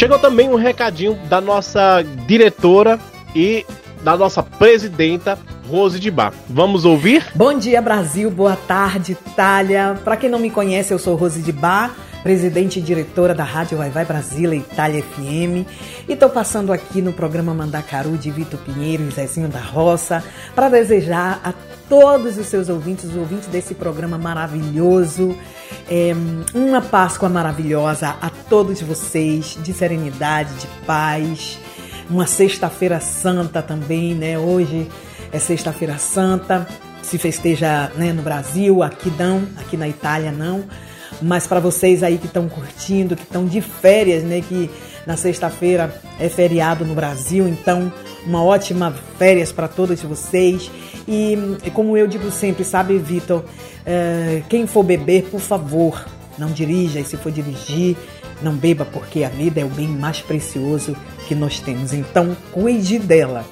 Chegou 0.00 0.18
também 0.18 0.48
um 0.48 0.54
recadinho 0.54 1.14
da 1.28 1.42
nossa 1.42 2.02
diretora 2.26 2.98
e 3.36 3.66
da 4.02 4.16
nossa 4.16 4.42
presidenta, 4.42 5.38
Rose 5.68 6.00
de 6.00 6.10
Bar. 6.10 6.32
Vamos 6.48 6.86
ouvir? 6.86 7.26
Bom 7.34 7.58
dia, 7.58 7.82
Brasil. 7.82 8.30
Boa 8.30 8.56
tarde, 8.56 9.12
Itália. 9.12 10.00
Para 10.02 10.16
quem 10.16 10.30
não 10.30 10.38
me 10.38 10.48
conhece, 10.48 10.90
eu 10.90 10.98
sou 10.98 11.16
Rose 11.16 11.42
de 11.42 11.52
Bar, 11.52 11.94
presidente 12.22 12.78
e 12.78 12.82
diretora 12.82 13.34
da 13.34 13.44
Rádio 13.44 13.76
Vai 13.76 13.90
Vai 13.90 14.06
Brasília 14.06 14.56
Itália 14.56 15.02
FM. 15.02 15.68
E 16.08 16.14
estou 16.14 16.30
passando 16.30 16.72
aqui 16.72 17.02
no 17.02 17.12
programa 17.12 17.52
Mandacaru 17.52 18.16
de 18.16 18.30
Vitor 18.30 18.58
Pinheiro 18.60 19.02
e 19.06 19.10
Zezinho 19.10 19.48
da 19.48 19.60
Roça 19.60 20.24
para 20.54 20.70
desejar 20.70 21.42
a 21.44 21.52
todos 21.90 22.38
os 22.38 22.46
seus 22.46 22.70
ouvintes, 22.70 23.04
os 23.04 23.16
ouvintes 23.16 23.48
desse 23.48 23.74
programa 23.74 24.16
maravilhoso, 24.16 25.36
é, 25.88 26.14
uma 26.54 26.80
Páscoa 26.80 27.28
maravilhosa 27.28 28.16
a 28.20 28.30
todos 28.30 28.80
vocês, 28.80 29.58
de 29.62 29.72
serenidade, 29.72 30.52
de 30.54 30.66
paz. 30.86 31.58
Uma 32.08 32.26
sexta-feira 32.26 33.00
santa 33.00 33.62
também, 33.62 34.14
né? 34.14 34.38
Hoje 34.38 34.88
é 35.32 35.38
sexta-feira 35.38 35.96
santa, 35.98 36.66
se 37.02 37.18
festeja 37.18 37.90
né, 37.96 38.12
no 38.12 38.22
Brasil, 38.22 38.82
aqui 38.82 39.12
não, 39.18 39.42
aqui 39.56 39.76
na 39.76 39.88
Itália 39.88 40.32
não. 40.32 40.64
Mas 41.22 41.46
para 41.46 41.60
vocês 41.60 42.02
aí 42.02 42.18
que 42.18 42.26
estão 42.26 42.48
curtindo, 42.48 43.16
que 43.16 43.22
estão 43.22 43.46
de 43.46 43.60
férias, 43.60 44.22
né? 44.22 44.40
Que 44.40 44.70
na 45.06 45.16
sexta-feira 45.16 45.94
é 46.18 46.28
feriado 46.28 46.84
no 46.84 46.94
Brasil, 46.94 47.48
então 47.48 47.92
uma 48.26 48.42
ótima 48.42 48.94
férias 49.18 49.50
para 49.50 49.68
todos 49.68 50.02
vocês. 50.02 50.70
E, 51.12 51.36
como 51.72 51.96
eu 51.96 52.06
digo 52.06 52.30
sempre, 52.30 52.62
sabe, 52.62 52.96
Vitor, 52.96 53.42
eh, 53.84 54.44
quem 54.48 54.64
for 54.64 54.84
beber, 54.84 55.24
por 55.24 55.40
favor, 55.40 56.06
não 56.38 56.52
dirija. 56.52 57.00
E 57.00 57.04
se 57.04 57.16
for 57.16 57.32
dirigir, 57.32 57.96
não 58.40 58.54
beba, 58.54 58.84
porque 58.84 59.24
a 59.24 59.28
vida 59.28 59.60
é 59.60 59.64
o 59.64 59.68
bem 59.68 59.88
mais 59.88 60.20
precioso 60.20 60.96
que 61.26 61.34
nós 61.34 61.58
temos. 61.58 61.92
Então, 61.92 62.36
cuide 62.52 63.00
dela. 63.00 63.44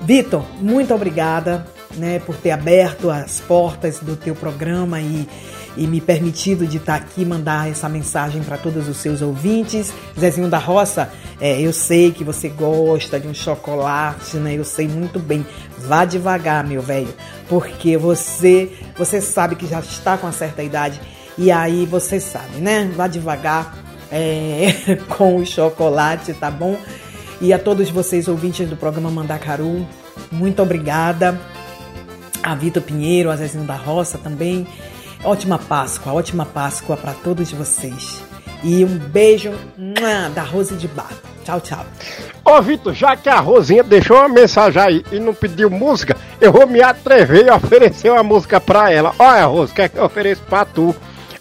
Vitor, 0.00 0.42
muito 0.62 0.94
obrigada 0.94 1.66
né, 1.94 2.20
por 2.20 2.36
ter 2.36 2.52
aberto 2.52 3.10
as 3.10 3.38
portas 3.38 3.98
do 4.00 4.16
teu 4.16 4.34
programa 4.34 4.98
e, 4.98 5.28
e 5.76 5.86
me 5.86 6.00
permitido 6.00 6.66
de 6.66 6.76
estar 6.76 6.96
aqui 6.96 7.24
mandar 7.24 7.70
essa 7.70 7.88
mensagem 7.88 8.42
para 8.42 8.56
todos 8.58 8.88
os 8.88 8.96
seus 8.96 9.22
ouvintes. 9.22 9.92
Zezinho 10.18 10.48
da 10.48 10.58
Roça, 10.58 11.10
é, 11.40 11.60
eu 11.60 11.72
sei 11.72 12.12
que 12.12 12.22
você 12.22 12.48
gosta 12.48 13.18
de 13.18 13.26
um 13.26 13.34
chocolate, 13.34 14.36
né? 14.36 14.54
Eu 14.54 14.64
sei 14.64 14.86
muito 14.86 15.18
bem. 15.18 15.46
Vá 15.78 16.04
devagar, 16.04 16.64
meu 16.64 16.82
velho, 16.82 17.12
porque 17.48 17.96
você 17.96 18.70
você 18.96 19.20
sabe 19.20 19.56
que 19.56 19.66
já 19.66 19.80
está 19.80 20.16
com 20.16 20.26
uma 20.26 20.32
certa 20.32 20.62
idade 20.62 21.00
e 21.36 21.50
aí 21.50 21.86
você 21.86 22.20
sabe, 22.20 22.58
né? 22.58 22.90
Vá 22.94 23.06
devagar 23.06 23.76
é, 24.10 24.98
com 25.16 25.36
o 25.36 25.46
chocolate, 25.46 26.34
tá 26.34 26.50
bom? 26.50 26.76
E 27.40 27.52
a 27.52 27.58
todos 27.58 27.90
vocês 27.90 28.28
ouvintes 28.28 28.68
do 28.68 28.76
programa 28.76 29.10
Mandacaru, 29.10 29.86
muito 30.30 30.62
obrigada. 30.62 31.40
A 32.42 32.54
Vitor 32.54 32.82
Pinheiro, 32.82 33.30
a 33.30 33.36
Zezinho 33.36 33.64
da 33.64 33.74
Roça 33.74 34.18
também. 34.18 34.66
Ótima 35.24 35.56
Páscoa, 35.58 36.12
ótima 36.12 36.44
Páscoa 36.44 36.96
para 36.96 37.12
todos 37.12 37.52
vocês. 37.52 38.22
E 38.62 38.84
um 38.84 38.98
beijo 38.98 39.52
da 40.34 40.42
Rose 40.42 40.74
de 40.74 40.88
Bar. 40.88 41.12
Tchau, 41.44 41.60
tchau. 41.60 41.84
Ô 42.44 42.60
Vitor, 42.60 42.92
já 42.92 43.16
que 43.16 43.28
a 43.28 43.38
Rosinha 43.40 43.82
deixou 43.82 44.16
uma 44.16 44.28
mensagem 44.28 44.82
aí 44.82 45.04
e 45.12 45.18
não 45.18 45.32
pediu 45.32 45.70
música, 45.70 46.16
eu 46.40 46.52
vou 46.52 46.66
me 46.66 46.82
atrever 46.82 47.46
e 47.46 47.50
oferecer 47.50 48.10
uma 48.10 48.22
música 48.22 48.60
pra 48.60 48.90
ela. 48.92 49.14
Olha, 49.18 49.46
Rose, 49.46 49.72
o 49.72 49.74
que 49.74 49.82
é 49.82 49.88
que 49.88 49.96
eu 49.96 50.04
ofereço 50.04 50.42
pra 50.42 50.64
tu? 50.64 50.94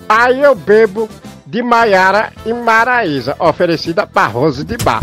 Aí 0.07 0.41
eu 0.41 0.55
bebo 0.55 1.09
de 1.45 1.61
Maiara 1.63 2.31
e 2.45 2.53
Maraísa, 2.53 3.35
oferecida 3.39 4.05
pra 4.05 4.27
Rose 4.27 4.63
de 4.63 4.77
Bar. 4.77 5.01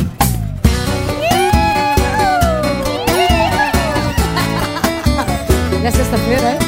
É 5.84 5.90
sexta-feira, 5.90 6.42
é? 6.42 6.67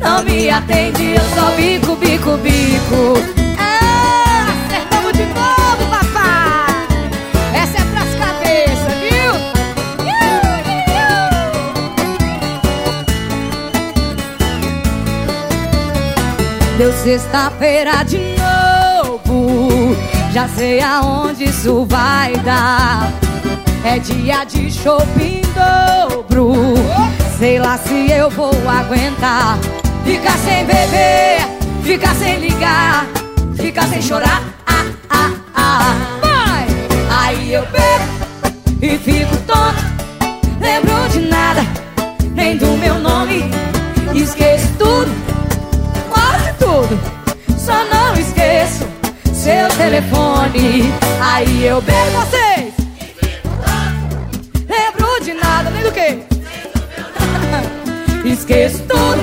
Não 0.00 0.24
me 0.24 0.48
atende, 0.48 1.14
eu 1.14 1.20
só 1.34 1.50
bico, 1.56 1.94
bico, 1.96 2.36
bico. 2.38 3.18
Ah, 3.58 4.46
acertamos 4.66 5.12
de 5.12 5.24
novo, 5.26 5.86
papai. 5.90 6.86
Essa 7.54 7.78
é 7.78 7.84
pras 7.84 8.14
cabeças, 8.14 8.94
viu? 9.02 9.32
Deu 16.78 16.92
sexta-feira 16.94 18.02
de 18.04 18.18
novo. 18.38 19.94
Já 20.32 20.48
sei 20.48 20.80
aonde 20.80 21.44
isso 21.44 21.84
vai 21.84 22.32
dar. 22.38 23.12
É 23.84 23.98
dia 23.98 24.44
de 24.44 24.70
shopping 24.70 25.42
dobro. 25.54 26.74
Sei 27.38 27.58
lá 27.58 27.76
se 27.78 28.10
eu 28.10 28.30
vou 28.30 28.52
aguentar. 28.66 29.58
Ficar 30.04 30.38
sem 30.38 30.64
beber, 30.64 31.40
ficar 31.82 32.14
sem 32.14 32.38
ligar, 32.38 33.06
ficar 33.56 33.88
sem 33.88 34.02
chorar. 34.02 34.42
Ah, 34.66 34.84
ah, 35.10 35.32
ah. 35.54 35.96
Vai! 36.20 36.66
Aí 37.10 37.52
eu 37.52 37.62
bebo 37.66 38.20
e 38.82 38.98
fico 38.98 39.36
tonto. 39.46 39.84
Lembro 40.60 41.08
de 41.10 41.20
nada, 41.20 41.62
nem 42.34 42.56
do 42.56 42.76
meu 42.78 42.98
nome. 42.98 43.44
Esqueço 44.14 44.68
tudo, 44.78 45.10
quase 46.10 46.52
tudo. 46.58 46.98
Só 47.58 47.84
não 47.84 48.14
esqueço 48.14 48.86
seu 49.32 49.68
telefone. 49.76 50.92
Aí 51.20 51.64
eu 51.64 51.80
bebo 51.80 52.10
vocês. 52.10 52.74
Lembro 54.68 55.24
de 55.24 55.34
nada, 55.34 55.70
nem 55.70 55.82
do 55.82 55.92
que? 55.92 56.18
Esqueço 58.28 58.82
tudo, 58.82 59.22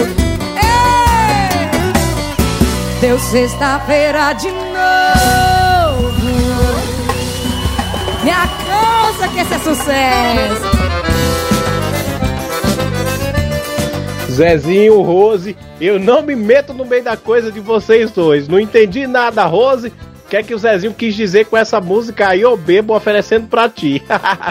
Deu 3.11 3.19
sexta-feira 3.19 4.31
de 4.31 4.47
novo. 4.47 6.13
Me 8.23 8.31
alcança 8.31 9.27
que 9.27 9.39
esse 9.41 9.53
é 9.53 9.59
sucesso. 9.59 10.61
Zezinho, 14.31 15.01
Rose, 15.01 15.57
eu 15.81 15.99
não 15.99 16.21
me 16.21 16.37
meto 16.37 16.73
no 16.73 16.85
meio 16.85 17.03
da 17.03 17.17
coisa 17.17 17.51
de 17.51 17.59
vocês 17.59 18.11
dois. 18.11 18.47
Não 18.47 18.57
entendi 18.57 19.05
nada, 19.05 19.43
Rose. 19.43 19.89
O 19.89 20.29
que 20.29 20.37
é 20.37 20.43
que 20.43 20.55
o 20.55 20.57
Zezinho 20.57 20.93
quis 20.93 21.13
dizer 21.13 21.47
com 21.47 21.57
essa 21.57 21.81
música 21.81 22.29
aí, 22.29 22.39
eu 22.39 22.55
bebo 22.55 22.95
oferecendo 22.95 23.45
pra 23.49 23.67
ti. 23.67 24.01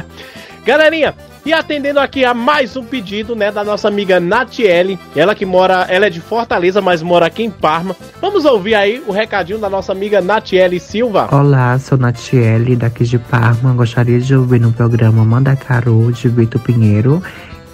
Galerinha, 0.66 1.15
e 1.45 1.53
atendendo 1.53 2.01
aqui 2.01 2.25
a 2.25 2.35
mais 2.35 2.77
um 2.77 2.85
pedido, 2.85 3.35
né, 3.35 3.51
da 3.51 3.65
nossa 3.65 3.89
amiga 3.89 4.21
Natiele, 4.21 4.99
ela 5.17 5.35
que 5.35 5.47
mora, 5.47 5.87
ela 5.89 6.07
é 6.07 6.11
de 6.11 6.21
Fortaleza, 6.21 6.81
mas 6.81 7.03
mora 7.03 7.27
aqui 7.27 7.43
em 7.43 7.51
Parma. 7.51 7.97
Vamos 8.21 8.45
ouvir 8.45 8.75
aí 8.75 9.03
o 9.07 9.12
recadinho 9.12 9.59
da 9.59 9.71
nossa 9.71 9.93
amiga 9.93 10.21
Natiele 10.21 10.79
Silva. 10.79 11.29
Olá, 11.33 11.79
sou 11.79 11.97
Natiele, 11.97 12.77
daqui 12.77 13.05
de 13.05 13.19
Parma. 13.19 13.73
Gostaria 13.73 14.21
de 14.21 14.35
ouvir 14.35 14.61
no 14.61 14.73
programa 14.73 15.25
Mandacaru, 15.25 16.12
de 16.12 16.29
Vitor 16.29 16.61
Pinheiro 16.61 17.23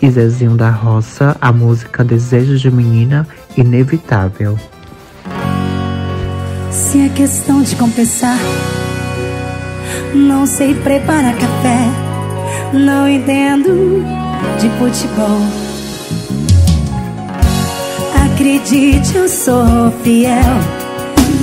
e 0.01 0.11
Zezinho 0.11 0.57
da 0.57 0.71
Roça, 0.71 1.37
a 1.41 1.53
música 1.53 2.05
Desejo 2.05 2.57
de 2.57 2.71
Menina 2.71 3.27
Inevitável. 3.57 4.59
Se 6.71 7.07
é 7.07 7.09
questão 7.09 7.63
de 7.63 7.75
compensar, 7.75 8.39
não 10.15 10.47
sei 10.47 10.75
preparar 10.75 11.35
café, 11.35 12.06
não 12.79 13.09
entendo 13.09 14.05
de 14.61 14.69
futebol. 14.79 15.41
Acredite, 18.25 19.17
eu 19.17 19.29
sou 19.29 19.91
fiel, 20.03 20.61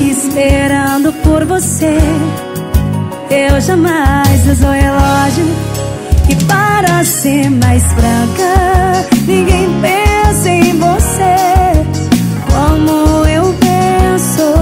esperando 0.01 1.11
por 1.23 1.45
você. 1.45 1.97
Eu 3.29 3.59
jamais 3.61 4.47
uso 4.47 4.67
relógio 4.67 5.45
e 6.29 6.35
para 6.45 7.03
ser 7.03 7.49
mais 7.49 7.83
franca, 7.93 9.07
ninguém 9.25 9.67
pensa 9.81 10.49
em 10.49 10.77
você 10.77 11.35
como 12.51 13.25
eu 13.25 13.53
penso. 13.59 14.53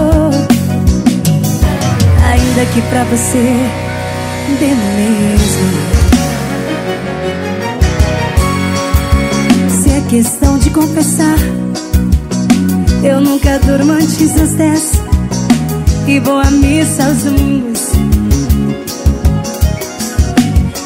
Ainda 2.32 2.66
que 2.74 2.82
pra 2.84 3.04
você 3.06 3.56
dê 4.60 4.68
mesmo. 4.68 5.91
Questão 10.12 10.58
de 10.58 10.70
confessar, 10.72 11.38
eu 13.02 13.22
nunca 13.22 13.58
durmo 13.60 13.94
antes 13.94 14.34
das 14.34 14.52
dez 14.56 14.92
e 16.06 16.20
vou 16.20 16.38
à 16.38 16.52
missa 16.52 17.06
aos 17.06 17.20
domingos. 17.20 17.80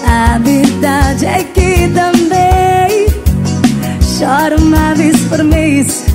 A 0.08 0.38
verdade 0.38 1.26
é 1.26 1.44
que 1.44 1.88
também 1.88 3.08
choro 4.16 4.62
uma 4.62 4.94
vez 4.94 5.20
por 5.22 5.44
mês, 5.44 6.06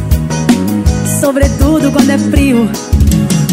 sobretudo 1.20 1.90
quando 1.90 2.10
é 2.10 2.18
frio. 2.18 2.70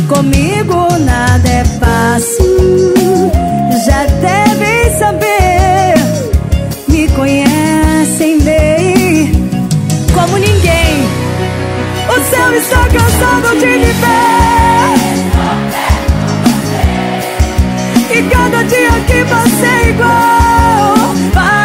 Comigo 0.08 0.88
nada 1.04 1.50
é 1.50 1.66
fácil, 1.80 3.32
já 3.88 4.06
devem 4.22 5.00
saber. 5.00 5.96
Me 6.88 7.08
conhecem 7.08 8.40
bem, 8.42 8.77
como 10.18 10.38
ninguém. 10.38 11.08
O 12.10 12.14
céu 12.30 12.54
está 12.54 12.88
cansado 12.88 13.56
de 13.60 13.68
me 13.68 13.94
ver. 14.02 14.96
E 18.10 18.24
cada 18.24 18.64
dia 18.64 18.92
que 19.06 19.24
passa 19.26 19.68
é 19.68 19.90
igual 19.90 21.57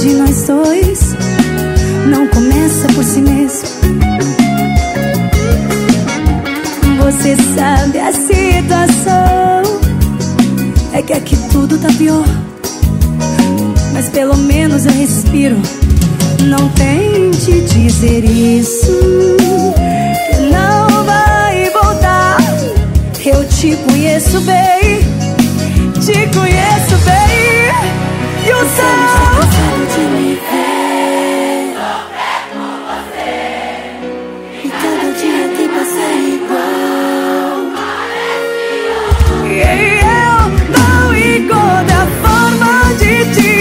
de 0.00 0.14
nós 0.14 0.46
dois, 0.46 1.14
não 2.06 2.26
começa 2.28 2.88
por 2.94 3.04
si 3.04 3.20
mesmo. 3.20 3.68
Você 6.98 7.36
sabe 7.54 7.98
a 7.98 8.10
situação. 8.10 9.62
É 10.94 11.02
que 11.02 11.12
aqui 11.12 11.36
tudo 11.52 11.76
tá 11.76 11.88
pior. 11.98 12.24
Mas 13.92 14.08
pelo 14.08 14.38
menos 14.38 14.86
eu 14.86 14.92
respiro. 14.92 15.56
Não 16.44 16.68
tente 16.70 17.60
dizer 17.60 18.24
isso. 18.24 19.36
Que 20.30 20.40
não 20.50 21.04
vai 21.04 21.70
voltar. 21.70 22.38
Eu 23.22 23.46
te 23.48 23.76
conheço 23.76 24.40
bem. 24.40 25.00
Te 26.00 26.26
conheço 26.34 26.96
bem. 27.04 28.46
E 28.46 28.52
o 28.52 28.60
céu. 28.60 29.59
Forma 43.34 43.59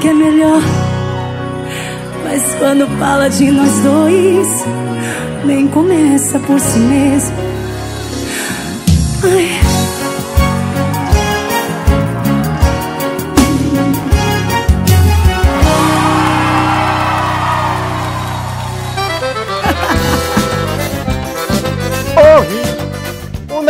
que 0.00 0.08
é 0.08 0.14
melhor. 0.14 0.62
Mas 2.24 2.54
quando 2.58 2.86
fala 2.98 3.28
de 3.28 3.50
nós 3.50 3.80
dois, 3.80 4.64
nem 5.44 5.66
começa 5.68 6.38
por 6.40 6.58
si 6.58 6.78
mesmo. 6.78 7.45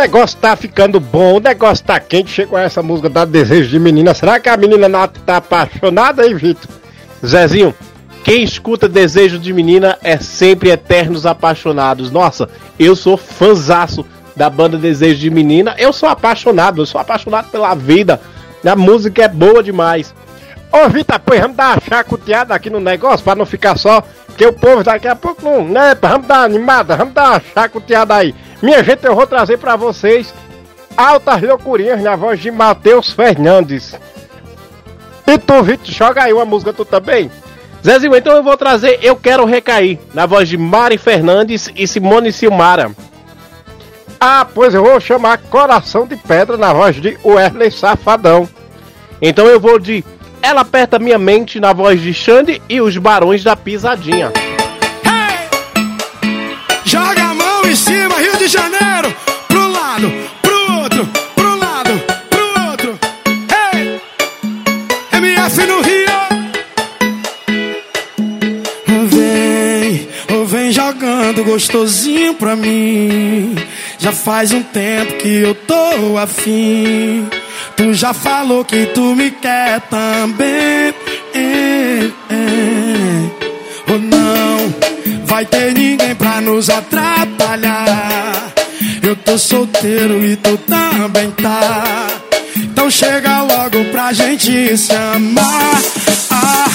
Negócio 0.06 0.38
tá 0.38 0.54
ficando 0.54 1.00
bom, 1.00 1.34
o 1.34 1.40
negócio 1.40 1.84
tá 1.84 1.98
quente. 1.98 2.30
Chegou 2.30 2.56
essa 2.56 2.80
música 2.80 3.10
da 3.10 3.24
Desejo 3.24 3.68
de 3.68 3.78
Menina. 3.78 4.14
Será 4.14 4.38
que 4.38 4.48
a 4.48 4.56
menina 4.56 4.88
Nata 4.88 5.20
tá 5.26 5.38
apaixonada 5.38 6.22
aí, 6.22 6.32
Vitor? 6.32 6.70
Zezinho, 7.26 7.74
quem 8.22 8.44
escuta 8.44 8.88
Desejo 8.88 9.36
de 9.36 9.52
Menina 9.52 9.98
é 10.04 10.16
sempre 10.18 10.70
eternos 10.70 11.26
apaixonados. 11.26 12.12
Nossa, 12.12 12.48
eu 12.78 12.94
sou 12.94 13.16
fanzaço 13.16 14.06
da 14.36 14.48
banda 14.48 14.78
Desejo 14.78 15.18
de 15.18 15.28
Menina. 15.28 15.74
Eu 15.76 15.92
sou 15.92 16.08
apaixonado, 16.08 16.82
eu 16.82 16.86
sou 16.86 17.00
apaixonado 17.00 17.50
pela 17.50 17.74
vida. 17.74 18.20
A 18.64 18.76
música 18.76 19.24
é 19.24 19.28
boa 19.28 19.60
demais. 19.60 20.14
Ô, 20.70 20.88
Vitor, 20.88 21.18
pois 21.18 21.40
vamos 21.40 21.56
dar 21.56 21.72
uma 21.72 21.80
chacoteada 21.80 22.54
aqui 22.54 22.70
no 22.70 22.78
negócio 22.78 23.24
pra 23.24 23.34
não 23.34 23.44
ficar 23.44 23.76
só. 23.76 24.04
Que 24.36 24.46
o 24.46 24.52
povo 24.52 24.84
daqui 24.84 25.08
a 25.08 25.16
pouco 25.16 25.42
não, 25.42 25.66
né? 25.66 25.96
Vamos 26.00 26.28
dar 26.28 26.36
uma 26.36 26.44
animada, 26.44 26.96
vamos 26.96 27.14
dar 27.14 27.30
uma 27.30 27.42
chacoteada 27.52 28.14
aí. 28.14 28.34
Minha 28.62 28.82
gente, 28.82 29.04
eu 29.04 29.14
vou 29.14 29.26
trazer 29.26 29.58
pra 29.58 29.76
vocês 29.76 30.32
altas 30.96 31.42
loucurinhas 31.42 32.02
na 32.02 32.16
voz 32.16 32.40
de 32.40 32.50
Matheus 32.50 33.12
Fernandes. 33.12 33.94
E 35.26 35.38
tu, 35.38 35.62
Vitor, 35.62 35.86
joga 35.86 36.22
aí 36.22 36.32
uma 36.32 36.44
música 36.44 36.72
tu 36.72 36.84
também. 36.84 37.30
Zezinho, 37.84 38.16
então 38.16 38.34
eu 38.34 38.42
vou 38.42 38.56
trazer 38.56 38.98
Eu 39.02 39.14
Quero 39.16 39.44
Recair, 39.44 39.98
na 40.14 40.26
voz 40.26 40.48
de 40.48 40.56
Mari 40.56 40.98
Fernandes 40.98 41.70
e 41.76 41.86
Simone 41.86 42.32
Silmara. 42.32 42.90
Ah, 44.20 44.46
pois 44.52 44.74
eu 44.74 44.82
vou 44.82 44.98
chamar 44.98 45.38
Coração 45.38 46.06
de 46.06 46.16
Pedra 46.16 46.56
na 46.56 46.72
voz 46.72 46.96
de 46.96 47.18
Wesley 47.24 47.70
Safadão. 47.70 48.48
Então 49.20 49.46
eu 49.46 49.60
vou 49.60 49.78
de 49.78 50.04
Ela 50.42 50.62
Aperta 50.62 50.98
Minha 50.98 51.18
Mente, 51.18 51.60
na 51.60 51.72
voz 51.72 52.00
de 52.00 52.14
Xande 52.14 52.62
e 52.68 52.80
os 52.80 52.96
Barões 52.96 53.44
da 53.44 53.54
Pisadinha. 53.54 54.32
Joga 56.84 57.22
a 57.22 57.34
mão 57.34 57.66
em 57.66 57.74
cima, 57.74 58.16
Rio 58.18 58.35
gostosinho 71.46 72.34
pra 72.34 72.56
mim. 72.56 73.54
Já 73.98 74.12
faz 74.12 74.52
um 74.52 74.62
tempo 74.62 75.14
que 75.14 75.28
eu 75.28 75.54
tô 75.54 76.18
afim. 76.18 77.26
Tu 77.76 77.94
já 77.94 78.12
falou 78.12 78.64
que 78.64 78.86
tu 78.86 79.14
me 79.14 79.30
quer 79.30 79.80
também. 79.82 80.92
É, 81.34 82.10
é. 82.30 83.92
Ou 83.92 83.98
não, 84.00 84.74
vai 85.24 85.46
ter 85.46 85.72
ninguém 85.72 86.14
pra 86.16 86.40
nos 86.40 86.68
atrapalhar. 86.68 88.52
Eu 89.02 89.14
tô 89.14 89.38
solteiro 89.38 90.24
e 90.24 90.34
tu 90.36 90.58
também 90.58 91.30
tá. 91.30 92.25
Então 92.86 92.90
chega 92.92 93.42
logo 93.42 93.84
pra 93.86 94.12
gente 94.12 94.76
se 94.78 94.94
amar. 94.94 95.82
Ah, 96.30 96.66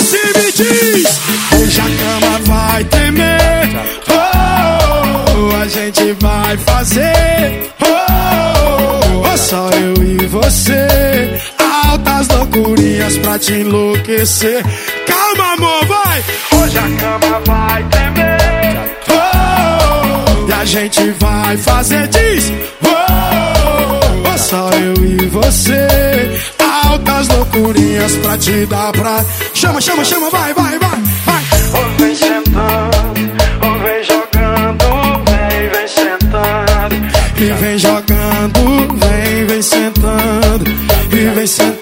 cima 0.00 0.38
e 0.38 0.52
diz: 0.52 1.20
Hoje 1.52 1.80
a 1.80 1.84
cama 1.84 2.38
vai 2.44 2.84
tremer. 2.84 3.70
Oh, 4.08 5.62
a 5.62 5.66
gente 5.66 6.12
vai 6.20 6.56
fazer. 6.58 7.72
Oh, 7.80 9.32
oh, 9.32 9.36
só 9.36 9.68
eu 9.70 10.00
e 10.04 10.26
você. 10.26 11.40
Altas 11.88 12.28
loucurinhas 12.28 13.18
pra 13.18 13.36
te 13.36 13.54
enlouquecer. 13.54 14.64
Calma, 15.08 15.54
amor, 15.54 15.86
vai. 15.86 16.24
Hoje 16.52 16.78
a 16.78 16.88
cama 17.00 17.40
vai 17.44 17.82
tremer. 17.88 18.78
Oh, 19.10 20.48
e 20.48 20.52
a 20.52 20.64
gente 20.64 21.10
vai 21.18 21.56
fazer. 21.56 22.06
Diz: 22.06 22.52
Oh, 22.84 24.05
só 24.36 24.70
eu 24.70 25.04
e 25.04 25.26
você. 25.26 25.86
Altas 26.84 27.28
loucurinhas 27.28 28.16
pra 28.16 28.36
te 28.38 28.66
dar 28.66 28.92
pra. 28.92 29.24
Chama, 29.54 29.80
chama, 29.80 30.04
chama, 30.04 30.30
vai, 30.30 30.52
vai, 30.54 30.78
vai, 30.78 31.00
vai. 31.24 31.42
Vem 31.98 32.14
sentando, 32.14 33.14
vem 33.82 34.04
jogando, 34.04 34.84
vem, 35.24 35.68
vem 35.70 35.88
sentando. 35.88 36.96
E 37.38 37.52
vem 37.60 37.78
jogando, 37.78 38.98
vem, 38.98 39.46
vem 39.46 39.62
sentando. 39.62 40.70
E 41.12 41.34
vem 41.34 41.46
sentando. 41.46 41.75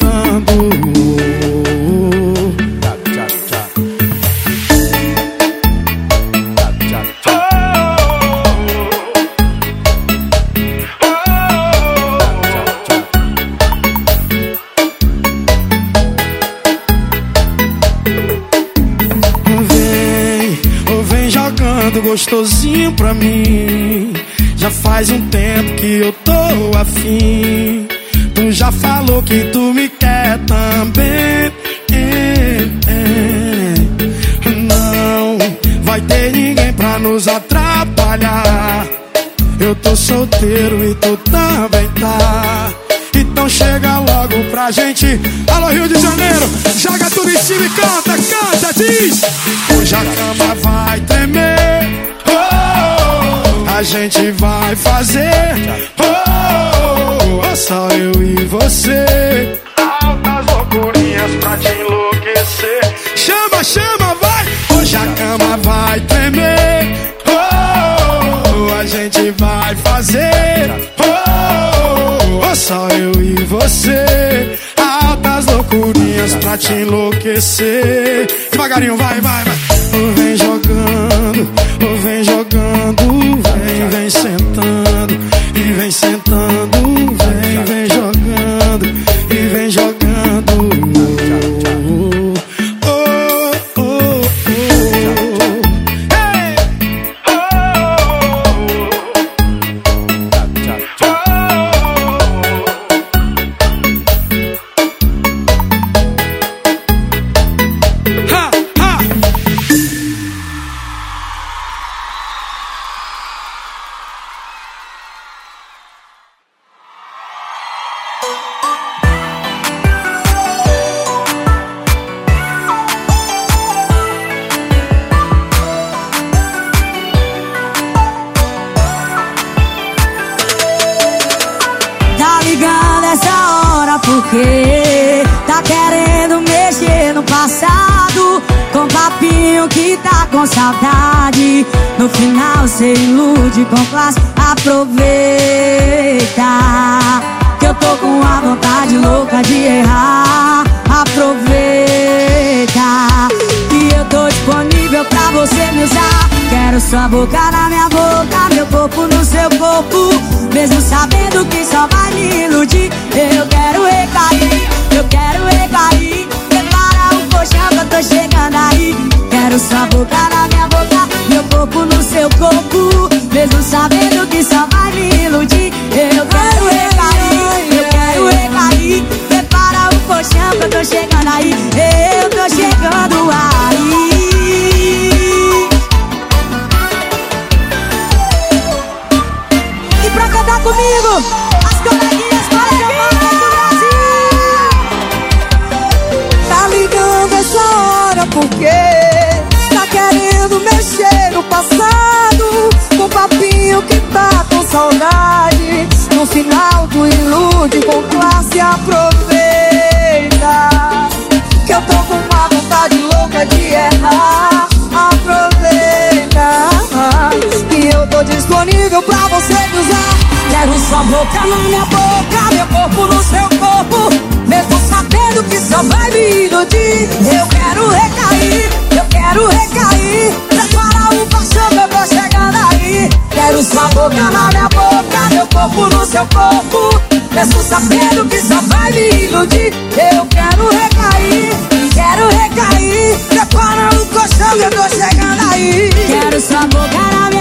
Boca 221.14 221.46
na 221.46 221.56
minha 221.58 221.84
boca, 221.84 222.54
meu 222.54 222.66
corpo 222.66 223.06
no 223.06 223.22
seu 223.22 223.48
corpo. 223.60 224.10
Mesmo 224.48 224.76
sabendo 224.88 225.44
que 225.44 225.60
só 225.60 225.80
vai 225.84 226.10
me 226.10 226.46
iludir 226.46 227.08
Eu 227.20 227.46
quero 227.46 227.88
recair, 227.88 228.68
eu 228.90 229.04
quero 229.04 229.46
recair. 229.46 230.34
Prepara 230.48 231.14
o 231.14 231.26
paixão 231.28 231.68
que 231.68 231.76
eu 231.76 231.88
tô 231.88 232.06
chegando 232.08 232.56
aí 232.68 233.08
Quero 233.30 233.62
sua 233.62 233.86
boca 233.90 234.28
na 234.28 234.48
minha 234.48 234.68
boca, 234.70 235.28
meu 235.30 235.46
corpo 235.46 235.86
no 235.94 236.04
seu 236.04 236.26
corpo. 236.26 237.00
Mesmo 237.30 237.62
sabendo 237.62 238.28
que 238.28 238.40
só 238.42 238.60
vai 238.62 238.90
me 238.90 239.08
iludir 239.26 239.72
Eu 239.96 240.26
quero 240.26 240.68
recair, 240.68 241.54
quero 241.94 242.28
recair. 242.28 243.18
Prepara 243.28 243.88
o 243.94 244.06
colchão 244.06 244.50
que 244.56 244.62
eu 244.64 244.70
tô 244.70 244.88
chegando 244.88 245.52
aí 245.52 245.90
Quero 246.08 246.40
sua 246.40 246.66
boca 246.66 246.98
na 247.12 247.30
minha 247.30 247.33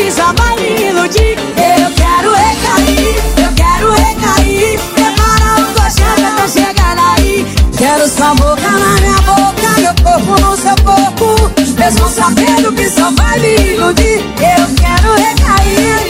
que 0.00 0.10
já 0.10 0.32
vai 0.32 0.56
me 0.56 0.88
iludir. 0.88 1.36
Eu 1.38 1.90
quero 1.94 2.32
recair, 2.32 3.16
eu 3.36 3.52
quero 3.54 3.92
recair. 3.92 4.80
Prepara 4.94 5.60
o 5.60 5.72
gojeta, 5.74 6.36
tá 6.36 6.48
chegando 6.48 7.00
aí. 7.16 7.46
Quero 7.76 8.08
sua 8.08 8.34
boca 8.34 8.70
na 8.70 9.00
minha 9.00 9.20
boca, 9.22 9.68
meu 9.78 9.94
corpo 10.02 10.40
no 10.40 10.56
seu 10.56 10.76
corpo. 10.84 11.50
Mesmo 11.78 12.08
sabendo 12.08 12.72
que 12.72 12.88
só 12.88 13.10
vai 13.10 13.38
me 13.40 13.54
iludir. 13.74 14.24
Eu 14.38 14.66
quero 14.76 15.14
recair. 15.16 16.09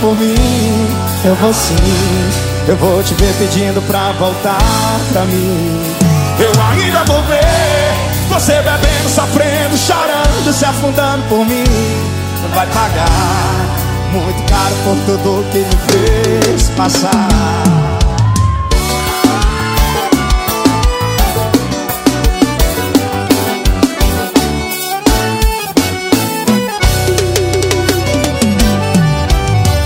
por 0.00 0.16
mim, 0.18 0.34
eu 1.24 1.34
vou 1.36 1.52
sim. 1.52 1.76
Eu 2.66 2.76
vou 2.76 3.02
te 3.02 3.14
ver 3.14 3.32
pedindo 3.38 3.80
pra 3.86 4.12
voltar 4.12 4.58
pra 5.12 5.24
mim. 5.24 5.80
Eu 6.38 6.52
ainda 6.70 7.04
vou 7.04 7.22
ver 7.22 8.08
você 8.28 8.52
bebendo, 8.56 9.08
sofrendo, 9.08 9.76
chorando, 9.76 10.52
se 10.52 10.64
afundando 10.64 11.22
por 11.28 11.46
mim. 11.46 11.64
Vai 12.54 12.66
pagar 12.66 13.58
muito 14.12 14.42
caro 14.50 14.74
por 14.84 14.96
tudo 15.06 15.44
que 15.50 15.58
me 15.58 16.46
fez 16.46 16.68
passar. 16.70 17.77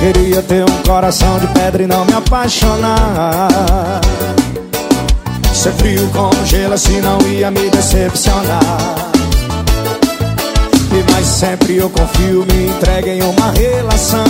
Queria 0.03 0.43
ter 0.43 0.65
um 0.69 0.83
coração 0.83 1.39
de 1.39 1.47
pedra 1.47 1.81
e 1.81 1.87
não 1.87 2.05
me 2.05 2.13
apaixonar. 2.13 4.01
Ser 5.55 5.71
frio 5.75 6.11
como 6.13 6.45
gelo 6.45 6.75
assim 6.75 7.01
não 7.01 7.21
ia 7.21 7.53
me 7.53 7.71
decepcionar. 7.71 9.13
E 10.91 11.13
mais 11.13 11.25
sempre 11.25 11.77
eu 11.77 11.89
confio, 11.89 12.45
me 12.45 12.67
entregue 12.67 13.11
em 13.11 13.23
uma 13.23 13.53
relação. 13.53 14.25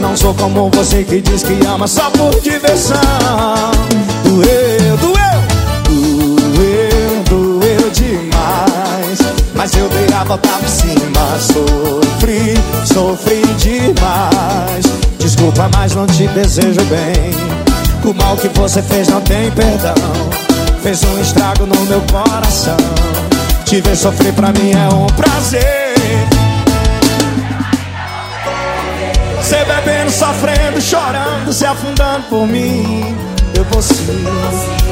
Não 0.00 0.16
sou 0.16 0.34
como 0.34 0.68
você 0.70 1.04
que 1.04 1.20
diz 1.20 1.44
que 1.44 1.64
ama 1.66 1.86
só 1.86 2.10
por 2.10 2.40
diversão. 2.40 2.98
Doeu, 4.24 4.96
doeu. 4.96 5.13
Mas 9.64 9.74
eu 9.76 9.88
dei 9.88 10.06
a 10.14 10.24
volta 10.24 10.46
por 10.46 10.68
cima, 10.68 11.40
sofri, 11.40 12.54
sofri 12.84 13.40
demais. 13.56 14.84
Desculpa, 15.18 15.70
mas 15.74 15.94
não 15.94 16.06
te 16.06 16.28
desejo 16.28 16.82
bem. 16.82 17.30
O 18.04 18.12
mal 18.12 18.36
que 18.36 18.48
você 18.48 18.82
fez 18.82 19.08
não 19.08 19.22
tem 19.22 19.50
perdão. 19.52 19.94
Fez 20.82 21.02
um 21.04 21.18
estrago 21.18 21.64
no 21.64 21.80
meu 21.86 22.02
coração. 22.12 22.76
Te 23.64 23.80
ver 23.80 23.96
sofrer 23.96 24.34
pra 24.34 24.52
mim 24.52 24.72
é 24.72 24.94
um 24.94 25.06
prazer. 25.06 25.94
Você 29.40 29.64
bebendo, 29.64 30.10
sofrendo, 30.10 30.78
chorando, 30.78 31.50
se 31.54 31.64
afundando 31.64 32.24
por 32.28 32.46
mim. 32.46 33.16
Eu 33.56 33.64
vou 33.64 33.80
sim, 33.80 34.26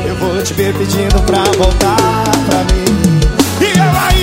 eu 0.07 0.17
vou 0.17 0.43
te 0.43 0.55
ver 0.55 0.73
pedindo 0.73 1.21
pra 1.27 1.43
voltar 1.59 2.23
pra 2.47 2.65
mim. 2.73 2.92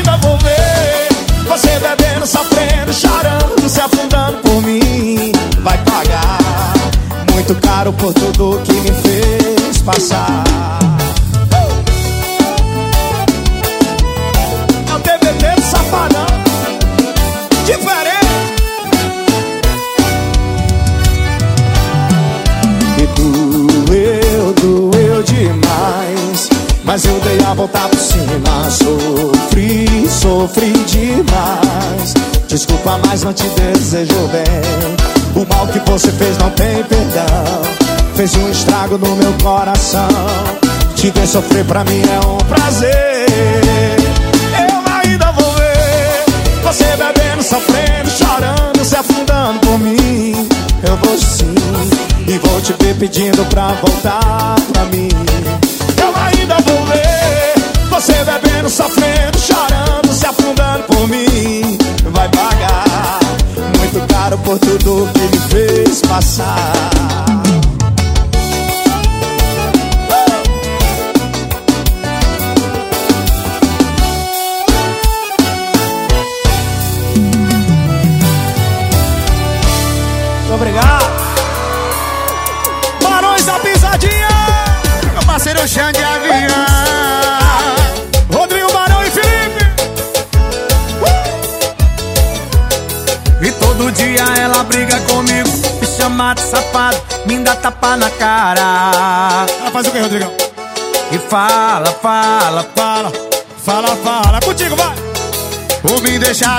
Ainda 0.10 0.27
vou 0.27 0.38
ver 0.40 1.07
você 1.48 1.80
bebendo, 1.80 2.26
sofrendo, 2.26 2.91
chorando, 2.91 3.69
se 3.69 3.80
afundando 3.80 4.38
por 4.40 4.60
mim. 4.64 5.31
Vai 5.61 5.77
pagar 5.84 6.73
muito 7.31 7.53
caro 7.56 7.94
por 7.94 8.11
tudo 8.14 8.60
que 8.64 8.73
me 8.73 8.91
fez 8.91 9.77
passar. 9.84 10.44
É 14.90 14.95
o 14.95 14.99
do 15.56 15.61
safadão, 15.61 16.26
diferente. 17.65 18.64
E 22.98 23.06
doeu, 23.15 24.53
doeu 24.53 25.23
demais. 25.23 26.49
Mas 26.84 27.06
eu 27.06 27.19
dei 27.19 27.40
a 27.45 27.53
volta 27.53 27.80
por 27.88 27.99
cima. 27.99 28.69
Sofri, 28.72 29.39
sofri 30.30 30.72
demais. 30.86 32.14
Desculpa, 32.48 33.00
mas 33.08 33.24
não 33.24 33.34
te 33.34 33.48
desejo 33.50 34.28
bem. 34.28 35.42
O 35.42 35.46
mal 35.52 35.66
que 35.68 35.80
você 35.90 36.12
fez 36.12 36.38
não 36.38 36.52
tem 36.52 36.84
perdão. 36.84 37.62
Fez 38.16 38.36
um 38.36 38.52
estrago 38.52 38.98
no 39.00 39.16
meu 39.16 39.34
coração. 39.42 40.08
Te 40.96 41.10
ver 41.10 41.28
sofrer 41.28 41.66
pra 41.66 41.84
mim 41.84 42.02
é 42.02 42.28
um 42.28 42.38
prazer. 42.38 43.26
Eu 44.60 44.94
ainda 45.02 45.32
vou 45.32 45.52
ver 45.54 46.64
você 46.64 46.86
bebendo, 46.86 47.44
sofrendo, 47.44 48.10
chorando, 48.12 48.86
se 48.86 48.96
afundando 48.96 49.60
por 49.62 49.80
mim. 49.80 50.48
Eu 50.84 50.96
vou 50.98 51.18
sim 51.18 51.56
e 52.28 52.38
vou 52.38 52.62
te 52.62 52.74
ver 52.84 52.96
pedindo 52.96 53.44
pra 53.46 53.70
voltar 53.82 54.56
pra 54.74 54.86
mim. 54.86 55.10
Eu 55.98 56.14
ainda 56.16 56.56
vou 56.56 56.86
ver 56.86 57.90
você 57.90 58.14
bebendo, 58.24 58.70
sofrendo, 58.70 59.38
chorando, 59.40 59.89
por 60.88 61.08
mim. 61.08 61.78
Vai 62.12 62.30
pagar 62.30 63.20
muito 63.78 64.14
caro 64.14 64.38
por 64.40 64.60
tudo 64.60 65.10
que 65.14 65.22
me 65.22 65.40
fez 65.50 66.02
passar. 66.02 66.59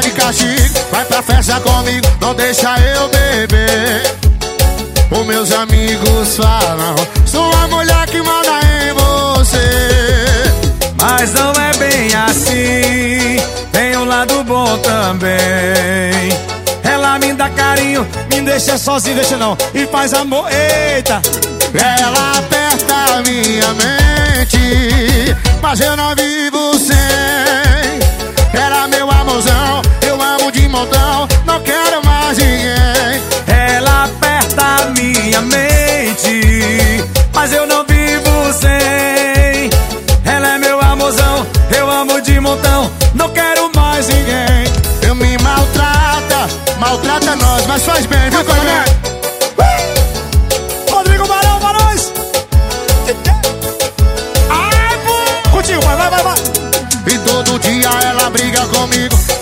De 0.01 0.11
castigo, 0.13 0.81
vai 0.91 1.05
pra 1.05 1.23
festa 1.23 1.61
comigo, 1.61 2.07
não 2.21 2.35
deixa 2.35 2.75
eu 2.79 3.09
beber. 3.09 4.03
Os 5.11 5.27
meus 5.27 5.53
amigos 5.53 6.37
falam, 6.37 6.95
sou 7.27 7.53
a 7.53 7.69
mulher 7.69 8.07
que 8.07 8.23
manda 8.23 8.61
em 8.83 8.93
você. 8.93 10.61
Mas 10.97 11.33
não 11.33 11.53
é 11.53 11.73
bem 11.79 12.15
assim, 12.15 13.37
tem 13.73 13.97
um 13.97 14.05
lado 14.05 14.45
bom 14.45 14.79
também. 14.79 15.31
Ela 16.83 17.19
me 17.19 17.33
dá 17.33 17.49
carinho, 17.51 18.07
me 18.31 18.41
deixa 18.41 18.79
sozinho, 18.79 19.17
deixa 19.17 19.37
não, 19.37 19.57
e 19.75 19.87
faz 19.87 20.15
amor, 20.15 20.47
eita. 20.51 21.21
Ela 21.75 22.39
aperta 22.39 22.95
a 23.17 23.23
minha 23.23 23.75
mente, 23.75 25.37
mas 25.63 25.81
eu 25.81 25.97
não 25.97 26.15
vivo 26.15 26.50
montão, 30.71 31.29
não 31.45 31.61
quero 31.61 32.05
mais 32.05 32.39
ninguém. 32.39 33.21
Ela 33.47 34.05
aperta 34.05 34.87
minha 34.97 35.41
mente, 35.43 37.05
mas 37.35 37.53
eu 37.53 37.67
não 37.67 37.85
vivo 37.85 38.53
sem. 38.53 39.71
Ela 40.25 40.55
é 40.55 40.59
meu 40.59 40.81
amorzão, 40.81 41.47
eu 41.77 41.91
amo 41.91 42.21
de 42.21 42.39
montão, 42.41 42.91
não 43.15 43.29
quero 43.31 43.71
mais 43.75 44.09
ninguém. 44.09 44.65
Eu 45.03 45.15
me 45.15 45.37
maltrata, 45.39 46.49
maltrata 46.79 47.37
nós, 47.37 47.67
mas 47.67 47.83
faz 47.85 48.07
bem, 48.07 48.20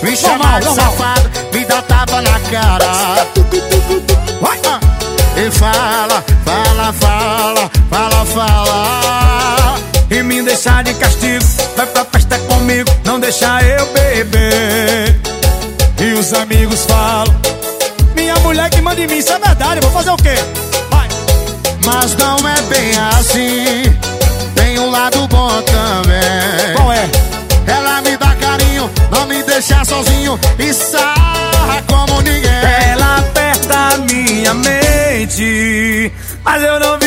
me 0.01 0.15
chama 0.15 0.59
de 0.59 0.73
safado, 0.73 1.29
me 1.53 1.65
dá 1.65 1.81
tapa 1.81 2.21
na 2.21 2.39
cara. 2.51 3.27
Vai, 4.41 4.59
ah. 4.65 4.79
E 5.37 5.51
fala, 5.51 6.23
fala, 6.45 6.93
fala, 6.93 7.71
fala, 7.89 8.25
fala. 8.25 9.79
E 10.09 10.23
me 10.23 10.41
deixar 10.41 10.83
de 10.83 10.93
castigo, 10.95 11.45
vai 11.75 11.85
pra 11.85 12.05
festa 12.05 12.37
comigo, 12.39 12.89
não 13.05 13.19
deixa 13.19 13.61
eu 13.63 13.85
beber. 13.93 15.19
E 16.01 16.13
os 16.13 16.31
amigos 16.33 16.85
falam 16.85 17.35
Minha 18.15 18.35
mulher 18.37 18.69
que 18.69 18.81
manda 18.81 19.01
em 19.01 19.07
mim, 19.07 19.17
isso 19.17 19.33
é 19.33 19.39
verdade, 19.39 19.81
vou 19.81 19.91
fazer 19.91 20.11
o 20.11 20.17
quê? 20.17 20.35
Mas 21.85 22.15
não 22.15 22.37
é 22.47 22.61
bem 22.63 22.91
assim, 23.17 23.83
deixa 29.69 29.85
sozinho 29.85 30.39
e 30.57 30.73
sarra 30.73 31.83
como 31.87 32.21
ninguém. 32.21 32.49
Ela 32.89 33.17
aperta 33.17 33.97
minha 34.09 34.53
mente, 34.55 36.11
mas 36.43 36.63
eu 36.63 36.79
não 36.79 36.98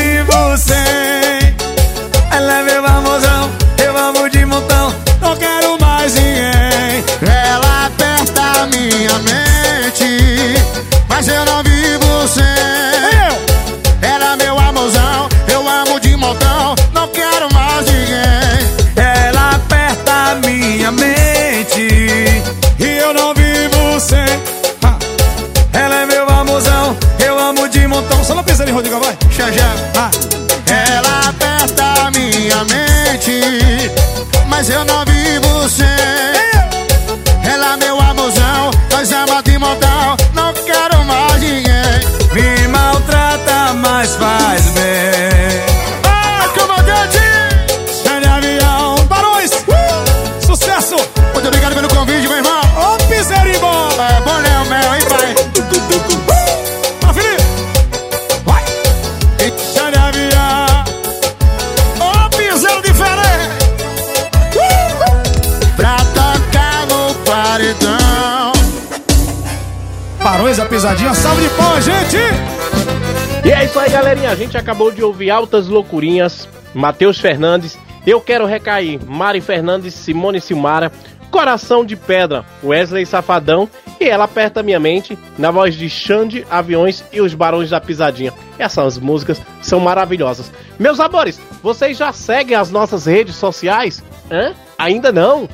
A 74.32 74.34
gente 74.34 74.56
acabou 74.56 74.90
de 74.90 75.04
ouvir 75.04 75.30
Altas 75.30 75.68
Loucurinhas, 75.68 76.48
Matheus 76.72 77.20
Fernandes, 77.20 77.78
Eu 78.06 78.18
Quero 78.18 78.46
Recair, 78.46 78.98
Mari 79.06 79.42
Fernandes, 79.42 79.92
Simone 79.92 80.40
Silmara, 80.40 80.90
Coração 81.30 81.84
de 81.84 81.96
Pedra, 81.96 82.42
Wesley 82.64 83.04
Safadão 83.04 83.68
e 84.00 84.08
Ela 84.08 84.24
Aperta 84.24 84.62
Minha 84.62 84.80
Mente, 84.80 85.18
na 85.36 85.50
voz 85.50 85.74
de 85.74 85.86
Xande, 85.90 86.46
Aviões 86.50 87.04
e 87.12 87.20
os 87.20 87.34
Barões 87.34 87.68
da 87.68 87.78
Pisadinha. 87.78 88.32
Essas 88.58 88.96
músicas 88.96 89.38
são 89.60 89.78
maravilhosas. 89.78 90.50
Meus 90.78 90.98
amores, 90.98 91.38
vocês 91.62 91.98
já 91.98 92.10
seguem 92.10 92.56
as 92.56 92.70
nossas 92.70 93.04
redes 93.04 93.36
sociais? 93.36 94.02
Hã? 94.30 94.54
Ainda 94.78 95.12
não? 95.12 95.46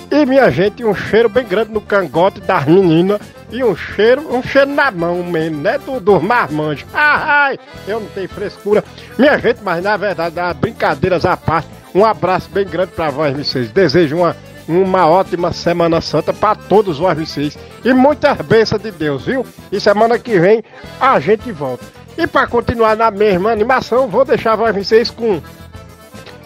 E 0.09 0.25
minha 0.25 0.49
gente, 0.49 0.83
um 0.83 0.95
cheiro 0.95 1.27
bem 1.27 1.45
grande 1.45 1.71
no 1.71 1.81
cangote 1.81 2.39
das 2.41 2.65
meninas. 2.65 3.19
E 3.51 3.63
um 3.63 3.75
cheiro, 3.75 4.21
um 4.33 4.41
cheiro 4.41 4.71
na 4.71 4.89
mão 4.91 5.23
mesmo, 5.23 5.61
né? 5.61 5.77
Do, 5.77 5.99
do 5.99 6.19
marmanjo. 6.19 6.85
Ai, 6.93 7.59
eu 7.87 7.99
não 7.99 8.07
tenho 8.07 8.27
frescura. 8.29 8.83
Minha 9.17 9.37
gente, 9.37 9.59
mas 9.63 9.83
na 9.83 9.95
verdade, 9.97 10.39
as 10.39 10.55
brincadeiras 10.55 11.25
à 11.25 11.37
parte. 11.37 11.69
Um 11.93 12.03
abraço 12.03 12.49
bem 12.49 12.65
grande 12.65 12.91
para 12.91 13.09
vocês. 13.09 13.71
Desejo 13.71 14.17
uma, 14.17 14.35
uma 14.67 15.07
ótima 15.07 15.53
Semana 15.53 16.01
Santa 16.01 16.33
para 16.33 16.55
todos 16.55 16.97
vocês. 16.97 17.57
E 17.83 17.93
muitas 17.93 18.37
bênçãos 18.41 18.81
de 18.81 18.91
Deus, 18.91 19.25
viu? 19.25 19.45
E 19.71 19.79
semana 19.79 20.17
que 20.17 20.39
vem 20.39 20.63
a 20.99 21.19
gente 21.19 21.51
volta. 21.51 21.85
E 22.17 22.25
para 22.25 22.47
continuar 22.47 22.95
na 22.95 23.11
mesma 23.11 23.51
animação, 23.51 24.07
vou 24.07 24.23
deixar 24.23 24.55
vocês 24.55 25.09
com 25.11 25.41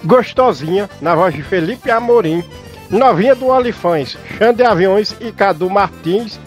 Gostosinha, 0.03 0.89
na 1.01 1.15
voz 1.15 1.33
de 1.33 1.43
Felipe 1.43 1.91
Amorim. 1.91 2.43
Novinha 2.89 3.35
do 3.35 3.47
Olifães, 3.47 4.17
Xande 4.37 4.63
Aviões 4.63 5.15
e 5.19 5.31
Cadu 5.31 5.69
Martins. 5.69 6.39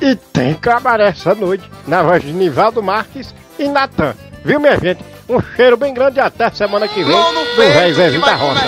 E 0.00 0.14
tem 0.14 0.54
cabaré 0.54 1.08
essa 1.08 1.34
noite, 1.34 1.68
na 1.86 2.02
voz 2.02 2.22
de 2.22 2.32
Nivaldo 2.32 2.80
Marques 2.82 3.34
e 3.58 3.66
Natan. 3.66 4.14
Viu, 4.44 4.60
minha 4.60 4.78
gente? 4.78 5.04
Um 5.28 5.42
cheiro 5.42 5.76
bem 5.76 5.92
grande 5.92 6.18
e 6.18 6.20
até 6.20 6.48
semana 6.50 6.86
que 6.86 7.02
vem 7.02 7.16
do 7.16 7.56
Véi 7.56 7.92
Zezinho 7.92 8.22
da 8.22 8.34
Roça. 8.34 8.60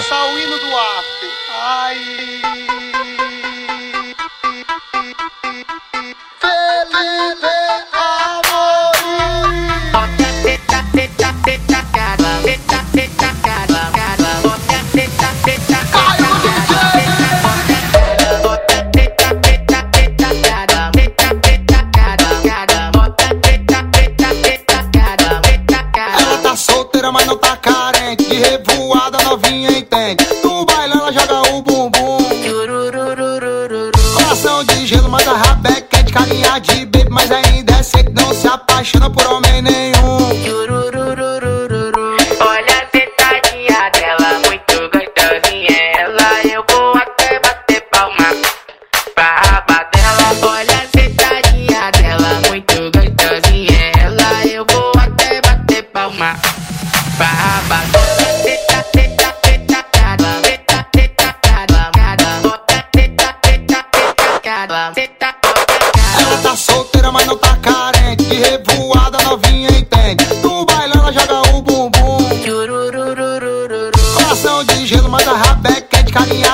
Tá 1.60 1.90
mas 27.12 27.26
não 27.26 27.36
tá 27.36 27.56
carente. 27.56 28.24
De 28.24 28.36
revoada, 28.36 29.20
novinha 29.22 29.70
entende. 29.70 30.24
Coração 35.10 35.18
de 35.18 35.18
gelo, 35.18 35.18
mas 35.18 35.28
a 35.28 35.36
rabeca 35.36 35.98
é 35.98 36.02
de 36.02 36.12
carinha 36.12 36.58
de 36.60 36.86
baby. 36.86 37.10
Mas 37.10 37.30
ainda 37.30 37.72
é 37.74 37.82
seco, 37.82 38.12
não 38.14 38.32
se 38.32 38.46
apaixona 38.46 39.10
por 39.10 39.26
homem 39.26 39.62
nenhum. 39.62 40.79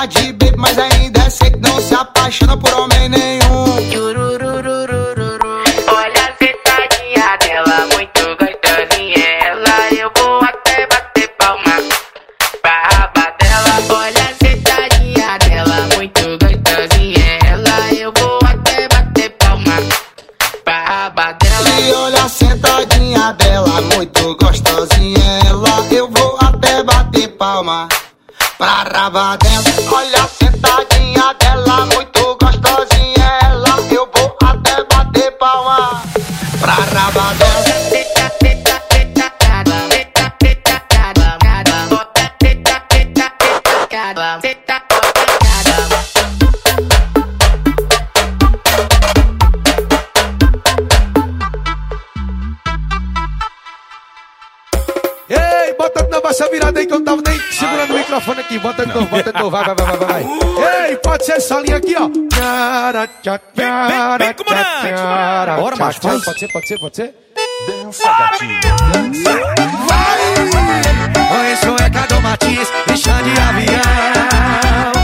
De 0.07 0.33
baby. 0.33 0.57
Mas 0.57 0.77
ainda 0.77 1.19
é 1.21 1.29
seco, 1.29 1.59
não 1.59 1.79
se 1.81 1.93
apaixona 1.93 2.57
por 2.57 2.73
homem 2.73 3.09
nenhum. 3.09 3.65
Olha 5.87 6.21
a 6.23 6.33
sentadinha 6.37 7.37
dela, 7.37 7.87
muito 7.93 8.21
gostosinha 8.39 9.25
ela. 9.43 9.93
Eu 9.93 10.11
vou 10.17 10.43
até 10.43 10.87
bater 10.87 11.27
palma 11.37 11.75
pra 12.61 12.81
raba 12.89 13.33
dela. 13.39 13.99
Olha 13.99 14.23
a 14.23 14.45
sentadinha 14.45 15.37
dela, 15.37 15.87
muito 15.95 16.23
gostosinha 16.39 17.39
ela. 17.45 17.93
Eu 17.93 18.11
vou 18.17 18.39
até 18.43 18.87
bater 18.87 19.29
palma 19.37 19.75
pra 20.63 20.83
raba 20.83 21.33
dela. 21.33 21.69
E 21.79 21.93
olha 21.93 22.23
a 22.23 22.29
sentadinha 22.29 23.33
dela, 23.33 23.81
muito 23.95 24.35
gostosinha 24.37 25.39
ela. 25.47 25.87
Eu 25.91 26.09
vou 26.09 26.37
até 26.41 26.83
bater 26.83 27.27
palma 27.37 27.87
pra 28.57 28.83
raba 28.83 29.37
dela. 29.37 29.63
Olha 29.91 30.23
a 30.23 30.27
sentadinha 30.27 31.33
dela, 31.39 31.85
muito 31.85 32.37
gostosinha 32.41 33.39
ela. 33.43 33.79
Eu 33.91 34.09
vou 34.13 34.35
até 34.43 34.83
bater 34.83 35.31
palma 35.37 36.01
pra 36.59 36.73
raba 36.73 37.33
dela. 37.35 37.76
Essa 56.37 56.51
virada 56.51 56.79
aí 56.79 56.85
que 56.85 56.93
eu 56.93 57.03
tava 57.03 57.21
nem 57.25 57.39
segurando 57.51 57.93
o 57.93 57.97
microfone 57.97 58.39
aqui. 58.41 58.59
Bota 58.59 58.85
de 58.85 58.93
novo, 58.93 59.07
bota 59.07 59.33
de 59.33 59.39
novo. 59.39 59.49
Vai, 59.49 59.65
vai, 59.65 59.75
vai, 59.75 59.97
vai, 59.97 60.07
vai. 60.07 60.89
Ei, 60.89 60.97
pode 60.97 61.25
ser 61.25 61.33
essa 61.33 61.59
linha 61.59 61.77
aqui, 61.77 61.95
ó. 61.97 62.07
Vem, 62.07 62.23
vem, 63.55 64.17
vem, 64.19 64.33
comandante. 64.35 65.59
Bora, 65.59 65.75
macho. 65.75 65.99
Vai, 66.01 66.19
pode 66.19 66.39
ser, 66.39 66.51
pode 66.51 66.67
ser, 66.67 66.79
pode 66.79 66.95
ser. 66.95 67.13
Dança, 67.67 68.07
gatinho. 68.07 68.59
Oi, 71.39 71.55
sou 71.63 71.75
Cadu 71.75 72.21
Martins, 72.21 72.67
deixando 72.85 73.23
de 73.23 73.41
avião. 73.41 74.96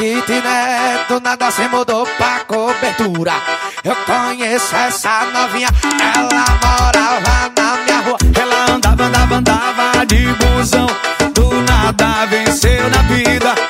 Kitnet, 0.00 1.20
nada 1.22 1.50
se 1.50 1.68
mudou 1.68 2.06
pra 2.16 2.40
cobertura. 2.46 3.34
Eu 3.84 3.94
conheço 4.06 4.74
essa 4.74 5.26
novinha, 5.26 5.68
ela 5.84 6.46
morava 6.62 7.52
na 7.54 7.76
minha 7.84 8.00
rua. 8.00 8.16
Ela 8.34 8.76
andava, 8.76 9.04
andava, 9.04 9.34
andava 9.34 10.06
de 10.06 10.24
busão. 10.40 10.86
Do 11.34 11.50
nada 11.70 12.24
venceu 12.24 12.88
na 12.88 13.02
vida. 13.14 13.69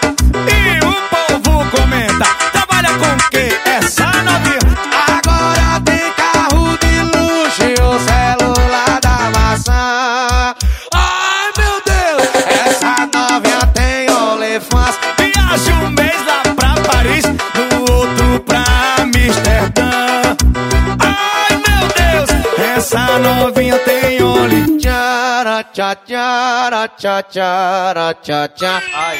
Tchara, 25.60 25.64
tchá, 25.72 25.94
tchara, 25.94 26.88
tchá, 26.88 27.22
tchara, 27.22 28.14
tchá, 28.14 28.48
tchá. 28.48 28.82
Ai. 28.94 29.18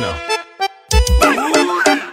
Não. 0.00 0.14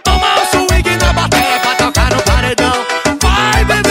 Toma 0.04 0.26
o 0.36 0.46
swing 0.46 0.96
na 0.96 1.12
bateria 1.12 1.58
pra 1.60 1.74
tocar 1.74 2.10
no 2.14 2.22
paredão. 2.22 2.86
Vai, 3.20 3.64
bebê! 3.64 3.90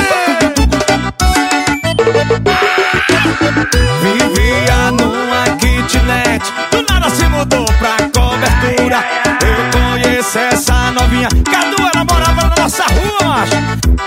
Vivia 4.01 4.91
numa 4.91 5.43
kitnet, 5.57 6.53
do 6.71 6.81
nada 6.83 7.09
se 7.09 7.27
mudou 7.27 7.65
pra 7.77 7.97
cobertura. 8.13 9.03
Eu 9.41 9.69
conheço 9.71 10.39
essa 10.39 10.91
novinha, 10.91 11.27
Cadu, 11.51 11.89
ela 11.93 12.05
morava 12.05 12.41
na 12.47 12.63
nossa 12.63 12.85
rua, 12.85 13.27
macho. 13.27 13.55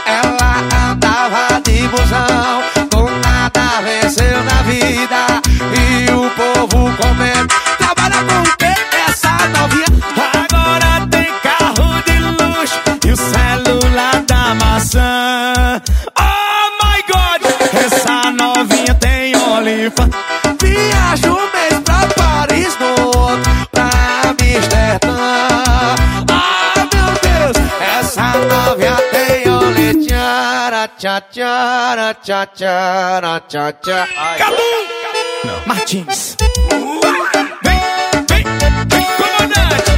Ela 0.06 0.90
andava 0.90 1.60
de 1.60 1.86
busão, 1.88 2.62
com 2.90 3.10
nada 3.18 3.82
venceu 3.82 4.42
na 4.44 4.62
vida. 4.62 4.88
Tchara, 30.98 31.20
tchá, 31.20 31.20
tchara, 31.20 32.14
tchá, 32.14 32.46
tchara, 32.46 33.40
tchá, 33.48 33.72
tchá. 33.72 34.08
Cadu! 34.36 34.56
Martins. 35.64 36.36
Vem, 37.62 37.80
vem, 38.28 38.44
vem, 38.90 39.06
comandante. 39.16 39.92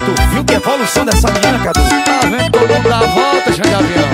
Tu 0.00 0.22
viu 0.32 0.44
que 0.44 0.54
evolução 0.54 1.04
dessa 1.04 1.30
menina, 1.30 1.58
Cadu? 1.62 1.80
Tá 1.80 2.26
vendo 2.26 2.50
todo 2.50 2.74
mundo 2.74 2.88
dá 2.88 2.98
a 2.98 3.06
volta, 3.06 3.52
chão 3.52 3.62
de 3.62 3.74
avião. 3.74 4.08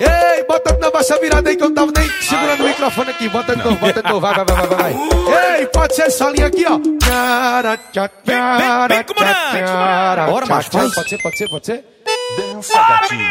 Ei, 0.00 0.44
bota 0.44 0.78
novo 0.78 0.98
essa 0.98 1.18
virada 1.18 1.48
aí 1.48 1.56
que 1.56 1.64
eu 1.64 1.74
tava 1.74 1.90
nem 1.96 2.10
segurando 2.20 2.62
o 2.62 2.68
microfone 2.68 3.10
aqui. 3.10 3.28
Bota 3.30 3.56
de 3.56 3.64
novo, 3.64 3.76
bota 3.76 4.02
de 4.02 4.08
novo, 4.10 4.20
vai, 4.20 4.34
vai, 4.34 4.44
vai, 4.44 4.66
vai, 4.66 4.76
vai. 4.76 5.60
Ei, 5.60 5.66
pode 5.68 5.94
ser 5.94 6.02
essa 6.02 6.28
linha 6.28 6.48
aqui, 6.48 6.66
ó. 6.66 6.78
Tchara, 6.98 7.78
tchara, 7.90 8.88
vem, 8.88 9.02
tchá, 9.02 9.34
tchara, 9.64 10.26
Bora, 10.26 10.44
macho. 10.44 10.70
Pode 10.70 11.08
ser, 11.08 11.22
pode 11.22 11.38
ser, 11.38 11.48
pode 11.48 11.64
ser. 11.66 11.92
Dança, 12.36 12.78
gatinho. 12.88 13.30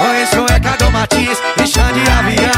Oi, 0.00 0.26
sou 0.26 0.46
Cadu 0.62 0.90
Martins 0.90 1.38
e 1.62 1.66
chão 1.66 1.92
de 1.92 2.00
avião. 2.10 2.52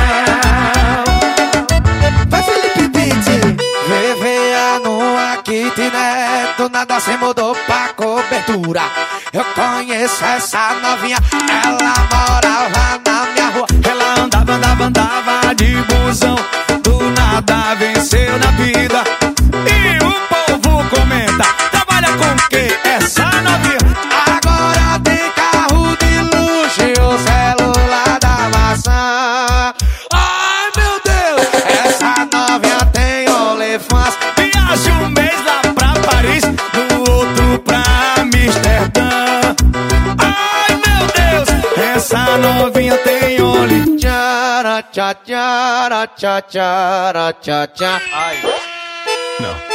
Vai, 2.28 2.42
Felipe 2.42 2.88
Pitti. 2.88 3.40
Vivia 3.86 4.78
numa 4.82 5.36
kitnet, 5.38 6.56
do 6.56 6.68
nada 6.68 7.01
se 7.01 7.16
mudou 7.16 7.55
pra 7.66 7.88
cobertura. 7.96 8.82
Eu 9.32 9.44
conheço 9.44 10.24
essa 10.24 10.74
novinha, 10.74 11.18
ela 11.48 11.94
morava 12.12 13.01
na 13.05 13.26
minha 13.32 13.48
rua. 13.51 13.66
Ela 13.88 14.24
andava, 14.24 14.52
andava, 14.52 14.84
andava 14.84 15.55
de 15.55 15.74
busão. 15.82 16.36
Do 16.82 17.10
nada 17.10 17.74
venceu 17.74 18.38
na 18.38 18.51
vida. 18.52 19.23
Tchara, 44.94 45.12
tchá, 45.26 46.06
tchara, 46.06 46.06
tchá, 46.06 46.40
tchara, 46.42 47.32
tchá, 47.32 47.66
tchá. 47.66 48.00
Ai. 48.12 48.38
Não. 49.40 49.54
Toma 49.58 49.73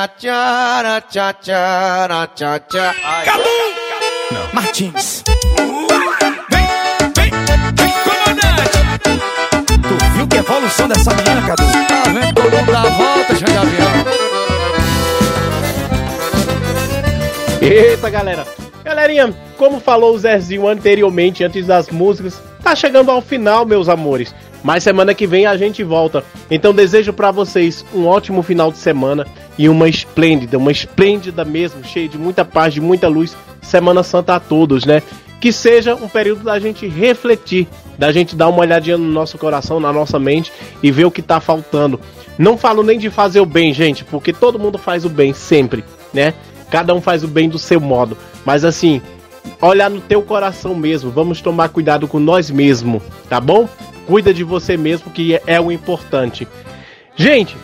Tchá, 0.00 0.08
tchara, 0.08 1.00
tchá, 1.02 1.32
tchara, 1.34 2.26
tchá, 2.28 2.58
tchá. 2.60 2.94
Cadu! 3.22 3.44
Martins. 4.54 5.22
Vem, 6.48 6.66
vem, 7.16 7.30
vem, 7.76 7.92
comandante. 8.04 8.78
Tu 9.82 9.94
viu 10.14 10.26
que 10.26 10.36
evolução 10.38 10.88
dessa 10.88 11.12
menina, 11.12 11.42
Cadu? 11.46 11.64
Tá 11.86 12.02
vendo 12.06 12.34
todo 12.34 12.50
mundo 12.50 12.72
dá 12.72 12.80
a 12.80 12.88
volta, 12.88 13.36
chão 13.36 13.46
de 13.46 13.56
avião. 13.58 13.92
Eita, 17.60 18.08
galera. 18.08 18.46
Galerinha, 18.82 19.34
como 19.58 19.80
falou 19.80 20.14
o 20.14 20.18
Zezinho 20.18 20.66
anteriormente, 20.66 21.44
antes 21.44 21.66
das 21.66 21.90
músicas, 21.90 22.40
tá 22.62 22.74
chegando 22.74 23.10
ao 23.10 23.20
final, 23.20 23.66
meus 23.66 23.86
amores. 23.86 24.34
Mas 24.62 24.82
semana 24.82 25.14
que 25.14 25.26
vem 25.26 25.46
a 25.46 25.56
gente 25.56 25.82
volta. 25.82 26.24
Então 26.50 26.74
desejo 26.74 27.12
pra 27.12 27.30
vocês 27.30 27.84
um 27.94 28.06
ótimo 28.06 28.42
final 28.42 28.70
de 28.70 28.78
semana 28.78 29.26
e 29.58 29.68
uma 29.68 29.88
esplêndida, 29.88 30.58
uma 30.58 30.72
esplêndida 30.72 31.44
mesmo, 31.44 31.84
cheia 31.84 32.08
de 32.08 32.18
muita 32.18 32.44
paz, 32.44 32.74
de 32.74 32.80
muita 32.80 33.08
luz. 33.08 33.36
Semana 33.62 34.02
Santa 34.02 34.34
a 34.34 34.40
todos, 34.40 34.84
né? 34.84 35.02
Que 35.40 35.52
seja 35.52 35.94
um 35.94 36.08
período 36.08 36.44
da 36.44 36.58
gente 36.58 36.86
refletir, 36.86 37.66
da 37.98 38.12
gente 38.12 38.36
dar 38.36 38.48
uma 38.48 38.60
olhadinha 38.60 38.98
no 38.98 39.10
nosso 39.10 39.38
coração, 39.38 39.80
na 39.80 39.92
nossa 39.92 40.18
mente 40.18 40.52
e 40.82 40.90
ver 40.90 41.04
o 41.04 41.10
que 41.10 41.22
tá 41.22 41.40
faltando. 41.40 42.00
Não 42.38 42.56
falo 42.56 42.82
nem 42.82 42.98
de 42.98 43.10
fazer 43.10 43.40
o 43.40 43.46
bem, 43.46 43.72
gente, 43.72 44.04
porque 44.04 44.32
todo 44.32 44.58
mundo 44.58 44.78
faz 44.78 45.04
o 45.04 45.08
bem 45.08 45.32
sempre, 45.32 45.84
né? 46.12 46.34
Cada 46.70 46.94
um 46.94 47.00
faz 47.00 47.24
o 47.24 47.28
bem 47.28 47.48
do 47.48 47.58
seu 47.58 47.80
modo. 47.80 48.16
Mas 48.44 48.64
assim, 48.64 49.00
olhar 49.60 49.90
no 49.90 50.00
teu 50.00 50.22
coração 50.22 50.74
mesmo. 50.74 51.10
Vamos 51.10 51.40
tomar 51.40 51.68
cuidado 51.68 52.06
com 52.06 52.18
nós 52.18 52.50
mesmos, 52.50 53.02
tá 53.28 53.40
bom? 53.40 53.68
Cuida 54.10 54.34
de 54.34 54.42
você 54.42 54.76
mesmo, 54.76 55.08
que 55.12 55.40
é, 55.46 55.60
o 55.60 55.70
importante. 55.70 56.48
Gente, 57.14 57.56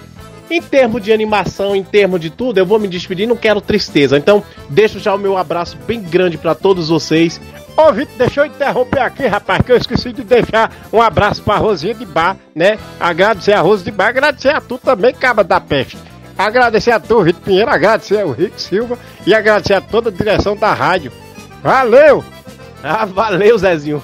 em 0.49 0.63
termos 0.63 1.03
de 1.03 1.13
animação, 1.13 1.75
em 1.75 1.83
termos 1.83 2.21
de 2.21 2.31
tudo, 2.31 2.59
eu 2.59 2.65
vou 2.65 2.79
me 2.79 2.87
despedir, 2.87 3.27
não 3.27 3.35
quero 3.35 3.61
tristeza. 3.61 4.17
Então, 4.17 4.45
deixo 4.71 5.01
já 5.01 5.13
o 5.13 5.19
meu 5.19 5.37
abraço 5.37 5.77
bem 5.89 6.01
grande 6.01 6.39
para 6.39 6.55
todos 6.55 6.89
vocês. 6.89 7.41
Ô, 7.77 7.93
Vitor, 7.93 8.15
deixa 8.17 8.43
eu 8.43 8.47
interromper 8.47 9.01
aqui, 9.01 9.27
rapaz, 9.27 9.61
que 9.63 9.73
eu 9.73 9.77
esqueci 9.77 10.13
de 10.13 10.23
deixar 10.23 10.73
um 10.93 11.03
abraço 11.03 11.43
pra 11.43 11.57
Rosinha 11.57 11.95
de 11.95 12.07
Bar, 12.07 12.37
né? 12.55 12.79
Agradecer 13.01 13.53
a 13.53 13.61
Rose 13.61 13.83
de 13.83 13.91
Bar, 13.91 14.11
agradecer 14.11 14.51
a 14.51 14.61
tu 14.61 14.79
também, 14.79 15.13
caba 15.13 15.43
da 15.43 15.61
peste. 15.61 15.99
Agradecer 16.39 16.93
a 16.93 17.01
tu, 17.01 17.25
Vitor 17.25 17.43
Pinheiro, 17.43 17.73
agradecer 17.73 18.21
ao 18.21 18.31
Rick 18.31 18.63
Silva 18.63 18.97
e 19.27 19.35
agradecer 19.35 19.75
a 19.75 19.81
toda 19.81 20.11
a 20.11 20.13
direção 20.13 20.55
da 20.57 20.73
rádio. 20.73 21.11
Valeu! 21.61 22.25
Ah, 22.85 23.05
valeu, 23.05 23.59
Zezinho. 23.59 24.01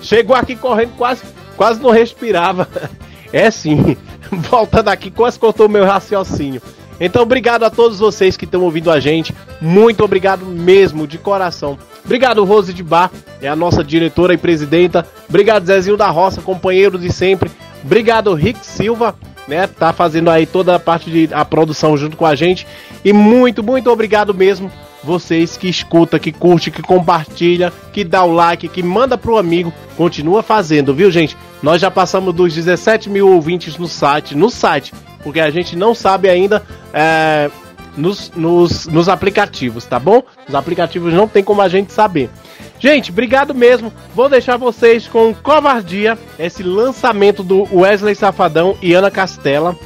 Chegou 0.00 0.34
aqui 0.34 0.56
correndo, 0.56 0.96
quase, 0.96 1.22
quase 1.62 1.80
não 1.80 1.90
respirava. 1.90 2.68
É 3.34 3.50
sim. 3.50 3.96
Voltando 4.30 4.88
aqui, 4.88 5.10
quase 5.10 5.38
cortou 5.38 5.66
meu 5.66 5.86
raciocínio. 5.86 6.60
Então, 7.00 7.22
obrigado 7.22 7.64
a 7.64 7.70
todos 7.70 7.98
vocês 7.98 8.36
que 8.36 8.44
estão 8.44 8.60
ouvindo 8.60 8.90
a 8.90 9.00
gente. 9.00 9.34
Muito 9.58 10.04
obrigado 10.04 10.44
mesmo, 10.44 11.06
de 11.06 11.16
coração. 11.16 11.78
Obrigado, 12.04 12.44
Rose 12.44 12.74
de 12.74 12.82
Bar, 12.82 13.10
é 13.40 13.48
a 13.48 13.56
nossa 13.56 13.82
diretora 13.82 14.34
e 14.34 14.36
presidenta. 14.36 15.06
Obrigado, 15.30 15.64
Zezinho 15.64 15.96
da 15.96 16.10
Roça, 16.10 16.42
companheiro 16.42 16.98
de 16.98 17.10
sempre. 17.10 17.50
Obrigado, 17.82 18.34
Rick 18.34 18.66
Silva, 18.66 19.14
né? 19.48 19.66
Tá 19.66 19.94
fazendo 19.94 20.28
aí 20.28 20.44
toda 20.44 20.74
a 20.74 20.78
parte 20.78 21.10
de 21.10 21.30
a 21.32 21.46
produção 21.46 21.96
junto 21.96 22.18
com 22.18 22.26
a 22.26 22.34
gente. 22.34 22.66
E 23.02 23.14
muito, 23.14 23.62
muito 23.62 23.90
obrigado 23.90 24.34
mesmo 24.34 24.70
vocês 25.02 25.56
que 25.56 25.68
escuta, 25.68 26.18
que 26.18 26.32
curte, 26.32 26.70
que 26.70 26.82
compartilha, 26.82 27.72
que 27.92 28.04
dá 28.04 28.24
o 28.24 28.32
like, 28.32 28.68
que 28.68 28.82
manda 28.82 29.18
pro 29.18 29.36
amigo, 29.36 29.72
continua 29.96 30.42
fazendo, 30.42 30.94
viu 30.94 31.10
gente? 31.10 31.36
Nós 31.62 31.80
já 31.80 31.90
passamos 31.90 32.34
dos 32.34 32.54
17 32.54 33.10
mil 33.10 33.28
ouvintes 33.28 33.76
no 33.76 33.88
site, 33.88 34.36
no 34.36 34.50
site, 34.50 34.92
porque 35.22 35.40
a 35.40 35.50
gente 35.50 35.76
não 35.76 35.94
sabe 35.94 36.28
ainda 36.28 36.62
é, 36.92 37.50
nos, 37.96 38.30
nos, 38.34 38.86
nos 38.86 39.08
aplicativos, 39.08 39.84
tá 39.84 39.98
bom? 39.98 40.22
Os 40.48 40.54
aplicativos 40.54 41.12
não 41.12 41.28
tem 41.28 41.42
como 41.42 41.62
a 41.62 41.68
gente 41.68 41.92
saber. 41.92 42.30
Gente, 42.78 43.10
obrigado 43.12 43.54
mesmo. 43.54 43.92
Vou 44.14 44.28
deixar 44.28 44.56
vocês 44.56 45.06
com 45.06 45.32
Covardia, 45.34 46.18
esse 46.38 46.62
lançamento 46.62 47.42
do 47.42 47.68
Wesley 47.72 48.14
Safadão 48.14 48.76
e 48.82 48.92
Ana 48.92 49.10
Castela. 49.10 49.76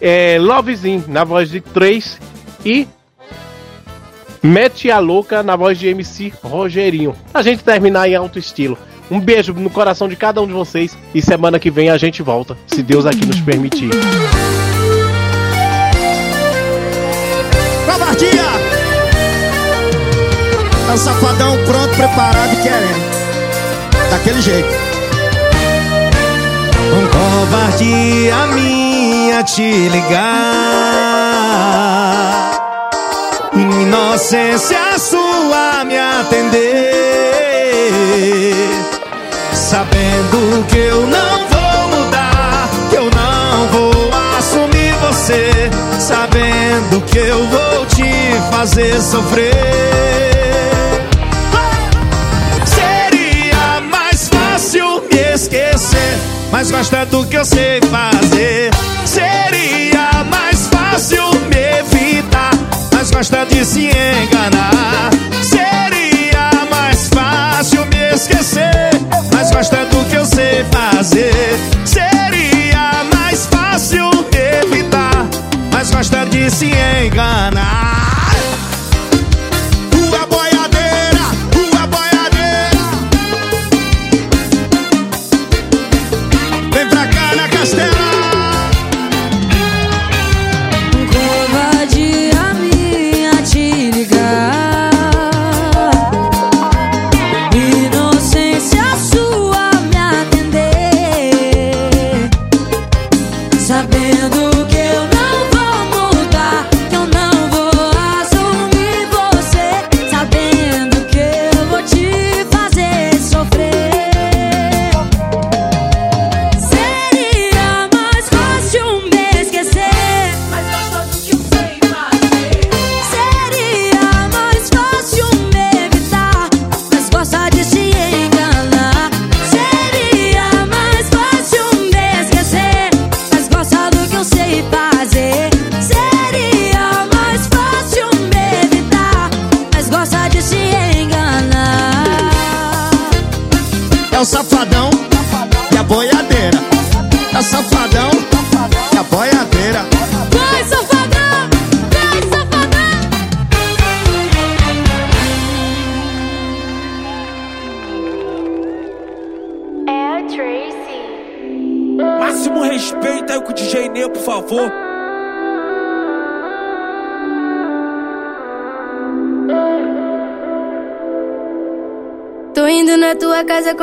É, 0.00 0.38
Lovezinho 0.40 1.04
na 1.06 1.22
voz 1.22 1.50
de 1.50 1.60
3 1.60 2.18
e 2.64 2.88
Mete 4.42 4.90
a 4.90 4.98
Louca 4.98 5.42
na 5.42 5.54
voz 5.54 5.78
de 5.78 5.88
MC 5.88 6.32
Rogerinho. 6.42 7.14
A 7.32 7.42
gente 7.42 7.62
terminar 7.62 8.08
em 8.08 8.14
alto 8.14 8.38
estilo. 8.38 8.78
Um 9.10 9.20
beijo 9.20 9.52
no 9.52 9.68
coração 9.68 10.08
de 10.08 10.16
cada 10.16 10.40
um 10.40 10.46
de 10.46 10.52
vocês 10.52 10.96
e 11.14 11.20
semana 11.20 11.58
que 11.58 11.70
vem 11.70 11.90
a 11.90 11.98
gente 11.98 12.22
volta, 12.22 12.56
se 12.66 12.82
Deus 12.82 13.04
aqui 13.04 13.26
nos 13.26 13.40
permitir. 13.40 13.90
Covardia! 17.84 18.30
É 20.88 20.92
o 20.92 20.96
safadão 20.96 21.56
pronto, 21.66 21.94
preparado 21.96 22.52
e 22.52 22.62
querendo. 22.62 24.10
Daquele 24.10 24.40
jeito. 24.40 24.68
Com 26.90 27.06
covardia 27.18 28.46
minha 28.54 29.42
te 29.42 29.88
ligar 29.88 30.89
Inocência 33.60 34.98
sua 34.98 35.84
me 35.84 35.98
atender. 35.98 37.00
Sabendo 39.52 40.64
que 40.66 40.78
eu 40.78 41.06
não 41.06 41.46
vou 41.48 41.88
mudar 41.98 42.68
Que 42.88 42.96
eu 42.96 43.04
não 43.04 43.68
vou 43.68 44.10
assumir 44.38 44.92
você. 44.94 45.70
Sabendo 45.98 47.00
que 47.02 47.18
eu 47.18 47.46
vou 47.46 47.86
te 47.86 48.10
fazer 48.50 49.00
sofrer. 49.00 49.52
Seria 52.64 53.80
mais 53.82 54.28
fácil 54.28 55.02
me 55.02 55.34
esquecer 55.34 56.18
Mas 56.50 56.70
gosta 56.70 57.04
do 57.06 57.26
que 57.26 57.36
eu 57.36 57.44
sei 57.44 57.80
fazer. 57.82 58.70
Seria 59.04 60.24
mais 60.24 60.66
fácil 60.68 61.22
me 61.48 61.89
Mas 63.12 63.28
gosta 63.28 63.44
de 63.44 63.64
se 63.64 63.86
enganar. 63.86 65.10
Seria 65.42 66.50
mais 66.70 67.08
fácil 67.08 67.84
me 67.86 68.14
esquecer 68.14 68.90
Mas 69.34 69.50
gosta 69.50 69.84
do 69.86 70.04
que 70.04 70.14
eu 70.14 70.24
sei 70.24 70.64
fazer. 70.70 71.58
Seria 71.84 73.04
mais 73.12 73.46
fácil 73.46 74.10
evitar 74.32 75.26
Mas 75.72 75.90
gosta 75.90 76.24
de 76.26 76.48
se 76.50 76.66
enganar 76.66 78.19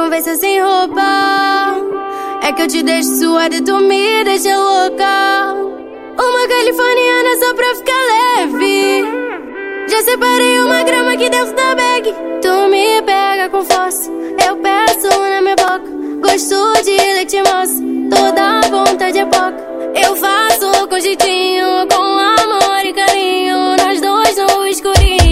conversa 0.08 0.38
sem 0.38 0.62
roupa. 0.62 1.76
É 2.42 2.54
que 2.54 2.62
eu 2.62 2.68
te 2.70 2.82
deixo 2.82 3.10
suada 3.20 3.54
e 3.54 3.62
tu 3.62 3.78
me 3.80 4.24
deixa 4.24 4.58
louca. 4.58 5.54
Uma 6.18 6.48
californiana 6.48 7.38
só 7.38 7.54
pra 7.54 7.76
ficar 7.76 8.04
leve. 8.14 9.04
Já 9.90 10.02
separei 10.04 10.62
uma 10.62 10.82
grama 10.84 11.12
aqui 11.12 11.30
dentro 11.30 11.54
da 11.54 11.76
bag. 11.76 12.16
Tu 12.42 12.70
me 12.70 13.02
pega 13.02 13.50
com 13.50 13.66
força, 13.66 14.10
eu 14.48 14.56
peço 14.56 15.10
na 15.10 15.42
minha 15.42 15.56
boca. 15.58 15.84
Gosto 16.22 16.82
de 16.86 16.96
leite 16.96 17.38
moça, 17.40 17.84
toda 18.10 18.62
vontade 18.70 19.20
é 19.20 19.26
pouca. 19.26 19.58
Eu 19.94 20.16
faço 20.16 20.88
com 20.88 21.00
jeitinho, 21.02 21.86
com 21.92 22.02
amor 22.02 22.86
e 22.86 22.94
carinho. 22.94 23.76
Nós 23.76 24.00
dois 24.00 24.38
no 24.38 24.68
escurinho. 24.68 25.27